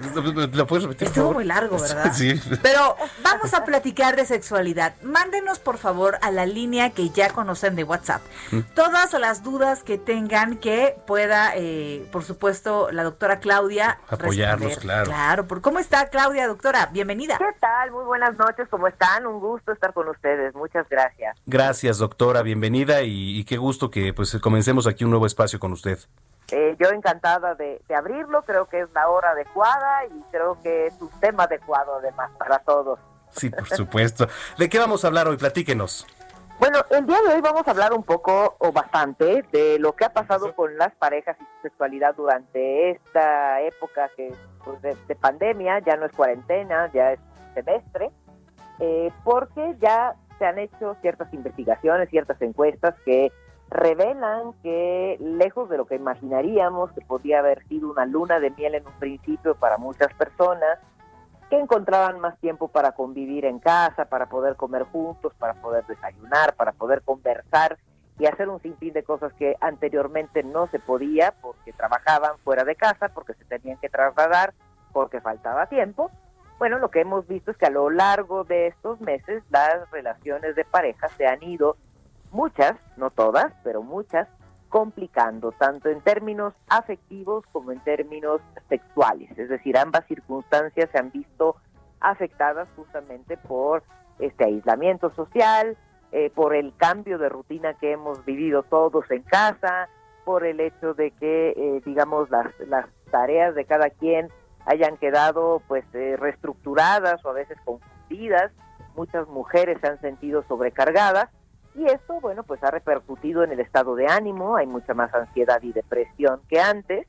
¿lo 0.54 0.66
puedes 0.66 0.84
repetir? 0.84 1.08
por 1.08 1.08
Estuvo 1.08 1.24
favor? 1.24 1.34
muy 1.34 1.44
largo, 1.44 1.78
¿verdad? 1.78 2.14
Sí. 2.14 2.40
Pero 2.62 2.96
vamos 3.22 3.52
a 3.52 3.62
platicar 3.62 4.16
de 4.16 4.24
sexualidad. 4.24 4.94
Mándenos 5.02 5.58
por 5.58 5.76
favor 5.76 6.16
a 6.22 6.30
la 6.30 6.46
línea 6.46 6.88
que 6.88 7.10
ya 7.10 7.28
conocen 7.28 7.76
de 7.76 7.84
WhatsApp. 7.84 8.22
Mm. 8.52 8.60
Todas 8.74 9.12
las 9.12 9.42
dudas 9.42 9.82
que 9.82 9.98
tengan 9.98 10.56
que 10.56 10.96
pueda, 11.06 11.52
eh, 11.56 12.08
por 12.10 12.24
supuesto, 12.24 12.90
la 12.90 13.02
doctora 13.02 13.38
Claudia 13.38 13.98
Apoyarnos, 14.08 14.68
responder. 14.68 14.78
claro. 14.78 15.04
Claro. 15.10 15.46
¿Por 15.46 15.60
¿Cómo 15.60 15.78
está 15.78 16.08
Claudia, 16.08 16.48
doctora? 16.48 16.86
Bienvenida. 16.90 17.36
¿Qué 17.36 17.44
tal? 17.60 17.90
Muy 17.90 18.06
buenas 18.06 18.34
noches, 18.38 18.66
¿cómo 18.70 18.88
están? 18.88 19.26
Un 19.26 19.40
gusto 19.40 19.72
estar 19.72 19.92
con 19.92 20.08
ustedes. 20.08 20.54
Muchas 20.54 20.88
gracias. 20.88 21.36
Gracias, 21.44 21.98
doctora, 21.98 22.40
bienvenida 22.40 23.02
y, 23.02 23.38
y 23.40 23.44
qué 23.44 23.58
gusto 23.58 23.90
que 23.90 24.14
pues 24.14 24.34
comencemos 24.40 24.86
aquí 24.86 25.04
un 25.04 25.10
nuevo 25.10 25.26
espacio 25.26 25.60
con 25.60 25.72
usted. 25.72 25.98
Eh, 26.56 26.76
yo 26.78 26.90
encantada 26.90 27.56
de, 27.56 27.82
de 27.88 27.94
abrirlo, 27.96 28.42
creo 28.42 28.66
que 28.66 28.82
es 28.82 28.88
la 28.94 29.08
hora 29.08 29.30
adecuada 29.30 30.06
y 30.06 30.22
creo 30.30 30.56
que 30.62 30.86
es 30.86 31.00
un 31.00 31.10
tema 31.18 31.44
adecuado 31.44 31.96
además 31.96 32.30
para 32.38 32.60
todos. 32.60 33.00
Sí, 33.30 33.50
por 33.50 33.66
supuesto. 33.66 34.28
¿De 34.56 34.68
qué 34.68 34.78
vamos 34.78 35.04
a 35.04 35.08
hablar 35.08 35.26
hoy? 35.26 35.36
Platíquenos. 35.36 36.06
Bueno, 36.60 36.78
el 36.90 37.04
día 37.06 37.20
de 37.26 37.34
hoy 37.34 37.40
vamos 37.40 37.66
a 37.66 37.72
hablar 37.72 37.92
un 37.92 38.04
poco 38.04 38.54
o 38.60 38.70
bastante 38.70 39.44
de 39.50 39.80
lo 39.80 39.96
que 39.96 40.04
ha 40.04 40.12
pasado 40.12 40.54
con 40.54 40.78
las 40.78 40.94
parejas 40.94 41.36
y 41.40 41.44
su 41.44 41.62
sexualidad 41.62 42.14
durante 42.14 42.92
esta 42.92 43.60
época 43.62 44.08
que 44.16 44.32
pues, 44.64 44.80
de, 44.80 44.96
de 45.08 45.16
pandemia, 45.16 45.80
ya 45.80 45.96
no 45.96 46.06
es 46.06 46.12
cuarentena, 46.12 46.88
ya 46.94 47.14
es 47.14 47.20
semestre, 47.54 48.12
eh, 48.78 49.10
porque 49.24 49.74
ya 49.80 50.14
se 50.38 50.46
han 50.46 50.60
hecho 50.60 50.96
ciertas 51.00 51.34
investigaciones, 51.34 52.08
ciertas 52.10 52.40
encuestas 52.40 52.94
que 53.04 53.32
revelan 53.74 54.52
que 54.62 55.18
lejos 55.20 55.68
de 55.68 55.76
lo 55.76 55.86
que 55.86 55.96
imaginaríamos 55.96 56.92
que 56.92 57.00
podía 57.00 57.40
haber 57.40 57.66
sido 57.66 57.90
una 57.90 58.06
luna 58.06 58.38
de 58.38 58.50
miel 58.50 58.76
en 58.76 58.86
un 58.86 58.92
principio 59.00 59.56
para 59.56 59.78
muchas 59.78 60.14
personas, 60.14 60.78
que 61.50 61.58
encontraban 61.58 62.20
más 62.20 62.38
tiempo 62.38 62.68
para 62.68 62.92
convivir 62.92 63.44
en 63.44 63.58
casa, 63.58 64.04
para 64.04 64.26
poder 64.26 64.54
comer 64.54 64.84
juntos, 64.84 65.34
para 65.38 65.54
poder 65.54 65.84
desayunar, 65.86 66.54
para 66.54 66.70
poder 66.70 67.02
conversar 67.02 67.76
y 68.18 68.26
hacer 68.26 68.48
un 68.48 68.62
sinfín 68.62 68.92
de 68.92 69.02
cosas 69.02 69.32
que 69.34 69.56
anteriormente 69.60 70.44
no 70.44 70.68
se 70.68 70.78
podía 70.78 71.34
porque 71.42 71.72
trabajaban 71.72 72.38
fuera 72.44 72.62
de 72.62 72.76
casa, 72.76 73.08
porque 73.08 73.34
se 73.34 73.44
tenían 73.44 73.78
que 73.78 73.88
trasladar, 73.88 74.54
porque 74.92 75.20
faltaba 75.20 75.66
tiempo. 75.66 76.12
Bueno, 76.60 76.78
lo 76.78 76.90
que 76.90 77.00
hemos 77.00 77.26
visto 77.26 77.50
es 77.50 77.56
que 77.56 77.66
a 77.66 77.70
lo 77.70 77.90
largo 77.90 78.44
de 78.44 78.68
estos 78.68 79.00
meses 79.00 79.42
las 79.50 79.90
relaciones 79.90 80.54
de 80.54 80.64
pareja 80.64 81.08
se 81.08 81.26
han 81.26 81.42
ido, 81.42 81.76
muchas, 82.34 82.74
no 82.96 83.10
todas, 83.10 83.52
pero 83.62 83.82
muchas, 83.82 84.28
complicando, 84.68 85.52
tanto 85.52 85.88
en 85.88 86.00
términos 86.00 86.52
afectivos 86.68 87.44
como 87.52 87.70
en 87.70 87.78
términos 87.84 88.40
sexuales. 88.68 89.30
Es 89.38 89.48
decir, 89.48 89.78
ambas 89.78 90.04
circunstancias 90.08 90.90
se 90.90 90.98
han 90.98 91.12
visto 91.12 91.56
afectadas 92.00 92.68
justamente 92.74 93.36
por 93.36 93.84
este 94.18 94.44
aislamiento 94.44 95.14
social, 95.14 95.76
eh, 96.10 96.30
por 96.34 96.56
el 96.56 96.74
cambio 96.76 97.18
de 97.18 97.28
rutina 97.28 97.74
que 97.74 97.92
hemos 97.92 98.24
vivido 98.24 98.64
todos 98.64 99.08
en 99.12 99.22
casa, 99.22 99.88
por 100.24 100.44
el 100.44 100.58
hecho 100.58 100.92
de 100.92 101.12
que, 101.12 101.50
eh, 101.50 101.82
digamos, 101.84 102.28
las, 102.30 102.48
las 102.66 102.86
tareas 103.12 103.54
de 103.54 103.64
cada 103.64 103.90
quien 103.90 104.28
hayan 104.66 104.96
quedado 104.96 105.62
pues 105.68 105.84
eh, 105.94 106.16
reestructuradas 106.18 107.24
o 107.24 107.30
a 107.30 107.34
veces 107.34 107.58
confundidas. 107.64 108.50
Muchas 108.96 109.28
mujeres 109.28 109.78
se 109.80 109.86
han 109.86 110.00
sentido 110.00 110.42
sobrecargadas 110.48 111.30
y 111.74 111.86
esto, 111.86 112.20
bueno, 112.20 112.44
pues 112.44 112.62
ha 112.62 112.70
repercutido 112.70 113.42
en 113.42 113.52
el 113.52 113.60
estado 113.60 113.94
de 113.96 114.06
ánimo, 114.06 114.56
hay 114.56 114.66
mucha 114.66 114.94
más 114.94 115.12
ansiedad 115.14 115.60
y 115.62 115.72
depresión 115.72 116.40
que 116.48 116.60
antes, 116.60 117.06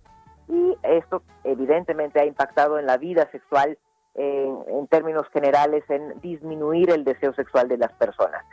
y 0.47 0.77
esto 0.83 1.23
evidentemente 1.43 2.19
ha 2.19 2.25
impactado 2.25 2.79
en 2.79 2.85
la 2.85 2.97
vida 2.97 3.29
sexual 3.31 3.77
en, 4.15 4.87
términos 4.87 5.27
generales, 5.33 5.83
en 5.89 6.19
disminuir 6.21 6.89
el 6.89 7.03
deseo 7.03 7.33
sexual 7.33 7.67
de 7.67 7.77
las 7.77 7.91
personas. 7.93 8.43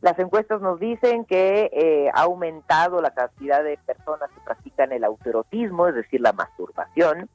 Las 0.00 0.18
encuestas 0.18 0.60
nos 0.60 0.80
dicen 0.80 1.24
que 1.24 1.70
eh, 1.72 2.10
ha 2.12 2.22
aumentado 2.22 3.00
la 3.00 3.10
cantidad 3.10 3.62
de 3.62 3.78
personas 3.86 4.30
que 4.30 4.40
practican 4.40 4.90
el 4.90 5.04
autoerotismo, 5.04 5.86
es 5.86 5.94
decir, 5.94 6.20
la 6.20 6.32
masturbación, 6.32 7.28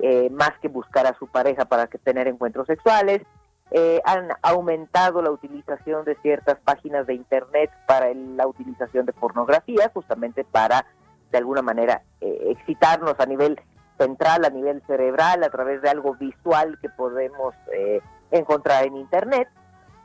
eh, 0.00 0.28
más 0.30 0.50
que 0.60 0.68
buscar 0.68 1.06
a 1.06 1.16
su 1.18 1.26
pareja 1.28 1.64
para 1.64 1.86
que 1.86 1.98
tener 1.98 2.28
encuentros 2.28 2.66
sexuales, 2.66 3.22
eh, 3.70 4.00
han 4.04 4.28
aumentado 4.42 5.22
la 5.22 5.30
utilización 5.30 6.04
de 6.04 6.16
ciertas 6.16 6.58
páginas 6.60 7.06
de 7.06 7.14
Internet 7.14 7.70
para 7.86 8.08
el- 8.08 8.36
la 8.36 8.46
utilización 8.46 9.06
de 9.06 9.12
pornografía, 9.12 9.90
justamente 9.92 10.44
para, 10.44 10.86
de 11.30 11.38
alguna 11.38 11.62
manera, 11.62 12.02
eh, 12.20 12.46
excitarnos 12.50 13.18
a 13.18 13.26
nivel 13.26 13.60
central, 13.98 14.44
a 14.44 14.50
nivel 14.50 14.82
cerebral, 14.86 15.42
a 15.44 15.50
través 15.50 15.80
de 15.82 15.88
algo 15.88 16.14
visual 16.14 16.78
que 16.80 16.88
podemos 16.88 17.54
eh, 17.72 18.00
encontrar 18.30 18.84
en 18.84 18.96
Internet. 18.96 19.48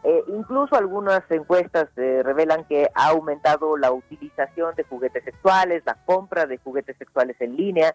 Eh, 0.04 0.24
incluso 0.28 0.78
algunas 0.78 1.22
encuestas 1.30 1.90
eh, 1.98 2.22
revelan 2.24 2.64
que 2.66 2.90
ha 2.96 3.08
aumentado 3.10 3.76
la 3.76 3.92
utilización 3.92 4.74
de 4.76 4.84
juguetes 4.86 5.24
sexuales, 5.26 5.84
la 5.86 5.96
compra 6.06 6.46
de 6.46 6.58
juguetes 6.58 6.96
sexuales 6.98 7.36
en 7.42 7.58
línea, 7.58 7.94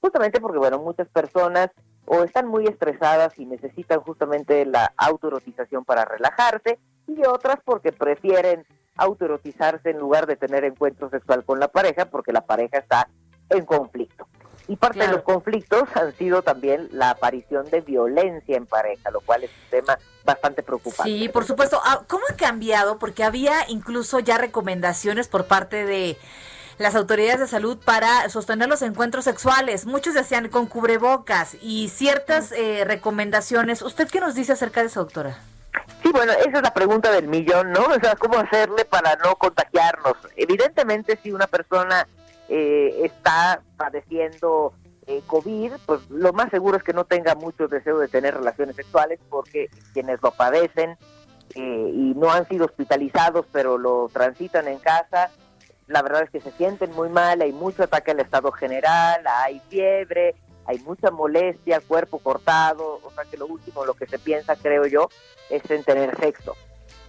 justamente 0.00 0.40
porque, 0.40 0.58
bueno, 0.58 0.78
muchas 0.78 1.08
personas 1.08 1.70
o 2.08 2.24
están 2.24 2.46
muy 2.46 2.66
estresadas 2.66 3.38
y 3.38 3.44
necesitan 3.44 4.00
justamente 4.00 4.64
la 4.64 4.92
autoerotización 4.96 5.84
para 5.84 6.04
relajarse, 6.04 6.78
y 7.06 7.24
otras 7.26 7.58
porque 7.64 7.92
prefieren 7.92 8.66
autoerotizarse 8.96 9.90
en 9.90 9.98
lugar 9.98 10.26
de 10.26 10.36
tener 10.36 10.64
encuentro 10.64 11.08
sexual 11.10 11.44
con 11.44 11.60
la 11.60 11.68
pareja, 11.68 12.06
porque 12.06 12.32
la 12.32 12.42
pareja 12.42 12.78
está 12.78 13.08
en 13.50 13.64
conflicto. 13.64 14.26
Y 14.66 14.76
parte 14.76 14.98
de 14.98 15.08
los 15.08 15.22
conflictos 15.22 15.84
han 15.94 16.14
sido 16.16 16.42
también 16.42 16.88
la 16.92 17.10
aparición 17.10 17.70
de 17.70 17.80
violencia 17.80 18.54
en 18.54 18.66
pareja, 18.66 19.10
lo 19.10 19.22
cual 19.22 19.44
es 19.44 19.50
un 19.50 19.70
tema 19.70 19.98
bastante 20.26 20.62
preocupante. 20.62 21.10
Sí, 21.10 21.30
por 21.30 21.46
supuesto. 21.46 21.80
Ah, 21.82 22.02
¿Cómo 22.06 22.24
ha 22.30 22.36
cambiado? 22.36 22.98
Porque 22.98 23.24
había 23.24 23.54
incluso 23.68 24.20
ya 24.20 24.36
recomendaciones 24.36 25.26
por 25.26 25.46
parte 25.46 25.86
de 25.86 26.18
las 26.78 26.94
autoridades 26.94 27.40
de 27.40 27.46
salud 27.48 27.78
para 27.84 28.28
sostener 28.28 28.68
los 28.68 28.82
encuentros 28.82 29.24
sexuales. 29.24 29.86
Muchos 29.86 30.14
decían 30.14 30.48
con 30.48 30.66
cubrebocas 30.66 31.56
y 31.60 31.88
ciertas 31.88 32.52
eh, 32.52 32.84
recomendaciones. 32.86 33.82
¿Usted 33.82 34.08
qué 34.08 34.20
nos 34.20 34.34
dice 34.34 34.52
acerca 34.52 34.80
de 34.80 34.86
eso, 34.86 35.00
doctora? 35.00 35.38
Sí, 36.02 36.10
bueno, 36.12 36.32
esa 36.32 36.58
es 36.58 36.62
la 36.62 36.74
pregunta 36.74 37.10
del 37.10 37.28
millón, 37.28 37.72
¿no? 37.72 37.84
O 37.84 38.00
sea, 38.00 38.14
¿cómo 38.16 38.38
hacerle 38.38 38.84
para 38.84 39.16
no 39.16 39.34
contagiarnos? 39.36 40.16
Evidentemente, 40.36 41.18
si 41.22 41.32
una 41.32 41.46
persona 41.46 42.06
eh, 42.48 43.00
está 43.04 43.60
padeciendo 43.76 44.72
eh, 45.06 45.22
COVID, 45.26 45.72
pues 45.86 46.08
lo 46.10 46.32
más 46.32 46.50
seguro 46.50 46.76
es 46.76 46.82
que 46.82 46.92
no 46.92 47.04
tenga 47.04 47.34
mucho 47.34 47.66
deseo 47.66 47.98
de 47.98 48.08
tener 48.08 48.34
relaciones 48.34 48.76
sexuales 48.76 49.18
porque 49.28 49.70
quienes 49.92 50.22
lo 50.22 50.30
padecen 50.32 50.96
eh, 51.54 51.90
y 51.94 52.14
no 52.14 52.30
han 52.30 52.46
sido 52.46 52.66
hospitalizados, 52.66 53.46
pero 53.50 53.78
lo 53.78 54.10
transitan 54.12 54.68
en 54.68 54.78
casa, 54.78 55.30
la 55.88 56.02
verdad 56.02 56.22
es 56.22 56.30
que 56.30 56.40
se 56.40 56.52
sienten 56.56 56.92
muy 56.92 57.08
mal, 57.08 57.40
hay 57.40 57.52
mucho 57.52 57.82
ataque 57.82 58.12
al 58.12 58.20
estado 58.20 58.52
general, 58.52 59.22
hay 59.26 59.60
fiebre, 59.68 60.34
hay 60.66 60.78
mucha 60.80 61.10
molestia, 61.10 61.80
cuerpo 61.80 62.18
cortado, 62.18 63.00
o 63.02 63.10
sea 63.10 63.24
que 63.24 63.38
lo 63.38 63.46
último, 63.46 63.84
lo 63.86 63.94
que 63.94 64.06
se 64.06 64.18
piensa, 64.18 64.54
creo 64.54 64.86
yo, 64.86 65.08
es 65.48 65.68
en 65.70 65.82
tener 65.82 66.14
sexo. 66.18 66.54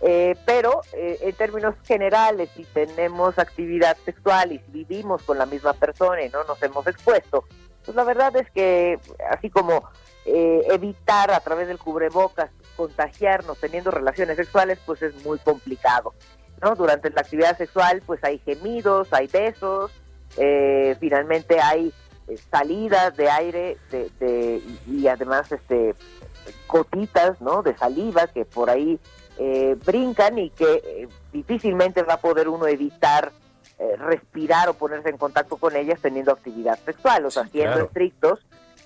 Eh, 0.01 0.35
pero 0.45 0.81
eh, 0.93 1.19
en 1.21 1.35
términos 1.35 1.75
generales, 1.83 2.49
si 2.55 2.63
tenemos 2.63 3.37
actividad 3.37 3.97
sexual 4.05 4.53
y 4.53 4.59
si 4.59 4.71
vivimos 4.71 5.23
con 5.23 5.37
la 5.37 5.45
misma 5.45 5.73
persona 5.73 6.23
y 6.23 6.29
no 6.29 6.45
nos 6.45 6.63
hemos 6.63 6.87
expuesto, 6.87 7.43
pues 7.83 7.95
la 7.95 8.05
verdad 8.05 8.33
es 8.37 8.49
que 8.51 8.97
así 9.29 9.49
como 9.49 9.89
eh, 10.25 10.61
evitar 10.69 11.31
a 11.31 11.41
través 11.41 11.67
del 11.67 11.79
cubrebocas 11.79 12.49
contagiarnos 12.77 13.57
teniendo 13.57 13.91
relaciones 13.91 14.37
sexuales, 14.37 14.79
pues 14.85 15.01
es 15.01 15.25
muy 15.25 15.37
complicado. 15.39 16.13
¿No? 16.61 16.75
Durante 16.75 17.09
la 17.09 17.21
actividad 17.21 17.57
sexual, 17.57 18.01
pues 18.05 18.23
hay 18.23 18.39
gemidos, 18.39 19.11
hay 19.11 19.27
besos, 19.27 19.91
eh, 20.37 20.95
finalmente 20.99 21.59
hay 21.59 21.93
eh, 22.27 22.37
salidas 22.51 23.15
de 23.17 23.29
aire 23.29 23.77
de, 23.91 24.09
de- 24.19 24.61
y, 24.87 25.07
además 25.07 25.51
este 25.51 25.95
gotitas 26.67 27.41
¿no? 27.41 27.61
de 27.61 27.75
saliva 27.77 28.27
que 28.27 28.45
por 28.45 28.69
ahí 28.69 28.99
eh, 29.37 29.75
brincan 29.85 30.37
y 30.37 30.49
que 30.49 30.81
eh, 30.85 31.07
difícilmente 31.31 32.03
va 32.03 32.15
a 32.15 32.21
poder 32.21 32.47
uno 32.47 32.67
evitar 32.67 33.31
eh, 33.77 33.95
respirar 33.97 34.69
o 34.69 34.73
ponerse 34.73 35.09
en 35.09 35.17
contacto 35.17 35.57
con 35.57 35.75
ellas 35.75 35.99
teniendo 36.01 36.31
actividad 36.31 36.77
sexual, 36.83 37.25
o 37.25 37.31
sea, 37.31 37.45
siendo 37.47 37.71
claro. 37.73 37.85
estrictos, 37.85 38.39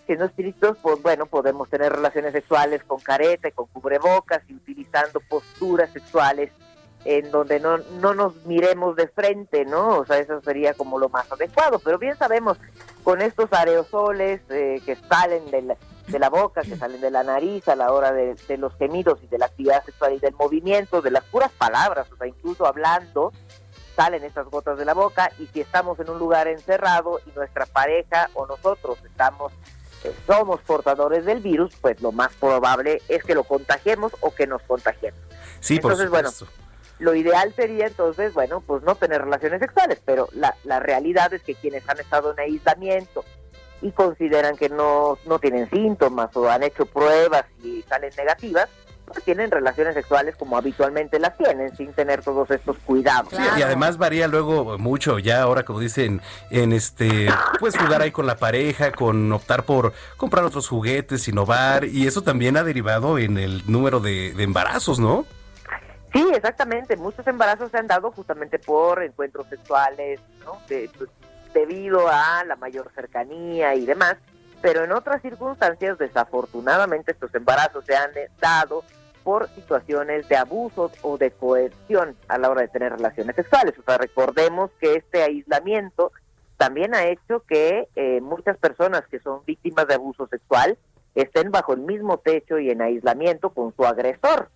siendo 0.05 0.25
estrictos, 0.25 0.77
pues 0.81 1.01
bueno, 1.01 1.25
podemos 1.25 1.69
tener 1.69 1.91
relaciones 1.91 2.33
sexuales 2.33 2.83
con 2.83 2.99
careta, 2.99 3.47
y 3.47 3.51
con 3.53 3.65
cubrebocas 3.67 4.43
y 4.47 4.53
utilizando 4.53 5.19
posturas 5.21 5.91
sexuales 5.91 6.51
en 7.05 7.31
donde 7.31 7.59
no, 7.59 7.77
no 7.99 8.13
nos 8.13 8.35
miremos 8.45 8.95
de 8.95 9.07
frente, 9.07 9.65
¿no? 9.65 9.99
O 9.99 10.05
sea, 10.05 10.17
eso 10.19 10.41
sería 10.41 10.73
como 10.73 10.99
lo 10.99 11.09
más 11.09 11.31
adecuado, 11.31 11.79
pero 11.79 11.97
bien 11.97 12.17
sabemos 12.17 12.57
con 13.03 13.21
estos 13.21 13.51
aerosoles 13.51 14.41
eh, 14.49 14.81
que 14.85 14.95
salen 14.95 15.49
de 15.51 15.61
la, 15.63 15.77
de 16.07 16.19
la 16.19 16.29
boca, 16.29 16.61
que 16.61 16.77
salen 16.77 17.01
de 17.01 17.11
la 17.11 17.23
nariz 17.23 17.67
a 17.67 17.75
la 17.75 17.91
hora 17.91 18.13
de, 18.13 18.35
de 18.35 18.57
los 18.57 18.73
gemidos 18.77 19.19
y 19.21 19.27
de 19.27 19.37
la 19.37 19.47
actividad 19.47 19.83
sexual 19.83 20.13
y 20.13 20.19
del 20.19 20.33
movimiento, 20.35 21.01
de 21.01 21.11
las 21.11 21.23
puras 21.25 21.51
palabras, 21.51 22.11
o 22.11 22.15
sea, 22.15 22.27
incluso 22.27 22.65
hablando, 22.65 23.33
salen 23.95 24.23
estas 24.23 24.47
gotas 24.47 24.77
de 24.77 24.85
la 24.85 24.93
boca 24.93 25.31
y 25.39 25.47
si 25.47 25.61
estamos 25.61 25.99
en 25.99 26.09
un 26.09 26.19
lugar 26.19 26.47
encerrado 26.47 27.19
y 27.25 27.31
nuestra 27.35 27.65
pareja 27.65 28.29
o 28.33 28.47
nosotros 28.47 28.97
estamos 29.05 29.53
eh, 30.03 30.13
somos 30.27 30.59
portadores 30.61 31.25
del 31.25 31.39
virus, 31.39 31.73
pues 31.79 32.01
lo 32.01 32.11
más 32.11 32.33
probable 32.33 33.01
es 33.07 33.23
que 33.23 33.35
lo 33.35 33.43
contagiemos 33.43 34.11
o 34.19 34.33
que 34.33 34.47
nos 34.47 34.61
contagiemos. 34.63 35.19
Sí, 35.59 35.79
por 35.79 35.93
Entonces, 35.93 36.09
bueno. 36.09 36.29
Lo 36.99 37.15
ideal 37.15 37.53
sería 37.55 37.87
entonces, 37.87 38.33
bueno, 38.33 38.61
pues 38.61 38.83
no 38.83 38.95
tener 38.95 39.21
relaciones 39.21 39.59
sexuales, 39.59 40.01
pero 40.05 40.29
la, 40.33 40.55
la 40.63 40.79
realidad 40.79 41.33
es 41.33 41.41
que 41.43 41.55
quienes 41.55 41.87
han 41.89 41.99
estado 41.99 42.31
en 42.31 42.39
aislamiento 42.39 43.23
y 43.81 43.91
consideran 43.91 44.55
que 44.55 44.69
no, 44.69 45.17
no 45.25 45.39
tienen 45.39 45.69
síntomas 45.69 46.35
o 46.35 46.49
han 46.49 46.63
hecho 46.63 46.85
pruebas 46.85 47.45
y 47.61 47.81
salen 47.83 48.11
negativas, 48.17 48.69
pues 49.05 49.23
tienen 49.25 49.51
relaciones 49.51 49.93
sexuales 49.95 50.35
como 50.37 50.57
habitualmente 50.57 51.19
las 51.19 51.37
tienen, 51.37 51.75
sin 51.75 51.93
tener 51.93 52.23
todos 52.23 52.49
estos 52.49 52.77
cuidados. 52.79 53.33
Sí, 53.35 53.43
y 53.57 53.61
además 53.61 53.97
varía 53.97 54.27
luego 54.27 54.77
mucho, 54.77 55.19
ya 55.19 55.41
ahora 55.41 55.63
como 55.63 55.79
dicen, 55.79 56.21
en 56.49 56.71
este, 56.71 57.27
pues 57.59 57.77
jugar 57.77 58.01
ahí 58.01 58.11
con 58.11 58.25
la 58.25 58.37
pareja, 58.37 58.93
con 58.93 59.31
optar 59.33 59.63
por 59.65 59.91
comprar 60.15 60.45
otros 60.45 60.69
juguetes, 60.69 61.27
innovar, 61.27 61.83
y 61.83 62.07
eso 62.07 62.21
también 62.21 62.55
ha 62.55 62.63
derivado 62.63 63.17
en 63.19 63.37
el 63.37 63.63
número 63.69 63.99
de, 63.99 64.33
de 64.33 64.43
embarazos, 64.43 64.99
¿no? 64.99 65.25
Sí, 66.13 66.25
exactamente. 66.33 66.95
Muchos 66.95 67.25
embarazos 67.27 67.71
se 67.71 67.77
han 67.77 67.87
dado 67.87 68.11
justamente 68.11 68.59
por 68.59 69.01
encuentros 69.03 69.47
sexuales, 69.47 70.19
¿no? 70.45 70.59
De- 70.67 70.89
pues, 70.97 71.09
debido 71.53 72.07
a 72.07 72.43
la 72.45 72.55
mayor 72.55 72.91
cercanía 72.95 73.75
y 73.75 73.85
demás. 73.85 74.17
Pero 74.61 74.83
en 74.83 74.91
otras 74.91 75.21
circunstancias, 75.21 75.97
desafortunadamente, 75.97 77.11
estos 77.11 77.33
embarazos 77.35 77.83
se 77.85 77.95
han 77.95 78.11
eh, 78.15 78.29
dado 78.39 78.83
por 79.23 79.49
situaciones 79.49 80.27
de 80.29 80.35
abusos 80.37 80.91
o 81.01 81.17
de 81.17 81.31
coerción 81.31 82.15
a 82.27 82.37
la 82.37 82.49
hora 82.49 82.61
de 82.61 82.67
tener 82.69 82.91
relaciones 82.91 83.35
sexuales. 83.35 83.73
O 83.79 83.83
sea, 83.83 83.97
recordemos 83.97 84.71
que 84.79 84.95
este 84.95 85.23
aislamiento 85.23 86.11
también 86.57 86.93
ha 86.93 87.05
hecho 87.05 87.41
que 87.47 87.87
eh, 87.95 88.21
muchas 88.21 88.57
personas 88.57 89.03
que 89.07 89.19
son 89.19 89.41
víctimas 89.45 89.87
de 89.87 89.95
abuso 89.95 90.27
sexual 90.27 90.77
estén 91.15 91.51
bajo 91.51 91.73
el 91.73 91.81
mismo 91.81 92.17
techo 92.19 92.57
y 92.59 92.69
en 92.69 92.81
aislamiento 92.81 93.49
con 93.51 93.75
su 93.75 93.85
agresor. 93.85 94.49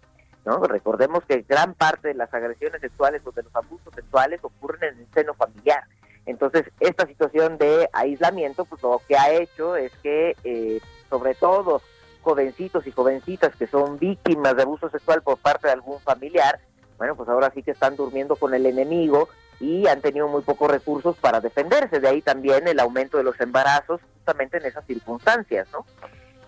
¿No? 0.47 0.59
Recordemos 0.59 1.25
que 1.25 1.45
gran 1.47 1.73
parte 1.73 2.07
de 2.07 2.13
las 2.13 2.33
agresiones 2.33 2.79
sexuales 2.79 3.21
o 3.25 3.33
de 3.33 3.43
los 3.43 3.53
abusos 3.53 3.93
sexuales 3.93 4.39
ocurren 4.41 4.93
en 4.93 4.99
el 5.01 5.07
seno 5.13 5.33
familiar. 5.33 5.83
Entonces, 6.25 6.63
esta 6.79 7.05
situación 7.05 7.57
de 7.57 7.89
aislamiento, 7.91 8.63
pues 8.63 8.81
lo 8.81 9.01
que 9.05 9.17
ha 9.17 9.29
hecho 9.31 9.75
es 9.75 9.91
que, 10.01 10.37
eh, 10.45 10.79
sobre 11.09 11.35
todo, 11.35 11.81
jovencitos 12.21 12.87
y 12.87 12.91
jovencitas 12.91 13.55
que 13.57 13.67
son 13.67 13.99
víctimas 13.99 14.55
de 14.55 14.63
abuso 14.63 14.89
sexual 14.89 15.21
por 15.21 15.37
parte 15.37 15.67
de 15.67 15.73
algún 15.73 15.99
familiar, 15.99 16.59
bueno, 16.97 17.15
pues 17.15 17.27
ahora 17.27 17.51
sí 17.53 17.61
que 17.61 17.71
están 17.71 17.97
durmiendo 17.97 18.37
con 18.37 18.53
el 18.53 18.65
enemigo 18.65 19.27
y 19.59 19.87
han 19.87 20.01
tenido 20.01 20.29
muy 20.29 20.43
pocos 20.43 20.71
recursos 20.71 21.17
para 21.17 21.41
defenderse. 21.41 21.99
De 21.99 22.07
ahí 22.07 22.21
también 22.21 22.67
el 22.69 22.79
aumento 22.79 23.17
de 23.17 23.23
los 23.23 23.39
embarazos 23.41 23.99
justamente 24.15 24.57
en 24.57 24.65
esas 24.65 24.85
circunstancias, 24.85 25.67
¿no? 25.73 25.85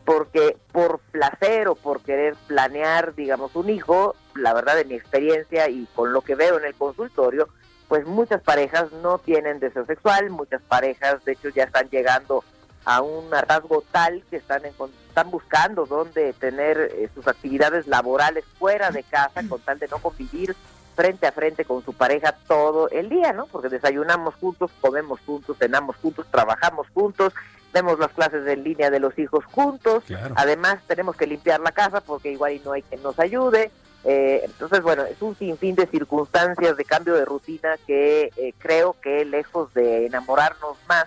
Porque 0.10 0.58
por 0.72 0.98
placer 1.12 1.68
o 1.68 1.76
por 1.76 2.02
querer 2.02 2.34
planear, 2.48 3.14
digamos, 3.14 3.56
un 3.56 3.70
hijo, 3.70 4.16
la 4.34 4.56
verdad 4.56 4.76
de 4.76 4.86
mi 4.86 4.96
experiencia 4.96 5.70
y 5.70 5.86
con 5.94 6.14
lo 6.14 6.22
que 6.22 6.34
veo 6.34 6.58
en 6.58 6.66
el 6.66 6.74
consultorio, 6.74 7.48
pues 7.88 8.08
muchas 8.08 8.42
parejas 8.42 8.92
no 9.04 9.20
tienen 9.20 9.60
deseo 9.60 9.86
sexual, 9.86 10.32
muchas 10.32 10.64
parejas 10.64 11.24
de 11.26 11.34
hecho 11.34 11.50
ya 11.50 11.66
están 11.66 11.90
llegando 11.92 12.44
a 12.86 13.02
un 13.04 13.32
hartazgo 13.32 13.84
tal 13.92 14.24
que 14.32 14.38
están, 14.38 14.66
en- 14.66 14.74
están 15.10 15.30
buscando 15.30 15.86
dónde 15.86 16.34
tener 16.34 16.80
eh, 16.80 17.08
sus 17.14 17.28
actividades 17.28 17.86
laborales 17.86 18.46
fuera 18.58 18.90
de 18.90 19.04
casa 19.04 19.44
con 19.48 19.62
tal 19.62 19.78
de 19.78 19.90
no 19.90 20.00
convivir 20.00 20.56
frente 20.96 21.28
a 21.28 21.32
frente 21.32 21.66
con 21.66 21.86
su 21.86 21.94
pareja 21.94 22.32
todo 22.48 22.90
el 22.90 23.10
día, 23.10 23.32
¿no? 23.32 23.46
Porque 23.46 23.70
desayunamos 23.70 24.34
juntos, 24.36 24.72
comemos 24.82 25.20
juntos, 25.24 25.56
cenamos 25.60 25.98
juntos, 25.98 26.26
trabajamos 26.32 26.88
juntos, 26.96 27.32
vemos 27.74 28.00
las 28.00 28.10
clases 28.12 28.46
en 28.48 28.64
línea 28.64 28.90
de 28.90 29.00
los 29.00 29.18
hijos 29.20 29.46
juntos, 29.46 30.04
además 30.36 30.80
tenemos 30.88 31.16
que 31.16 31.28
limpiar 31.28 31.60
la 31.60 31.72
casa 31.72 32.02
porque 32.02 32.32
igual 32.32 32.54
y 32.54 32.60
no 32.60 32.72
hay 32.74 32.82
quien 32.82 33.02
nos 33.04 33.20
ayude, 33.20 33.72
eh, 34.06 34.42
entonces 34.46 34.82
bueno, 34.82 35.04
es 35.04 35.22
un 35.22 35.36
sinfín 35.38 35.76
de 35.76 35.86
circunstancias 35.88 36.78
de 36.78 36.86
cambio 36.86 37.14
de 37.16 37.26
rutina 37.26 37.76
que 37.86 38.32
eh, 38.38 38.54
creo 38.58 38.96
que 39.02 39.26
lejos 39.26 39.74
de 39.74 40.06
enamorarnos 40.06 40.78
más, 40.88 41.06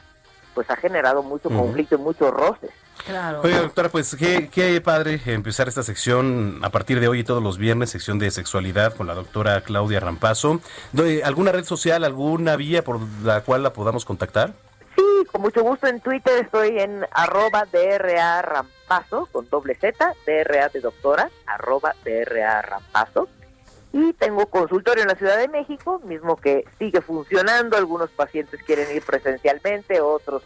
pues 0.54 0.68
ha 0.70 0.76
generado 0.76 1.22
mucho 1.22 1.48
conflicto 1.48 1.94
y 1.94 1.98
muchos 1.98 2.30
roces. 2.30 2.70
Claro. 3.06 3.40
Oiga, 3.42 3.62
doctora, 3.62 3.88
pues 3.88 4.14
qué, 4.14 4.48
qué 4.52 4.78
padre 4.82 5.20
empezar 5.24 5.66
esta 5.66 5.82
sección 5.82 6.60
a 6.62 6.68
partir 6.68 7.00
de 7.00 7.08
hoy 7.08 7.20
y 7.20 7.24
todos 7.24 7.42
los 7.42 7.56
viernes, 7.56 7.88
sección 7.90 8.18
de 8.18 8.30
sexualidad 8.30 8.94
con 8.94 9.06
la 9.06 9.14
doctora 9.14 9.62
Claudia 9.62 9.98
Rampazo. 9.98 10.60
Doy- 10.92 11.22
¿Alguna 11.22 11.50
red 11.52 11.64
social, 11.64 12.04
alguna 12.04 12.54
vía 12.56 12.84
por 12.84 13.00
la 13.24 13.40
cual 13.40 13.62
la 13.62 13.72
podamos 13.72 14.04
contactar? 14.04 14.52
Con 15.30 15.42
mucho 15.42 15.62
gusto 15.62 15.86
en 15.86 16.00
Twitter 16.00 16.44
estoy 16.44 16.78
en 16.78 17.06
arroba 17.12 17.66
DRA 17.70 18.42
Rampazo, 18.42 19.28
con 19.30 19.48
doble 19.48 19.74
Z, 19.74 20.14
DRA 20.26 20.68
de 20.68 20.80
doctora, 20.80 21.30
arroba 21.46 21.94
DRA 22.04 22.62
Rampazo. 22.62 23.28
Y 23.92 24.14
tengo 24.14 24.46
consultorio 24.46 25.02
en 25.02 25.08
la 25.08 25.14
Ciudad 25.14 25.36
de 25.36 25.48
México, 25.48 26.00
mismo 26.04 26.36
que 26.36 26.64
sigue 26.78 27.00
funcionando. 27.02 27.76
Algunos 27.76 28.10
pacientes 28.10 28.62
quieren 28.62 28.94
ir 28.94 29.02
presencialmente, 29.02 30.00
otros, 30.00 30.42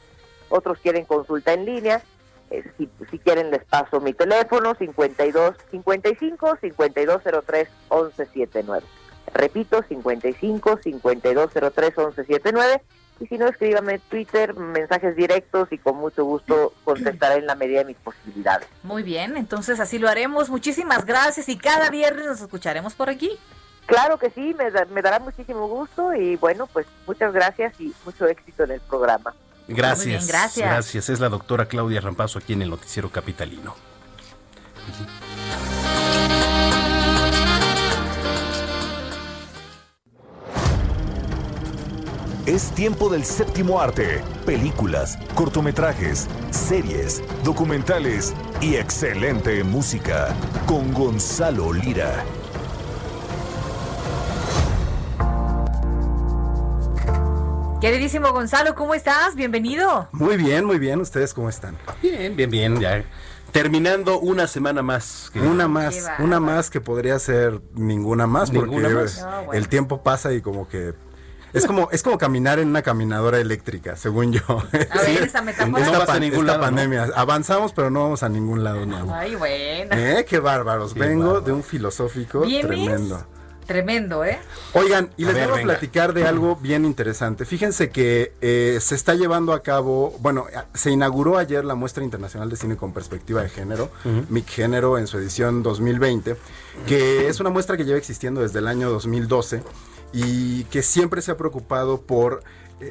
otros 0.48 0.78
quieren 0.78 1.04
consulta 1.04 1.52
en 1.52 1.64
línea. 1.64 2.02
Eh, 2.50 2.64
si, 2.76 2.88
si 3.10 3.18
quieren 3.18 3.50
les 3.50 3.64
paso 3.64 4.00
mi 4.00 4.12
teléfono 4.12 4.74
52 4.74 5.56
55 5.70 6.58
5203 6.60 7.68
1179. 7.90 8.86
Repito, 9.32 9.82
55 9.88 10.78
5203 10.82 11.96
1179. 11.96 12.82
Y 13.18 13.26
si 13.28 13.38
no, 13.38 13.46
escríbame 13.48 13.94
en 13.94 14.00
Twitter, 14.00 14.54
mensajes 14.54 15.16
directos 15.16 15.68
y 15.72 15.78
con 15.78 15.96
mucho 15.96 16.24
gusto 16.24 16.74
contestaré 16.84 17.36
en 17.36 17.46
la 17.46 17.54
medida 17.54 17.78
de 17.78 17.86
mis 17.86 17.96
posibilidades. 17.96 18.68
Muy 18.82 19.02
bien, 19.02 19.36
entonces 19.38 19.80
así 19.80 19.98
lo 19.98 20.08
haremos. 20.08 20.50
Muchísimas 20.50 21.06
gracias 21.06 21.48
y 21.48 21.56
cada 21.56 21.88
viernes 21.88 22.26
nos 22.26 22.40
escucharemos 22.42 22.94
por 22.94 23.08
aquí. 23.08 23.30
Claro 23.86 24.18
que 24.18 24.30
sí, 24.30 24.54
me, 24.58 24.70
da- 24.70 24.84
me 24.86 25.00
dará 25.00 25.18
muchísimo 25.20 25.66
gusto 25.68 26.12
y 26.12 26.36
bueno, 26.36 26.66
pues 26.66 26.86
muchas 27.06 27.32
gracias 27.32 27.80
y 27.80 27.94
mucho 28.04 28.26
éxito 28.26 28.64
en 28.64 28.72
el 28.72 28.80
programa. 28.80 29.34
Gracias. 29.68 30.06
bien, 30.06 30.26
gracias. 30.26 30.68
Gracias. 30.68 31.08
Es 31.08 31.18
la 31.20 31.28
doctora 31.28 31.66
Claudia 31.66 32.00
Rampazo 32.00 32.38
aquí 32.38 32.52
en 32.52 32.62
el 32.62 32.70
Noticiero 32.70 33.10
Capitalino. 33.10 33.74
Es 42.46 42.70
tiempo 42.72 43.08
del 43.08 43.24
séptimo 43.24 43.80
arte. 43.80 44.22
Películas, 44.44 45.18
cortometrajes, 45.34 46.28
series, 46.50 47.22
documentales 47.42 48.32
y 48.60 48.76
excelente 48.76 49.64
música. 49.64 50.28
Con 50.66 50.92
Gonzalo 50.94 51.72
Lira. 51.72 52.24
Queridísimo 57.80 58.32
Gonzalo, 58.32 58.74
¿cómo 58.74 58.94
estás? 58.94 59.34
Bienvenido. 59.36 60.08
Muy 60.12 60.36
bien, 60.36 60.64
muy 60.64 60.78
bien. 60.78 61.00
¿Ustedes 61.00 61.34
cómo 61.34 61.48
están? 61.48 61.76
Bien, 62.02 62.34
bien, 62.34 62.50
bien. 62.50 62.80
Ya 62.80 63.04
terminando 63.52 64.18
una 64.18 64.46
semana 64.46 64.82
más. 64.82 65.30
que- 65.32 65.40
Una 65.40 65.68
más, 65.68 66.06
una 66.18 66.40
más 66.40 66.68
que 66.70 66.80
podría 66.80 67.18
ser 67.18 67.60
ninguna 67.74 68.26
más 68.26 68.50
porque 68.50 68.70
Ninguna 68.70 68.88
más. 68.88 69.20
No, 69.20 69.30
bueno. 69.44 69.52
el 69.52 69.68
tiempo 69.68 70.02
pasa 70.02 70.32
y 70.32 70.40
como 70.40 70.68
que 70.68 70.94
es 71.52 71.66
como 71.66 71.88
es 71.92 72.02
como 72.02 72.18
caminar 72.18 72.58
en 72.58 72.68
una 72.68 72.82
caminadora 72.82 73.38
eléctrica, 73.38 73.96
según 73.96 74.32
yo. 74.32 74.42
A 74.48 75.02
ver, 75.02 75.22
esa 75.22 75.42
metáfora. 75.42 75.84
No 75.86 75.98
vas 75.98 76.08
a 76.08 76.18
ningún 76.20 76.40
esta 76.40 76.58
lado, 76.58 76.58
¿no? 76.58 76.64
pandemia. 76.66 77.08
Avanzamos, 77.14 77.72
pero 77.72 77.90
no 77.90 78.02
vamos 78.02 78.22
a 78.22 78.28
ningún 78.28 78.62
lado 78.64 78.84
nuevo. 78.86 79.14
Ay, 79.14 79.34
bueno. 79.34 79.90
¿Eh? 79.96 80.24
Qué 80.28 80.38
bárbaros. 80.38 80.94
Qué 80.94 81.00
Vengo 81.00 81.24
bárbaro. 81.24 81.40
de 81.42 81.52
un 81.52 81.62
filosófico 81.62 82.40
¿Vienes? 82.40 82.66
tremendo. 82.66 83.26
Tremendo, 83.66 84.24
¿eh? 84.24 84.38
Oigan, 84.74 85.10
y 85.16 85.24
A 85.24 85.26
les 85.26 85.34
ver, 85.34 85.48
vengo 85.48 85.58
a 85.58 85.62
platicar 85.62 86.12
de 86.14 86.24
algo 86.24 86.54
bien 86.54 86.84
interesante. 86.84 87.44
Fíjense 87.44 87.90
que 87.90 88.32
eh, 88.40 88.78
se 88.80 88.94
está 88.94 89.14
llevando 89.14 89.52
a 89.52 89.64
cabo, 89.64 90.14
bueno, 90.20 90.46
se 90.72 90.92
inauguró 90.92 91.36
ayer 91.36 91.64
la 91.64 91.74
Muestra 91.74 92.04
Internacional 92.04 92.48
de 92.48 92.54
Cine 92.54 92.76
con 92.76 92.92
Perspectiva 92.92 93.42
de 93.42 93.48
Género, 93.48 93.90
MIC 94.28 94.48
Género, 94.48 94.98
en 94.98 95.08
su 95.08 95.18
edición 95.18 95.64
2020, 95.64 96.36
que 96.86 97.26
es 97.26 97.40
una 97.40 97.50
muestra 97.50 97.76
que 97.76 97.84
lleva 97.84 97.98
existiendo 97.98 98.40
desde 98.40 98.60
el 98.60 98.68
año 98.68 98.88
2012 98.88 99.64
y 100.16 100.64
que 100.64 100.82
siempre 100.82 101.20
se 101.20 101.30
ha 101.30 101.36
preocupado 101.36 102.00
por... 102.00 102.42
eh, 102.80 102.90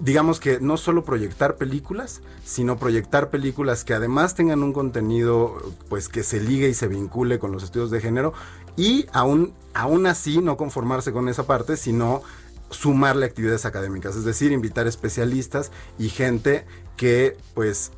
digamos 0.00 0.40
que 0.40 0.58
no 0.58 0.78
solo 0.78 1.04
proyectar 1.04 1.56
películas, 1.56 2.22
sino 2.42 2.78
proyectar 2.78 3.28
películas 3.28 3.84
que 3.84 3.92
además 3.92 4.34
tengan 4.34 4.62
un 4.62 4.72
contenido 4.72 5.60
pues 5.90 6.08
que 6.08 6.22
se 6.22 6.40
ligue 6.40 6.70
y 6.70 6.74
se 6.74 6.88
vincule 6.88 7.38
con 7.38 7.52
los 7.52 7.62
estudios 7.62 7.90
de 7.90 8.00
género 8.00 8.32
y 8.74 9.04
aún, 9.12 9.52
aún 9.74 10.06
así 10.06 10.38
no 10.38 10.56
conformarse 10.56 11.12
con 11.12 11.28
esa 11.28 11.46
parte, 11.46 11.76
sino 11.76 12.22
sumarle 12.70 13.26
actividades 13.26 13.66
académicas, 13.66 14.16
es 14.16 14.24
decir, 14.24 14.50
invitar 14.52 14.86
especialistas 14.86 15.70
y 15.98 16.08
gente 16.08 16.64
que 16.96 17.36
pues 17.52 17.92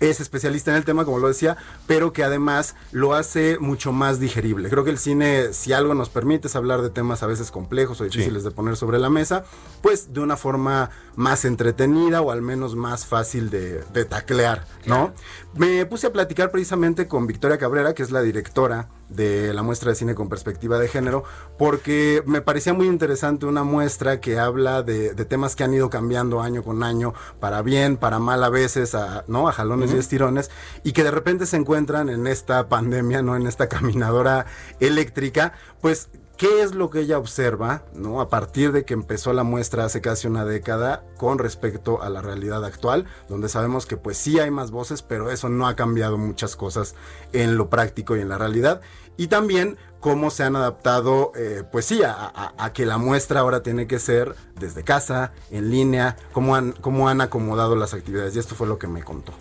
es 0.00 0.20
especialista 0.20 0.70
en 0.70 0.76
el 0.76 0.84
tema, 0.84 1.04
como 1.04 1.18
lo 1.18 1.28
decía, 1.28 1.56
pero 1.86 2.12
que 2.12 2.24
además 2.24 2.74
lo 2.92 3.14
hace 3.14 3.58
mucho 3.58 3.92
más 3.92 4.20
digerible. 4.20 4.68
Creo 4.68 4.84
que 4.84 4.90
el 4.90 4.98
cine, 4.98 5.52
si 5.52 5.72
algo 5.72 5.94
nos 5.94 6.08
permite, 6.08 6.48
es 6.48 6.56
hablar 6.56 6.82
de 6.82 6.90
temas 6.90 7.22
a 7.22 7.26
veces 7.26 7.50
complejos 7.50 8.00
o 8.00 8.04
difíciles 8.04 8.44
de 8.44 8.50
poner 8.50 8.76
sobre 8.76 8.98
la 8.98 9.10
mesa, 9.10 9.44
pues 9.82 10.12
de 10.12 10.20
una 10.20 10.36
forma 10.36 10.90
más 11.16 11.44
entretenida 11.44 12.20
o 12.20 12.30
al 12.30 12.42
menos 12.42 12.74
más 12.74 13.06
fácil 13.06 13.50
de, 13.50 13.82
de 13.92 14.04
taclear, 14.04 14.64
¿no? 14.86 15.12
Me 15.54 15.86
puse 15.86 16.08
a 16.08 16.12
platicar 16.12 16.50
precisamente 16.50 17.06
con 17.06 17.26
Victoria 17.26 17.58
Cabrera, 17.58 17.94
que 17.94 18.02
es 18.02 18.10
la 18.10 18.22
directora 18.22 18.88
de 19.08 19.52
la 19.54 19.62
muestra 19.62 19.90
de 19.90 19.96
cine 19.96 20.14
con 20.14 20.28
perspectiva 20.28 20.78
de 20.78 20.88
género, 20.88 21.24
porque 21.58 22.22
me 22.26 22.40
parecía 22.40 22.72
muy 22.72 22.86
interesante 22.86 23.46
una 23.46 23.62
muestra 23.62 24.20
que 24.20 24.38
habla 24.38 24.82
de, 24.82 25.14
de 25.14 25.24
temas 25.24 25.54
que 25.54 25.62
han 25.62 25.72
ido 25.74 25.90
cambiando 25.90 26.40
año 26.40 26.64
con 26.64 26.82
año, 26.82 27.14
para 27.38 27.62
bien, 27.62 27.96
para 27.96 28.18
mal 28.18 28.42
a 28.42 28.48
veces, 28.48 28.94
a, 28.94 29.24
¿no? 29.28 29.48
A 29.48 29.52
jalones 29.52 29.92
y 29.92 29.96
estirones, 29.96 30.50
y 30.82 30.92
que 30.92 31.04
de 31.04 31.10
repente 31.10 31.46
se 31.46 31.56
encuentran 31.56 32.08
en 32.08 32.26
esta 32.26 32.68
pandemia, 32.68 33.22
¿no? 33.22 33.36
En 33.36 33.46
esta 33.46 33.68
caminadora 33.68 34.46
eléctrica, 34.80 35.52
pues 35.80 36.08
¿Qué 36.36 36.62
es 36.62 36.74
lo 36.74 36.90
que 36.90 36.98
ella 37.00 37.18
observa, 37.18 37.84
¿no? 37.94 38.20
A 38.20 38.28
partir 38.28 38.72
de 38.72 38.84
que 38.84 38.92
empezó 38.92 39.32
la 39.32 39.44
muestra 39.44 39.84
hace 39.84 40.00
casi 40.00 40.26
una 40.26 40.44
década 40.44 41.04
con 41.16 41.38
respecto 41.38 42.02
a 42.02 42.10
la 42.10 42.22
realidad 42.22 42.64
actual, 42.64 43.06
donde 43.28 43.48
sabemos 43.48 43.86
que 43.86 43.96
pues 43.96 44.18
sí 44.18 44.40
hay 44.40 44.50
más 44.50 44.72
voces, 44.72 45.02
pero 45.02 45.30
eso 45.30 45.48
no 45.48 45.68
ha 45.68 45.76
cambiado 45.76 46.18
muchas 46.18 46.56
cosas 46.56 46.96
en 47.32 47.56
lo 47.56 47.70
práctico 47.70 48.16
y 48.16 48.20
en 48.20 48.28
la 48.28 48.36
realidad. 48.38 48.80
Y 49.16 49.28
también 49.28 49.78
cómo 50.00 50.28
se 50.30 50.42
han 50.42 50.56
adaptado, 50.56 51.30
eh, 51.36 51.62
pues 51.70 51.84
sí, 51.86 52.02
a, 52.02 52.12
a- 52.12 52.52
a 52.58 52.72
que 52.72 52.84
la 52.84 52.98
muestra 52.98 53.38
ahora 53.40 53.62
tiene 53.62 53.86
que 53.86 54.00
ser 54.00 54.34
desde 54.58 54.82
casa, 54.82 55.30
en 55.52 55.70
línea, 55.70 56.16
cómo 56.32 56.56
han, 56.56 56.72
cómo 56.72 57.08
han 57.08 57.20
acomodado 57.20 57.76
las 57.76 57.94
actividades. 57.94 58.34
Y 58.34 58.40
esto 58.40 58.56
fue 58.56 58.66
lo 58.66 58.76
que 58.76 58.88
me 58.88 59.04
contó. 59.04 59.32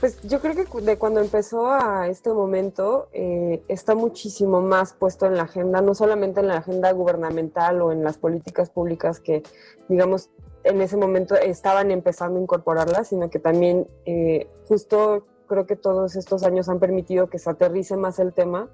Pues 0.00 0.20
yo 0.22 0.40
creo 0.40 0.54
que 0.54 0.80
de 0.82 0.98
cuando 0.98 1.20
empezó 1.20 1.70
a 1.70 2.08
este 2.08 2.32
momento 2.32 3.08
eh, 3.12 3.62
está 3.68 3.94
muchísimo 3.94 4.60
más 4.60 4.92
puesto 4.94 5.26
en 5.26 5.36
la 5.36 5.42
agenda, 5.44 5.80
no 5.80 5.94
solamente 5.94 6.40
en 6.40 6.48
la 6.48 6.58
agenda 6.58 6.92
gubernamental 6.92 7.82
o 7.82 7.92
en 7.92 8.02
las 8.02 8.18
políticas 8.18 8.70
públicas 8.70 9.20
que, 9.20 9.42
digamos, 9.88 10.30
en 10.64 10.80
ese 10.80 10.96
momento 10.96 11.34
estaban 11.36 11.90
empezando 11.90 12.38
a 12.38 12.42
incorporarlas, 12.42 13.08
sino 13.08 13.30
que 13.30 13.38
también 13.38 13.86
eh, 14.04 14.48
justo 14.68 15.26
creo 15.46 15.66
que 15.66 15.76
todos 15.76 16.16
estos 16.16 16.44
años 16.44 16.68
han 16.68 16.78
permitido 16.78 17.28
que 17.28 17.38
se 17.38 17.50
aterrice 17.50 17.96
más 17.96 18.18
el 18.18 18.32
tema 18.32 18.68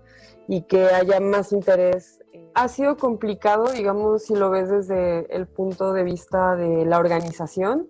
y 0.46 0.62
que 0.62 0.84
haya 0.86 1.20
más 1.20 1.52
interés. 1.52 2.20
Ha 2.54 2.68
sido 2.68 2.96
complicado, 2.96 3.72
digamos, 3.72 4.24
si 4.24 4.34
lo 4.34 4.50
ves 4.50 4.68
desde 4.68 5.34
el 5.34 5.46
punto 5.46 5.92
de 5.92 6.04
vista 6.04 6.54
de 6.54 6.84
la 6.84 6.98
organización, 6.98 7.88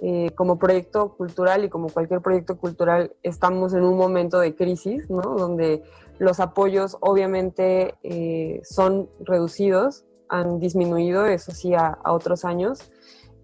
eh, 0.00 0.30
como 0.34 0.58
proyecto 0.58 1.14
cultural 1.16 1.64
y 1.64 1.68
como 1.68 1.88
cualquier 1.88 2.20
proyecto 2.20 2.58
cultural 2.58 3.14
estamos 3.22 3.74
en 3.74 3.84
un 3.84 3.96
momento 3.96 4.40
de 4.40 4.54
crisis, 4.54 5.08
¿no? 5.08 5.22
Donde 5.22 5.82
los 6.18 6.40
apoyos 6.40 6.96
obviamente 7.00 7.94
eh, 8.02 8.60
son 8.64 9.08
reducidos, 9.20 10.04
han 10.28 10.58
disminuido, 10.58 11.26
eso 11.26 11.52
sí, 11.52 11.74
a, 11.74 11.98
otros 12.04 12.44
años, 12.44 12.90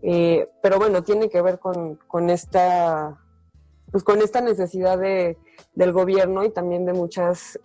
Eh, 0.02 0.48
pero 0.62 0.78
bueno, 0.78 1.02
tiene 1.02 1.28
que 1.28 1.42
ver 1.42 1.58
con, 1.58 1.96
con 2.08 2.30
esta 2.30 3.18
pues 3.92 4.02
con 4.02 4.22
esta 4.22 4.40
necesidad 4.40 4.96
de, 4.98 5.36
del 5.74 5.92
gobierno 5.92 6.42
y 6.42 6.50
también 6.50 6.86
de 6.86 6.94
muchas 6.94 7.58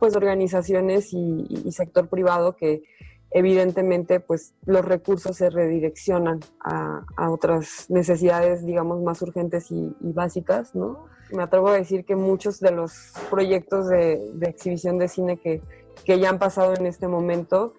pues 0.00 0.16
organizaciones 0.16 1.12
y 1.12 1.70
sector 1.72 2.08
privado 2.08 2.56
que 2.56 2.82
evidentemente 3.30 4.20
pues 4.20 4.54
los 4.64 4.84
recursos 4.84 5.36
se 5.36 5.50
redireccionan 5.50 6.40
a, 6.60 7.04
otras 7.30 7.86
necesidades 7.88 8.64
digamos 8.64 9.02
más 9.02 9.20
urgentes 9.22 9.70
y, 9.70 9.94
básicas, 10.00 10.74
¿no? 10.74 11.06
Me 11.30 11.42
atrevo 11.42 11.68
a 11.68 11.74
decir 11.74 12.04
que 12.06 12.16
muchos 12.16 12.58
de 12.58 12.70
los 12.70 13.12
proyectos 13.30 13.88
de, 13.88 14.30
de 14.32 14.48
exhibición 14.48 14.98
de 14.98 15.08
cine 15.08 15.36
que, 15.36 15.60
que 16.04 16.18
ya 16.18 16.30
han 16.30 16.38
pasado 16.38 16.74
en 16.74 16.86
este 16.86 17.06
momento 17.06 17.74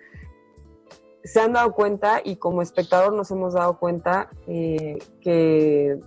se 1.24 1.40
han 1.42 1.54
dado 1.54 1.74
cuenta 1.74 2.22
y 2.24 2.36
como 2.36 2.62
espectador 2.62 3.14
nos 3.14 3.32
hemos 3.32 3.54
dado 3.54 3.80
cuenta 3.80 4.30
eh, 4.48 5.00
que 5.22 6.00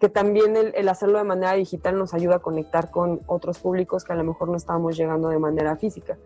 que 0.00 0.08
también 0.08 0.56
el, 0.56 0.72
el 0.76 0.88
hacerlo 0.88 1.18
de 1.18 1.24
manera 1.24 1.54
digital 1.54 1.98
nos 1.98 2.14
ayuda 2.14 2.36
a 2.36 2.38
conectar 2.38 2.90
con 2.90 3.20
otros 3.26 3.58
públicos 3.58 4.04
que 4.04 4.12
a 4.12 4.16
lo 4.16 4.24
mejor 4.24 4.48
no 4.48 4.56
estábamos 4.56 4.96
llegando 4.96 5.28
de 5.28 5.38
manera 5.38 5.76
física. 5.76 6.16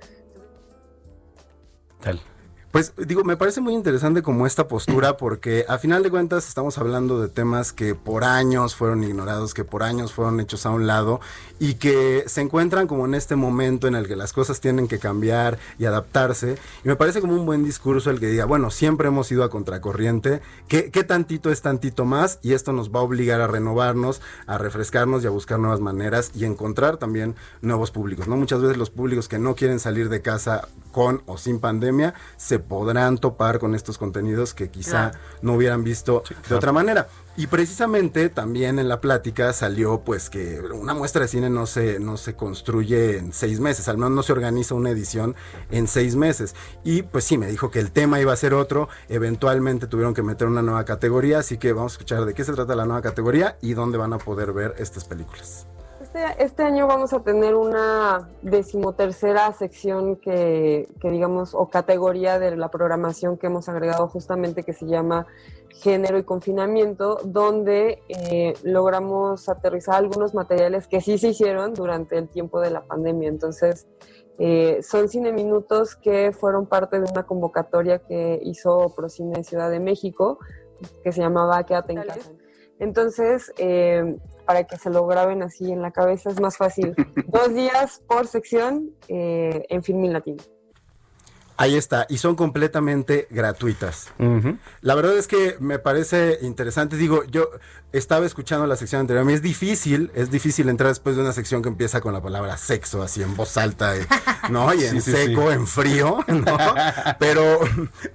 Tal. 2.03 2.32
Pues 2.73 2.95
digo, 2.97 3.23
me 3.23 3.37
parece 3.37 3.61
muy 3.61 3.75
interesante 3.75 4.23
como 4.23 4.47
esta 4.47 4.67
postura 4.67 5.17
porque 5.19 5.67
a 5.69 5.77
final 5.77 6.03
de 6.03 6.11
cuentas 6.11 6.49
estamos 6.49 6.79
hablando 6.79 7.21
de 7.21 7.29
temas 7.29 7.71
que 7.71 7.95
por 7.95 8.25
años 8.25 8.75
fueron 8.75 9.05
ignorados, 9.05 9.53
que 9.53 9.63
por 9.63 9.83
años 9.83 10.15
fueron 10.15 10.41
hechos 10.41 10.65
a 10.65 10.71
un 10.71 10.87
lado 10.87 11.21
y 11.59 11.75
que 11.75 12.25
se 12.27 12.41
encuentran 12.41 12.87
como 12.87 13.05
en 13.05 13.13
este 13.13 13.37
momento 13.37 13.89
en 13.89 13.95
el 13.95 14.09
que 14.09 14.17
las 14.17 14.33
cosas 14.33 14.63
tienen 14.63 14.89
que 14.89 14.99
cambiar 14.99 15.59
y 15.79 15.85
adaptarse. 15.85 16.57
Y 16.83 16.89
me 16.89 16.97
parece 16.97 17.21
como 17.21 17.35
un 17.35 17.45
buen 17.45 17.63
discurso 17.63 18.11
el 18.11 18.19
que 18.19 18.29
diga, 18.29 18.47
bueno, 18.47 18.71
siempre 18.71 19.09
hemos 19.09 19.31
ido 19.31 19.45
a 19.45 19.51
contracorriente, 19.51 20.41
¿qué, 20.67 20.91
qué 20.91 21.05
tantito 21.05 21.51
es 21.53 21.61
tantito 21.61 22.07
más? 22.07 22.39
Y 22.41 22.55
esto 22.55 22.73
nos 22.73 22.91
va 22.91 23.01
a 23.01 23.03
obligar 23.03 23.43
a 23.43 23.49
renovarnos, 23.49 24.23
a 24.47 24.57
refrescarnos 24.57 25.23
y 25.23 25.27
a 25.27 25.31
buscar 25.31 25.59
nuevas 25.59 25.81
maneras 25.81 26.31
y 26.35 26.47
encontrar 26.47 26.97
también 26.97 27.37
nuevos 27.61 27.91
públicos, 27.91 28.29
¿no? 28.29 28.39
Muchas 28.39 28.63
veces 28.63 28.79
los 28.79 28.89
públicos 28.89 29.29
que 29.29 29.39
no 29.39 29.57
quieren 29.57 29.79
salir 29.79 30.09
de 30.09 30.23
casa 30.23 30.69
con 30.91 31.23
o 31.27 31.39
sin 31.39 31.59
pandemia 31.59 32.15
se 32.37 32.62
podrán 32.63 33.19
topar 33.19 33.59
con 33.59 33.75
estos 33.75 33.99
contenidos 33.99 34.55
que 34.55 34.71
quizá 34.71 35.11
Claro. 35.11 35.19
no 35.43 35.55
hubieran 35.55 35.85
visto 35.85 36.23
de 36.29 36.35
claro. 36.37 36.57
otra 36.57 36.73
manera. 36.73 37.09
Y 37.35 37.47
precisamente 37.47 38.29
también 38.29 38.79
en 38.79 38.89
la 38.91 39.01
plática 39.01 39.55
salió 39.55 40.01
pues 40.03 40.29
que 40.29 40.61
una 40.61 40.93
muestra 40.93 41.23
de 41.23 41.29
cine 41.29 41.49
no 41.49 41.65
se, 41.65 41.99
no 41.99 42.19
se 42.19 42.35
construye 42.35 43.17
en 43.17 43.33
seis 43.33 43.59
meses, 43.59 43.89
al 43.89 43.97
menos 43.97 44.11
no 44.13 44.23
se 44.23 44.33
organiza 44.33 44.75
una 44.75 44.91
edición 44.91 45.35
en 45.71 45.87
seis 45.89 46.15
meses. 46.15 46.55
Y 46.85 47.03
pues 47.03 47.25
sí, 47.25 47.39
me 47.39 47.47
dijo 47.47 47.71
que 47.71 47.79
el 47.81 47.91
tema 47.91 48.21
iba 48.21 48.35
a 48.35 48.37
ser 48.37 48.53
otro, 48.53 48.89
eventualmente 49.09 49.87
tuvieron 49.87 50.13
que 50.13 50.23
meter 50.23 50.47
una 50.47 50.61
nueva 50.61 50.85
categoría, 50.85 51.39
así 51.39 51.57
que 51.57 51.73
vamos 51.73 51.93
a 51.93 51.95
escuchar 51.95 52.27
de 52.27 52.35
qué 52.35 52.45
se 52.45 52.53
trata 52.53 52.75
la 52.75 52.85
nueva 52.85 53.01
categoría 53.01 53.57
y 53.63 53.73
dónde 53.73 53.97
van 53.97 54.13
a 54.13 54.19
poder 54.19 54.53
ver 54.53 54.75
estas 54.79 55.05
películas. 55.05 55.67
Este, 56.15 56.45
este 56.45 56.63
año 56.63 56.87
vamos 56.87 57.15
a 57.15 57.21
tener 57.21 57.55
una 57.55 58.29
decimotercera 58.43 59.51
sección 59.55 60.17
que, 60.17 60.87
que 61.01 61.11
digamos, 61.11 61.55
o 61.55 61.71
categoría 61.71 62.39
de 62.39 62.55
la 62.55 62.71
programación 62.71 63.39
que 63.39 63.47
hemos 63.47 63.67
agregado 63.71 64.09
justamente 64.09 64.63
que 64.63 64.75
se 64.75 64.85
llama 64.85 65.27
género 65.71 66.19
y 66.19 66.25
confinamiento, 66.25 67.19
donde 67.25 68.03
eh, 68.09 68.53
logramos 68.63 69.49
aterrizar 69.49 69.95
algunos 69.95 70.35
materiales 70.35 70.87
que 70.87 71.01
sí 71.01 71.17
se 71.17 71.29
hicieron 71.29 71.73
durante 71.73 72.19
el 72.19 72.29
tiempo 72.29 72.61
de 72.61 72.73
la 72.73 72.83
pandemia. 72.83 73.31
Entonces, 73.31 73.87
eh, 74.39 74.81
son 74.83 75.09
cine 75.09 75.33
minutos 75.33 75.97
que 75.97 76.33
fueron 76.33 76.67
parte 76.67 77.01
de 77.01 77.11
una 77.11 77.23
convocatoria 77.23 78.01
que 78.01 78.39
hizo 78.43 78.93
Procine 78.95 79.45
Ciudad 79.45 79.71
de 79.71 79.81
México, 79.81 80.39
que 81.03 81.11
se 81.11 81.23
llamaba 81.23 81.65
Quédate 81.65 81.95
en 81.95 82.03
casa. 82.03 82.33
Entonces, 82.79 83.51
eh, 83.57 84.19
para 84.45 84.65
que 84.65 84.77
se 84.77 84.91
lo 84.91 85.07
graben 85.07 85.43
así 85.43 85.71
en 85.71 85.83
la 85.83 85.91
cabeza 85.91 86.31
es 86.31 86.41
más 86.41 86.57
fácil. 86.57 86.95
Dos 87.29 87.55
días 87.55 88.03
por 88.07 88.27
sección 88.27 88.91
eh, 89.09 89.65
en 89.69 89.83
Filmin 89.83 90.13
Latino. 90.13 90.43
Ahí 91.57 91.77
está, 91.77 92.07
y 92.09 92.19
son 92.19 92.35
completamente 92.35 93.27
gratuitas. 93.31 94.09
La 94.81 94.95
verdad 94.95 95.17
es 95.17 95.29
que 95.29 95.57
me 95.61 95.79
parece 95.79 96.39
interesante. 96.43 96.97
Digo, 96.97 97.25
yo 97.25 97.51
estaba 97.93 98.25
escuchando 98.25 98.67
la 98.67 98.77
sección 98.77 99.01
anterior. 99.03 99.23
A 99.23 99.25
mí 99.27 99.35
es 99.35 99.43
difícil, 99.43 100.11
es 100.15 100.31
difícil 100.31 100.69
entrar 100.69 100.89
después 100.89 101.15
de 101.17 101.23
una 101.23 101.33
sección 101.33 101.63
que 101.63 101.69
empieza 101.69 102.01
con 102.01 102.15
la 102.15 102.23
palabra 102.23 102.57
sexo, 102.57 103.03
así 103.03 103.23
en 103.23 103.37
voz 103.37 103.57
alta, 103.59 103.97
eh, 103.97 104.07
¿no? 104.51 104.73
Y 104.83 104.85
en 104.85 105.03
Sí, 105.03 105.13
sí, 105.13 105.13
seco, 105.13 105.49
sí. 105.49 105.55
en 105.55 105.67
frío, 105.67 106.25
¿no? 106.29 106.57
Pero, 107.19 107.61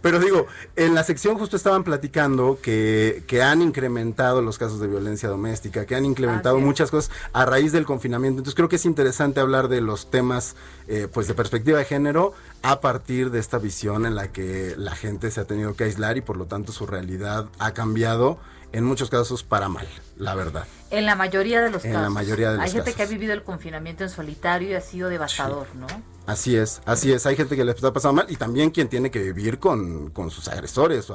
pero 0.02 0.20
digo, 0.20 0.48
en 0.76 0.96
la 0.96 1.04
sección 1.04 1.38
justo 1.38 1.56
estaban 1.56 1.84
platicando 1.84 2.58
que, 2.62 3.24
que 3.28 3.44
han 3.44 3.62
incrementado 3.62 4.42
los 4.42 4.58
casos 4.58 4.80
de 4.80 4.88
violencia 4.88 5.30
doméstica, 5.30 5.86
que 5.86 5.96
han 5.96 6.06
incrementado 6.06 6.60
muchas 6.60 6.90
cosas 6.90 7.12
a 7.34 7.46
raíz 7.46 7.72
del 7.72 7.86
confinamiento. 7.86 8.40
Entonces 8.40 8.56
creo 8.56 8.70
que 8.70 8.78
es 8.78 8.86
interesante 8.86 9.40
hablar 9.40 9.68
de 9.68 9.82
los 9.82 10.10
temas, 10.10 10.56
eh, 10.88 11.08
pues 11.12 11.28
de 11.28 11.36
perspectiva 11.36 11.78
de 11.78 11.86
género, 11.86 12.34
a 12.64 12.82
partir 12.82 13.32
de 13.32 13.40
esta 13.40 13.58
visión 13.58 14.06
en 14.06 14.16
la 14.16 14.32
que 14.32 14.74
la 14.78 14.96
gente 14.96 15.32
se 15.32 15.40
ha 15.42 15.46
tenido 15.46 15.76
que 15.76 15.86
aislar 15.86 16.18
y 16.18 16.22
por 16.22 16.38
lo 16.38 16.46
tanto 16.46 16.72
su 16.72 16.86
realidad 16.86 17.46
ha 17.60 17.74
cambiado 17.74 18.40
en 18.74 18.84
muchos 18.84 19.10
casos 19.10 19.44
para 19.44 19.70
mal, 19.70 19.88
la 20.18 20.36
verdad. 20.36 20.66
En 20.90 21.06
la 21.06 21.16
mayoría 21.16 21.62
de 21.62 21.70
los 21.70 21.86
En 21.86 21.94
la 21.94 22.00
casos. 22.00 22.14
mayoría 22.14 22.52
de 22.52 22.58
los 22.58 22.66
Hay 22.66 22.72
gente 22.72 22.94
que 22.94 23.04
ha 23.04 23.06
vivido 23.06 23.34
el 23.34 23.44
confinamiento 23.44 24.04
en 24.04 24.10
solitario 24.10 24.70
y 24.70 24.74
ha 24.74 24.82
sido 24.82 25.08
devastador, 25.10 25.68
¿no? 25.76 25.88
Así 26.28 26.56
es, 26.58 26.82
así 26.86 27.12
es. 27.12 27.26
Hay 27.26 27.36
gente 27.36 27.56
que 27.56 27.64
le 27.64 27.72
está 27.72 27.92
pasando 27.94 28.22
mal 28.22 28.26
y 28.30 28.36
también 28.36 28.70
quien 28.70 28.90
tiene 28.90 29.10
que 29.10 29.20
vivir 29.20 29.60
con, 29.60 30.12
con 30.12 30.30
sus 30.30 30.48
agresores, 30.50 31.06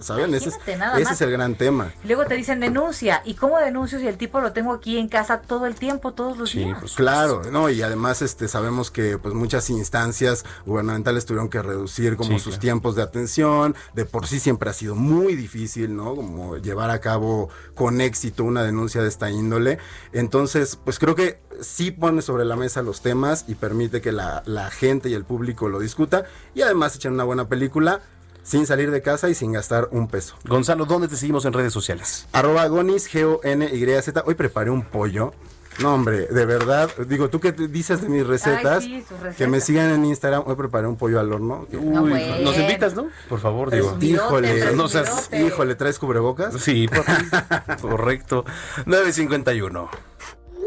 ¿saben? 0.00 0.34
Ese, 0.34 0.48
es, 0.50 0.56
ese 0.66 0.76
más. 0.76 0.98
es 1.00 1.20
el 1.20 1.30
gran 1.30 1.54
tema. 1.54 1.92
Luego 2.04 2.26
te 2.26 2.34
dicen 2.34 2.58
denuncia. 2.58 3.22
¿Y 3.24 3.34
cómo 3.34 3.58
denuncio 3.58 4.00
si 4.00 4.08
el 4.08 4.16
tipo 4.16 4.40
lo 4.40 4.52
tengo 4.52 4.72
aquí 4.72 4.98
en 4.98 5.08
casa 5.08 5.40
todo 5.42 5.66
el 5.66 5.76
tiempo, 5.76 6.12
todos 6.12 6.36
los 6.36 6.52
días? 6.52 6.94
Claro, 6.96 7.42
no, 7.52 7.70
y 7.70 7.82
además 7.82 8.20
este 8.20 8.48
sabemos 8.48 8.90
que 8.90 9.16
pues 9.16 9.32
muchas 9.32 9.70
instancias 9.70 10.44
gubernamentales 10.66 11.24
tuvieron 11.24 11.48
que 11.48 11.62
reducir 11.62 12.16
como 12.16 12.30
Sí, 12.30 12.38
sus 12.40 12.54
claro. 12.54 12.60
tiempos 12.60 12.96
de 12.96 13.02
atención, 13.02 13.76
de 13.94 14.04
por 14.04 14.26
sí 14.26 14.40
siempre 14.40 14.68
ha 14.70 14.72
sido 14.72 14.94
muy 14.96 15.36
difícil, 15.36 15.94
¿no? 15.96 16.16
Como 16.16 16.56
llevar 16.56 16.90
a 16.90 17.00
cabo 17.00 17.48
con 17.74 18.00
éxito 18.00 18.42
una 18.42 18.64
denuncia 18.64 19.02
de 19.02 19.08
esta 19.08 19.30
índole. 19.30 19.78
Entonces, 20.12 20.76
pues 20.84 20.98
creo 20.98 21.14
que 21.14 21.40
sí 21.60 21.90
pone 21.90 22.22
sobre 22.22 22.44
la 22.44 22.56
mesa 22.56 22.82
los 22.82 23.00
temas 23.00 23.44
y 23.48 23.54
permite 23.54 24.00
que 24.00 24.12
la, 24.12 24.42
la 24.46 24.70
gente 24.70 25.08
y 25.08 25.14
el 25.14 25.24
público 25.24 25.68
lo 25.68 25.78
discuta 25.80 26.24
y 26.54 26.62
además 26.62 26.96
echen 26.96 27.12
una 27.12 27.24
buena 27.24 27.48
película 27.48 28.00
sin 28.42 28.66
salir 28.66 28.90
de 28.90 29.02
casa 29.02 29.28
y 29.28 29.34
sin 29.34 29.52
gastar 29.52 29.88
un 29.92 30.08
peso. 30.08 30.36
Gonzalo, 30.44 30.86
¿dónde 30.86 31.08
te 31.08 31.16
seguimos 31.16 31.44
en 31.44 31.52
redes 31.52 31.72
sociales? 31.72 32.26
Arroba 32.32 32.66
Gonis, 32.68 33.06
G-O-N-Y-Z. 33.12 34.22
Hoy 34.26 34.34
preparé 34.34 34.70
un 34.70 34.82
pollo. 34.82 35.32
No, 35.80 35.94
hombre, 35.94 36.26
de 36.26 36.44
verdad. 36.44 36.90
Digo, 37.06 37.28
tú 37.30 37.38
que 37.38 37.52
dices 37.52 38.00
de 38.02 38.08
mis 38.08 38.26
recetas, 38.26 38.82
sí, 38.82 39.00
sus 39.02 39.10
recetas. 39.20 39.36
que 39.36 39.46
me 39.46 39.60
sigan 39.60 39.90
en 39.90 40.04
Instagram. 40.06 40.42
Hoy 40.46 40.56
preparé 40.56 40.88
un 40.88 40.96
pollo 40.96 41.20
al 41.20 41.32
horno. 41.32 41.68
No, 41.70 42.02
Uy, 42.02 42.20
nos 42.42 42.56
invitas, 42.58 42.94
¿no? 42.96 43.08
Por 43.28 43.38
favor, 43.38 43.70
digo. 43.70 43.96
Híjole, 44.00 44.72
no 44.74 44.88
seas- 44.88 45.30
híjole, 45.32 45.76
¿traes 45.76 45.98
cubrebocas? 46.00 46.54
Sí, 46.60 46.88
correcto. 47.80 48.44
951. 48.86 49.88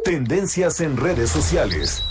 Tendencias 0.04 0.82
en 0.82 0.98
redes 0.98 1.30
sociales. 1.30 2.04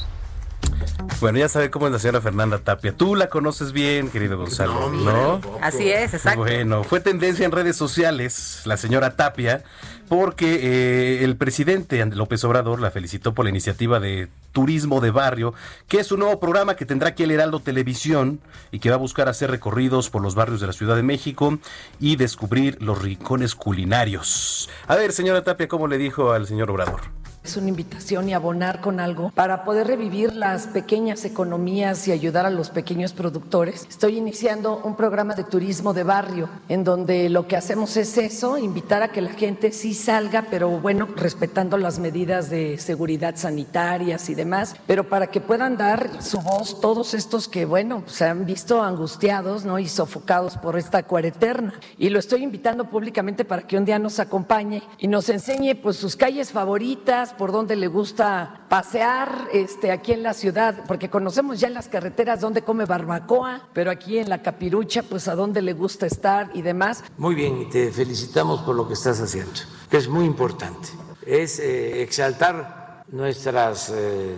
Bueno, 1.21 1.39
ya 1.39 1.49
sabe 1.49 1.71
cómo 1.71 1.87
es 1.87 1.93
la 1.93 1.99
señora 1.99 2.21
Fernanda 2.21 2.59
Tapia. 2.59 2.93
Tú 2.97 3.15
la 3.15 3.29
conoces 3.29 3.73
bien, 3.73 4.09
querido 4.11 4.39
Gonzalo, 4.39 4.91
¿no? 4.91 5.41
Así 5.61 5.91
es, 5.91 6.15
exacto. 6.15 6.41
Bueno, 6.41 6.85
fue 6.85 7.01
tendencia 7.01 7.45
en 7.45 7.53
redes 7.53 7.77
sociales 7.77 8.63
la 8.65 8.77
señora 8.77 9.17
Tapia 9.17 9.65
porque 10.09 10.61
eh, 10.63 11.25
el 11.25 11.37
presidente 11.37 12.05
López 12.07 12.43
Obrador 12.45 12.81
la 12.81 12.91
felicitó 12.91 13.35
por 13.35 13.45
la 13.45 13.51
iniciativa 13.51 14.01
de 14.01 14.29
Turismo 14.53 15.01
de 15.01 15.11
Barrio, 15.11 15.53
que 15.89 15.99
es 16.01 16.11
un 16.11 16.21
nuevo 16.21 16.41
programa 16.41 16.77
que 16.77 16.87
tendrá 16.87 17.11
aquí 17.11 17.25
el 17.25 17.33
Heraldo 17.33 17.61
Televisión 17.61 18.41
y 18.73 18.79
que 18.79 18.89
va 18.89 18.97
a 18.97 18.99
buscar 18.99 19.29
hacer 19.29 19.51
recorridos 19.51 20.11
por 20.11 20.23
los 20.23 20.35
barrios 20.35 20.61
de 20.61 20.69
la 20.69 20.73
Ciudad 20.73 20.97
de 20.97 21.03
México 21.03 21.59
y 21.99 22.17
descubrir 22.17 22.81
los 22.81 23.03
rincones 23.03 23.55
culinarios. 23.55 24.71
A 24.87 24.97
ver, 24.97 25.13
señora 25.13 25.45
Tapia, 25.45 25.69
¿cómo 25.69 25.87
le 25.87 25.99
dijo 25.99 26.33
al 26.33 26.47
señor 26.47 26.71
Obrador? 26.71 27.20
Es 27.43 27.57
una 27.57 27.71
invitación 27.71 28.29
y 28.29 28.35
abonar 28.35 28.83
con 28.83 29.01
algo 29.01 29.31
para 29.35 29.65
poder 29.65 29.87
revivir 29.87 30.35
las 30.35 30.67
pequeñas 30.67 31.25
economías 31.25 32.07
y 32.07 32.13
ayudar 32.13 32.45
a 32.45 32.51
los 32.51 32.69
pequeños 32.69 33.15
productores. 33.15 33.87
Estoy 33.89 34.19
iniciando 34.19 34.83
un 34.85 34.95
programa 34.95 35.35
de 35.35 35.45
turismo 35.45 35.95
de 35.95 36.03
barrio 36.03 36.51
en 36.69 36.85
donde 36.85 37.31
lo 37.31 37.49
que 37.49 37.57
hacemos 37.57 37.97
es 37.97 38.19
eso, 38.19 38.59
invitar 38.59 39.03
a 39.03 39.09
que 39.09 39.23
la 39.23 39.31
gente 39.31 39.73
sí 39.73 39.95
salga, 39.95 40.49
pero 40.51 40.69
bueno, 40.69 41.09
respetando 41.17 41.79
las 41.79 41.99
medidas 41.99 42.51
de 42.51 42.77
seguridad 42.77 43.37
sanitarias 43.37 44.29
y 44.29 44.35
demás, 44.35 44.77
pero 44.87 45.09
para 45.09 45.29
que 45.29 45.41
puedan 45.41 45.79
dar 45.79 46.23
su 46.23 46.41
voz 46.43 46.79
todos 46.79 47.15
estos 47.15 47.49
que 47.49 47.65
bueno, 47.65 48.03
se 48.07 48.27
han 48.27 48.45
visto 48.45 48.83
angustiados, 48.83 49.65
¿no? 49.65 49.79
y 49.79 49.89
sofocados 49.89 50.59
por 50.59 50.77
esta 50.77 51.05
cuareterna. 51.05 51.73
Y 51.97 52.11
lo 52.11 52.19
estoy 52.19 52.43
invitando 52.43 52.85
públicamente 52.91 53.47
para 53.47 53.63
que 53.63 53.79
un 53.79 53.87
día 53.87 53.99
nos 53.99 54.21
acompañe 54.21 54.83
y 54.99 55.09
nos 55.09 55.31
enseñe 55.31 55.75
pues 55.75 55.97
sus 55.97 56.17
calles 56.17 56.53
favoritas, 56.53 57.30
por 57.33 57.53
donde 57.53 57.77
le 57.77 57.87
gusta 57.89 58.67
pasear 58.69 59.49
este, 59.53 59.91
aquí 59.91 60.13
en 60.13 60.23
la 60.23 60.35
ciudad, 60.35 60.85
porque 60.87 61.11
conocemos 61.11 61.61
ya 61.61 61.71
las 61.71 61.89
carreteras 61.89 62.41
donde 62.41 62.63
come 62.63 62.85
barbacoa, 62.85 63.69
pero 63.73 63.91
aquí 63.91 64.19
en 64.19 64.29
la 64.29 64.43
capirucha, 64.43 65.03
pues 65.03 65.29
a 65.29 65.35
dónde 65.35 65.63
le 65.63 65.73
gusta 65.73 66.07
estar 66.07 66.51
y 66.55 66.63
demás. 66.63 67.05
Muy 67.17 67.35
bien, 67.35 67.61
y 67.63 67.65
te 67.67 67.91
felicitamos 67.91 68.61
por 68.63 68.75
lo 68.75 68.87
que 68.87 68.95
estás 68.95 69.21
haciendo, 69.21 69.53
que 69.91 69.97
es 69.97 70.09
muy 70.09 70.25
importante. 70.25 70.89
Es 71.27 71.59
eh, 71.59 72.03
exaltar 72.03 73.05
nuestras 73.09 73.93
eh, 73.95 74.37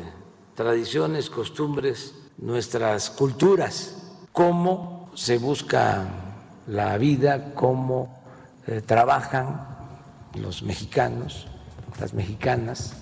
tradiciones, 0.55 1.31
costumbres, 1.31 2.15
nuestras 2.39 3.11
culturas, 3.11 3.97
cómo 4.33 5.11
se 5.15 5.39
busca 5.39 6.07
la 6.67 6.97
vida, 6.99 7.53
cómo 7.55 8.23
eh, 8.67 8.81
trabajan 8.81 9.67
los 10.35 10.63
mexicanos, 10.63 11.47
las 12.01 12.15
mexicanas, 12.15 12.95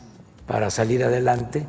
para 0.46 0.70
salir 0.70 1.04
adelante. 1.04 1.66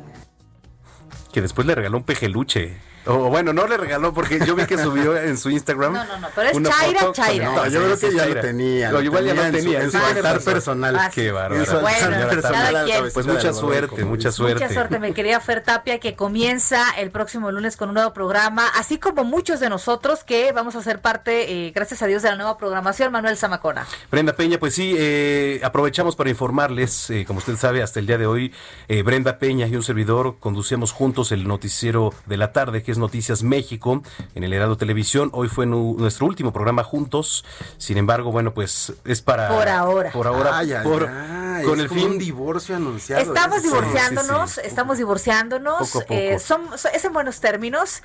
Que 1.32 1.40
después 1.40 1.66
le 1.66 1.74
regaló 1.74 1.98
un 1.98 2.04
pejeluche. 2.04 2.76
O 3.06 3.28
bueno, 3.30 3.52
no 3.52 3.66
le 3.66 3.76
regaló 3.76 4.12
porque 4.14 4.38
yo 4.46 4.54
vi 4.54 4.64
que 4.66 4.78
subió 4.82 5.16
en 5.16 5.36
su 5.38 5.50
Instagram. 5.50 5.92
No, 5.92 6.04
no, 6.04 6.18
no, 6.18 6.28
pero 6.34 6.48
es 6.50 6.56
una 6.56 6.70
Chaira, 6.70 7.00
foto 7.00 7.12
Chaira. 7.14 7.44
No, 7.52 7.66
yo 7.68 7.82
creo 7.82 7.96
sí, 7.96 8.06
que 8.06 8.12
ya 8.14 8.18
Chaira. 8.24 8.34
lo 8.36 8.40
tenía. 8.48 8.86
No, 8.90 8.98
lo 8.98 9.02
igual 9.02 9.24
ya 9.24 9.34
lo 9.34 9.42
en 9.44 9.52
su- 9.52 9.58
tenía. 9.58 9.82
En 9.82 9.90
su 9.90 9.96
Ah, 9.96 10.08
altar 10.14 10.40
personal. 10.40 10.96
Ah, 10.98 11.10
Qué 11.12 11.32
bárbaro. 11.32 11.62
En 11.64 11.80
Bueno, 11.82 12.28
personal, 12.28 12.86
Pues 13.12 13.26
mucha 13.26 13.52
suerte, 13.52 14.04
mucha 14.04 14.32
suerte. 14.32 14.62
Mucha 14.64 14.74
suerte, 14.74 14.98
mi 14.98 15.12
querida 15.12 15.40
Fer 15.40 15.62
Tapia, 15.62 15.98
que 15.98 16.14
comienza 16.16 16.90
el 16.98 17.10
próximo 17.10 17.50
lunes 17.50 17.76
con 17.76 17.88
un 17.88 17.94
nuevo 17.94 18.12
programa, 18.12 18.68
así 18.76 18.98
como 18.98 19.24
muchos 19.24 19.60
de 19.60 19.68
nosotros 19.68 20.24
que 20.24 20.52
vamos 20.52 20.76
a 20.76 20.82
ser 20.82 21.00
parte, 21.00 21.66
eh, 21.68 21.72
gracias 21.74 22.02
a 22.02 22.06
Dios, 22.06 22.22
de 22.22 22.30
la 22.30 22.36
nueva 22.36 22.56
programación. 22.58 23.12
Manuel 23.12 23.36
Zamacona. 23.36 23.86
Brenda 24.10 24.32
Peña, 24.34 24.58
pues 24.58 24.74
sí, 24.74 24.94
eh, 24.96 25.60
aprovechamos 25.64 26.14
para 26.16 26.30
informarles, 26.30 27.10
eh, 27.10 27.24
como 27.26 27.38
usted 27.38 27.56
sabe, 27.56 27.82
hasta 27.82 27.98
el 28.00 28.06
día 28.06 28.18
de 28.18 28.26
hoy, 28.26 28.52
eh, 28.88 29.02
Brenda 29.02 29.38
Peña 29.38 29.66
y 29.66 29.74
un 29.76 29.82
servidor 29.82 30.36
conducíamos 30.38 30.92
juntos 30.92 31.32
el 31.32 31.46
noticiero 31.48 32.12
de 32.26 32.36
la 32.36 32.52
tarde, 32.52 32.82
que 32.82 32.91
es 32.92 32.98
Noticias 32.98 33.42
México, 33.42 34.02
en 34.34 34.44
el 34.44 34.52
Heraldo 34.52 34.76
Televisión. 34.76 35.30
Hoy 35.32 35.48
fue 35.48 35.66
nu- 35.66 35.96
nuestro 35.98 36.26
último 36.26 36.52
programa 36.52 36.84
juntos, 36.84 37.44
sin 37.78 37.96
embargo, 37.96 38.30
bueno, 38.30 38.54
pues 38.54 38.92
es 39.04 39.20
para... 39.22 39.48
Por 39.48 39.68
ahora. 39.68 40.10
Por 40.12 40.26
ahora, 40.26 40.58
Ay, 40.58 40.72
ay, 40.72 40.84
por- 40.84 41.08
ay, 41.08 41.64
con 41.64 41.74
es 41.78 41.80
el 41.80 41.88
como 41.88 42.00
fin... 42.00 42.10
un 42.12 42.18
divorcio 42.18 42.76
anunciado. 42.76 43.22
Estamos 43.22 43.62
divorciándonos, 43.62 44.50
sí, 44.50 44.60
sí. 44.62 44.66
estamos 44.66 44.98
divorciándonos. 44.98 45.90
Poco 45.90 45.98
a 45.98 46.02
poco. 46.02 46.14
eh, 46.14 46.38
son- 46.38 46.78
son- 46.78 46.92
es 46.94 47.04
en 47.04 47.12
buenos 47.12 47.40
términos. 47.40 48.02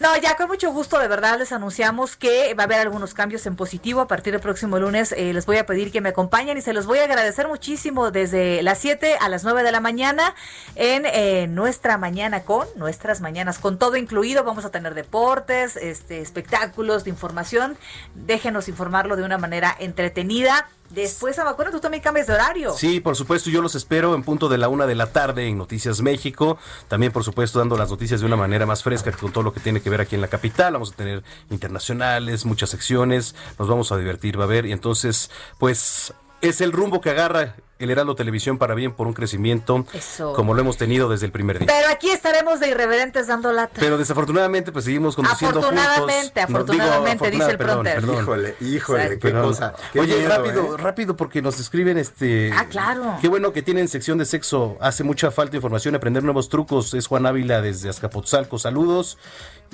No, 0.00 0.16
ya 0.16 0.36
con 0.36 0.48
mucho 0.48 0.70
gusto, 0.72 0.98
de 0.98 1.08
verdad, 1.08 1.38
les 1.38 1.52
anunciamos 1.52 2.16
que 2.16 2.54
va 2.54 2.64
a 2.64 2.66
haber 2.66 2.80
algunos 2.80 3.14
cambios 3.14 3.46
en 3.46 3.56
positivo. 3.56 4.00
A 4.00 4.08
partir 4.08 4.32
del 4.32 4.40
próximo 4.42 4.78
lunes 4.78 5.12
eh, 5.12 5.32
les 5.32 5.46
voy 5.46 5.56
a 5.56 5.66
pedir 5.66 5.90
que 5.90 6.00
me 6.00 6.10
acompañen 6.10 6.58
y 6.58 6.62
se 6.62 6.72
los 6.72 6.86
voy 6.86 6.98
a 6.98 7.04
agradecer 7.04 7.48
muchísimo 7.48 8.10
desde 8.10 8.62
las 8.62 8.78
7 8.78 9.16
a 9.20 9.28
las 9.28 9.44
9 9.44 9.62
de 9.62 9.72
la 9.72 9.80
mañana 9.80 10.34
en 10.74 11.04
eh, 11.06 11.46
nuestra 11.48 11.98
mañana 11.98 12.42
con, 12.42 12.66
nuestras 12.76 13.20
mañanas 13.20 13.58
con 13.58 13.78
todo 13.78 13.96
incluido. 13.96 14.25
Vamos 14.34 14.64
a 14.64 14.70
tener 14.70 14.94
deportes, 14.94 15.76
este, 15.76 16.20
espectáculos 16.20 17.04
de 17.04 17.10
información. 17.10 17.76
Déjenos 18.14 18.68
informarlo 18.68 19.16
de 19.16 19.22
una 19.22 19.38
manera 19.38 19.74
entretenida. 19.78 20.68
Después, 20.90 21.38
Amacona, 21.38 21.70
tú 21.70 21.80
también 21.80 22.02
cambias 22.02 22.26
de 22.26 22.34
horario. 22.34 22.72
Sí, 22.72 23.00
por 23.00 23.16
supuesto, 23.16 23.50
yo 23.50 23.62
los 23.62 23.74
espero 23.74 24.14
en 24.14 24.22
punto 24.22 24.48
de 24.48 24.58
la 24.58 24.68
una 24.68 24.86
de 24.86 24.94
la 24.94 25.12
tarde 25.12 25.46
en 25.46 25.58
Noticias 25.58 26.00
México. 26.00 26.58
También, 26.88 27.12
por 27.12 27.24
supuesto, 27.24 27.58
dando 27.58 27.76
las 27.76 27.90
noticias 27.90 28.20
de 28.20 28.26
una 28.26 28.36
manera 28.36 28.66
más 28.66 28.82
fresca 28.82 29.12
con 29.12 29.32
todo 29.32 29.44
lo 29.44 29.52
que 29.52 29.60
tiene 29.60 29.80
que 29.80 29.90
ver 29.90 30.00
aquí 30.00 30.14
en 30.14 30.20
la 30.20 30.28
capital. 30.28 30.72
Vamos 30.74 30.92
a 30.92 30.96
tener 30.96 31.22
internacionales, 31.50 32.44
muchas 32.44 32.70
secciones, 32.70 33.34
nos 33.58 33.68
vamos 33.68 33.92
a 33.92 33.96
divertir, 33.96 34.38
va 34.38 34.44
a 34.44 34.46
haber. 34.46 34.66
Y 34.66 34.72
entonces, 34.72 35.30
pues, 35.58 36.12
es 36.40 36.60
el 36.60 36.72
rumbo 36.72 37.00
que 37.00 37.10
agarra 37.10 37.56
el 37.78 37.90
Heraldo 37.90 38.14
Televisión 38.14 38.56
para 38.58 38.74
bien 38.74 38.92
por 38.94 39.06
un 39.06 39.12
crecimiento 39.12 39.84
Eso. 39.92 40.32
como 40.32 40.54
lo 40.54 40.60
hemos 40.62 40.76
tenido 40.78 41.08
desde 41.10 41.26
el 41.26 41.32
primer 41.32 41.58
día. 41.58 41.66
Pero 41.66 41.88
aquí 41.92 42.10
estaremos 42.10 42.58
de 42.60 42.68
irreverentes 42.68 43.26
dando 43.26 43.52
lata. 43.52 43.76
Pero 43.80 43.98
desafortunadamente, 43.98 44.72
pues 44.72 44.86
seguimos 44.86 45.14
conduciendo 45.14 45.58
Afortunadamente, 45.60 46.42
juntos. 46.46 46.48
No, 46.50 46.56
afortunadamente, 46.56 47.30
dice 47.30 47.50
el 47.50 47.58
perdón, 47.58 47.74
pronter. 47.82 47.94
perdón. 47.96 48.22
Híjole, 48.22 48.54
híjole, 48.60 49.02
Exacto. 49.02 49.20
qué 49.26 49.32
Perdón. 49.32 49.48
cosa. 49.48 49.74
Qué 49.92 50.00
Oye, 50.00 50.16
miedo, 50.16 50.28
rápido, 50.28 50.74
¿eh? 50.74 50.78
rápido, 50.78 51.16
porque 51.16 51.42
nos 51.42 51.60
escriben 51.60 51.98
este. 51.98 52.50
Ah, 52.54 52.64
claro. 52.66 53.18
Qué 53.20 53.28
bueno 53.28 53.52
que 53.52 53.62
tienen 53.62 53.88
sección 53.88 54.16
de 54.18 54.24
sexo. 54.24 54.78
Hace 54.80 55.04
mucha 55.04 55.30
falta 55.30 55.56
información, 55.56 55.94
aprender 55.94 56.22
nuevos 56.22 56.48
trucos. 56.48 56.94
Es 56.94 57.06
Juan 57.06 57.26
Ávila 57.26 57.60
desde 57.60 57.88
Azcapotzalco. 57.90 58.58
Saludos. 58.58 59.18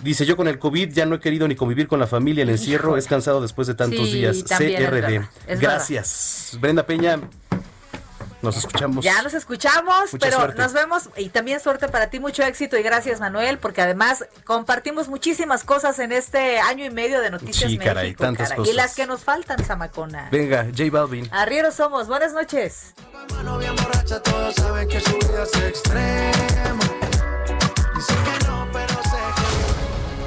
Dice 0.03 0.25
yo 0.25 0.37
con 0.37 0.49
el 0.49 0.59
COVID 0.59 0.91
ya 0.93 1.05
no 1.07 1.17
he 1.17 1.21
querido 1.21 1.47
ni 1.47 1.55
convivir 1.55 1.87
con 1.87 2.01
la 2.01 2.07
familia. 2.07 2.43
El 2.43 2.51
encierro 2.51 2.89
Híjole. 2.89 2.99
es 3.01 3.07
cansado 3.07 3.41
después 3.43 3.69
de 3.69 3.75
tantos 3.75 4.07
Sí, 4.09 4.15
días. 4.15 4.43
CRD. 4.43 5.29
Gracias. 5.61 6.57
Brenda 6.61 6.85
Peña. 6.87 7.21
Nos 8.43 8.57
escuchamos. 8.57 9.05
Ya 9.05 9.23
nos 9.23 9.35
escuchamos, 9.35 10.13
Mucha 10.13 10.27
pero 10.27 10.39
suerte. 10.39 10.61
nos 10.61 10.73
vemos 10.73 11.09
y 11.17 11.29
también 11.29 11.61
suerte 11.61 11.89
para 11.89 12.11
ti, 12.11 12.19
mucho 12.21 12.43
éxito 12.43 12.77
y 12.77 12.83
gracias 12.83 13.21
Manuel, 13.21 13.59
porque 13.59 13.83
además 13.83 14.25
compartimos 14.45 15.09
muchísimas 15.09 15.63
cosas 15.65 15.99
en 16.01 16.13
este 16.13 16.59
año 16.59 16.85
y 16.85 16.91
medio 16.91 17.21
de 17.21 17.31
Noticias 17.31 17.71
Sí, 17.71 17.79
México. 17.79 17.85
caray, 17.95 18.15
tantas 18.15 18.49
caray. 18.49 18.59
cosas. 18.59 18.75
Y 18.75 18.77
las 18.77 18.95
que 18.95 19.07
nos 19.07 19.23
faltan, 19.23 19.63
Zamacona. 19.65 20.29
Venga, 20.31 20.65
J 20.77 20.85
Balvin. 20.91 21.29
Arrieros 21.33 21.75
somos, 21.75 22.09
buenas 22.09 22.33
noches. 22.33 22.95
todos 24.25 24.55
saben 24.57 24.89
que 24.89 25.01
su 25.01 25.13
vida 25.19 25.45
es 25.45 25.55
extrema. 25.63 26.79
Dicen 27.95 28.17
que 28.25 28.47
no, 28.47 28.62
pero 28.62 28.62
sé 28.62 28.62
que 28.62 28.62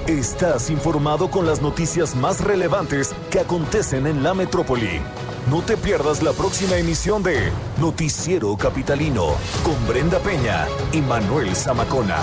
Estás 0.08 0.70
informado 0.70 1.32
con 1.32 1.48
las 1.48 1.64
noticias 1.64 2.16
más 2.16 2.40
relevantes 2.40 3.16
que 3.32 3.40
acontecen 3.40 4.06
en 4.06 4.22
la 4.22 4.36
metrópoli. 4.36 5.02
No 5.50 5.64
te 5.64 5.78
pierdas 5.78 6.22
la 6.22 6.32
próxima 6.32 6.78
emisión 6.78 7.24
de 7.24 7.52
Noticiero 7.80 8.56
Capitalino 8.56 9.36
con 9.64 9.88
Brenda 9.88 10.20
Peña 10.20 10.68
y 10.94 11.02
Manuel 11.02 11.56
Zamacona. 11.56 12.20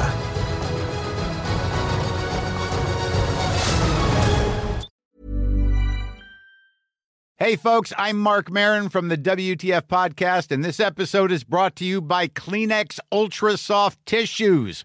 Hey, 7.36 7.56
folks, 7.56 7.92
I'm 7.98 8.20
Mark 8.20 8.52
Marin 8.52 8.88
from 8.88 9.08
the 9.08 9.18
WTF 9.18 9.88
Podcast, 9.88 10.52
and 10.52 10.64
this 10.64 10.78
episode 10.78 11.32
is 11.32 11.42
brought 11.42 11.74
to 11.74 11.84
you 11.84 12.00
by 12.00 12.28
Kleenex 12.28 13.00
Ultra 13.10 13.56
Soft 13.56 13.98
Tissues, 14.06 14.84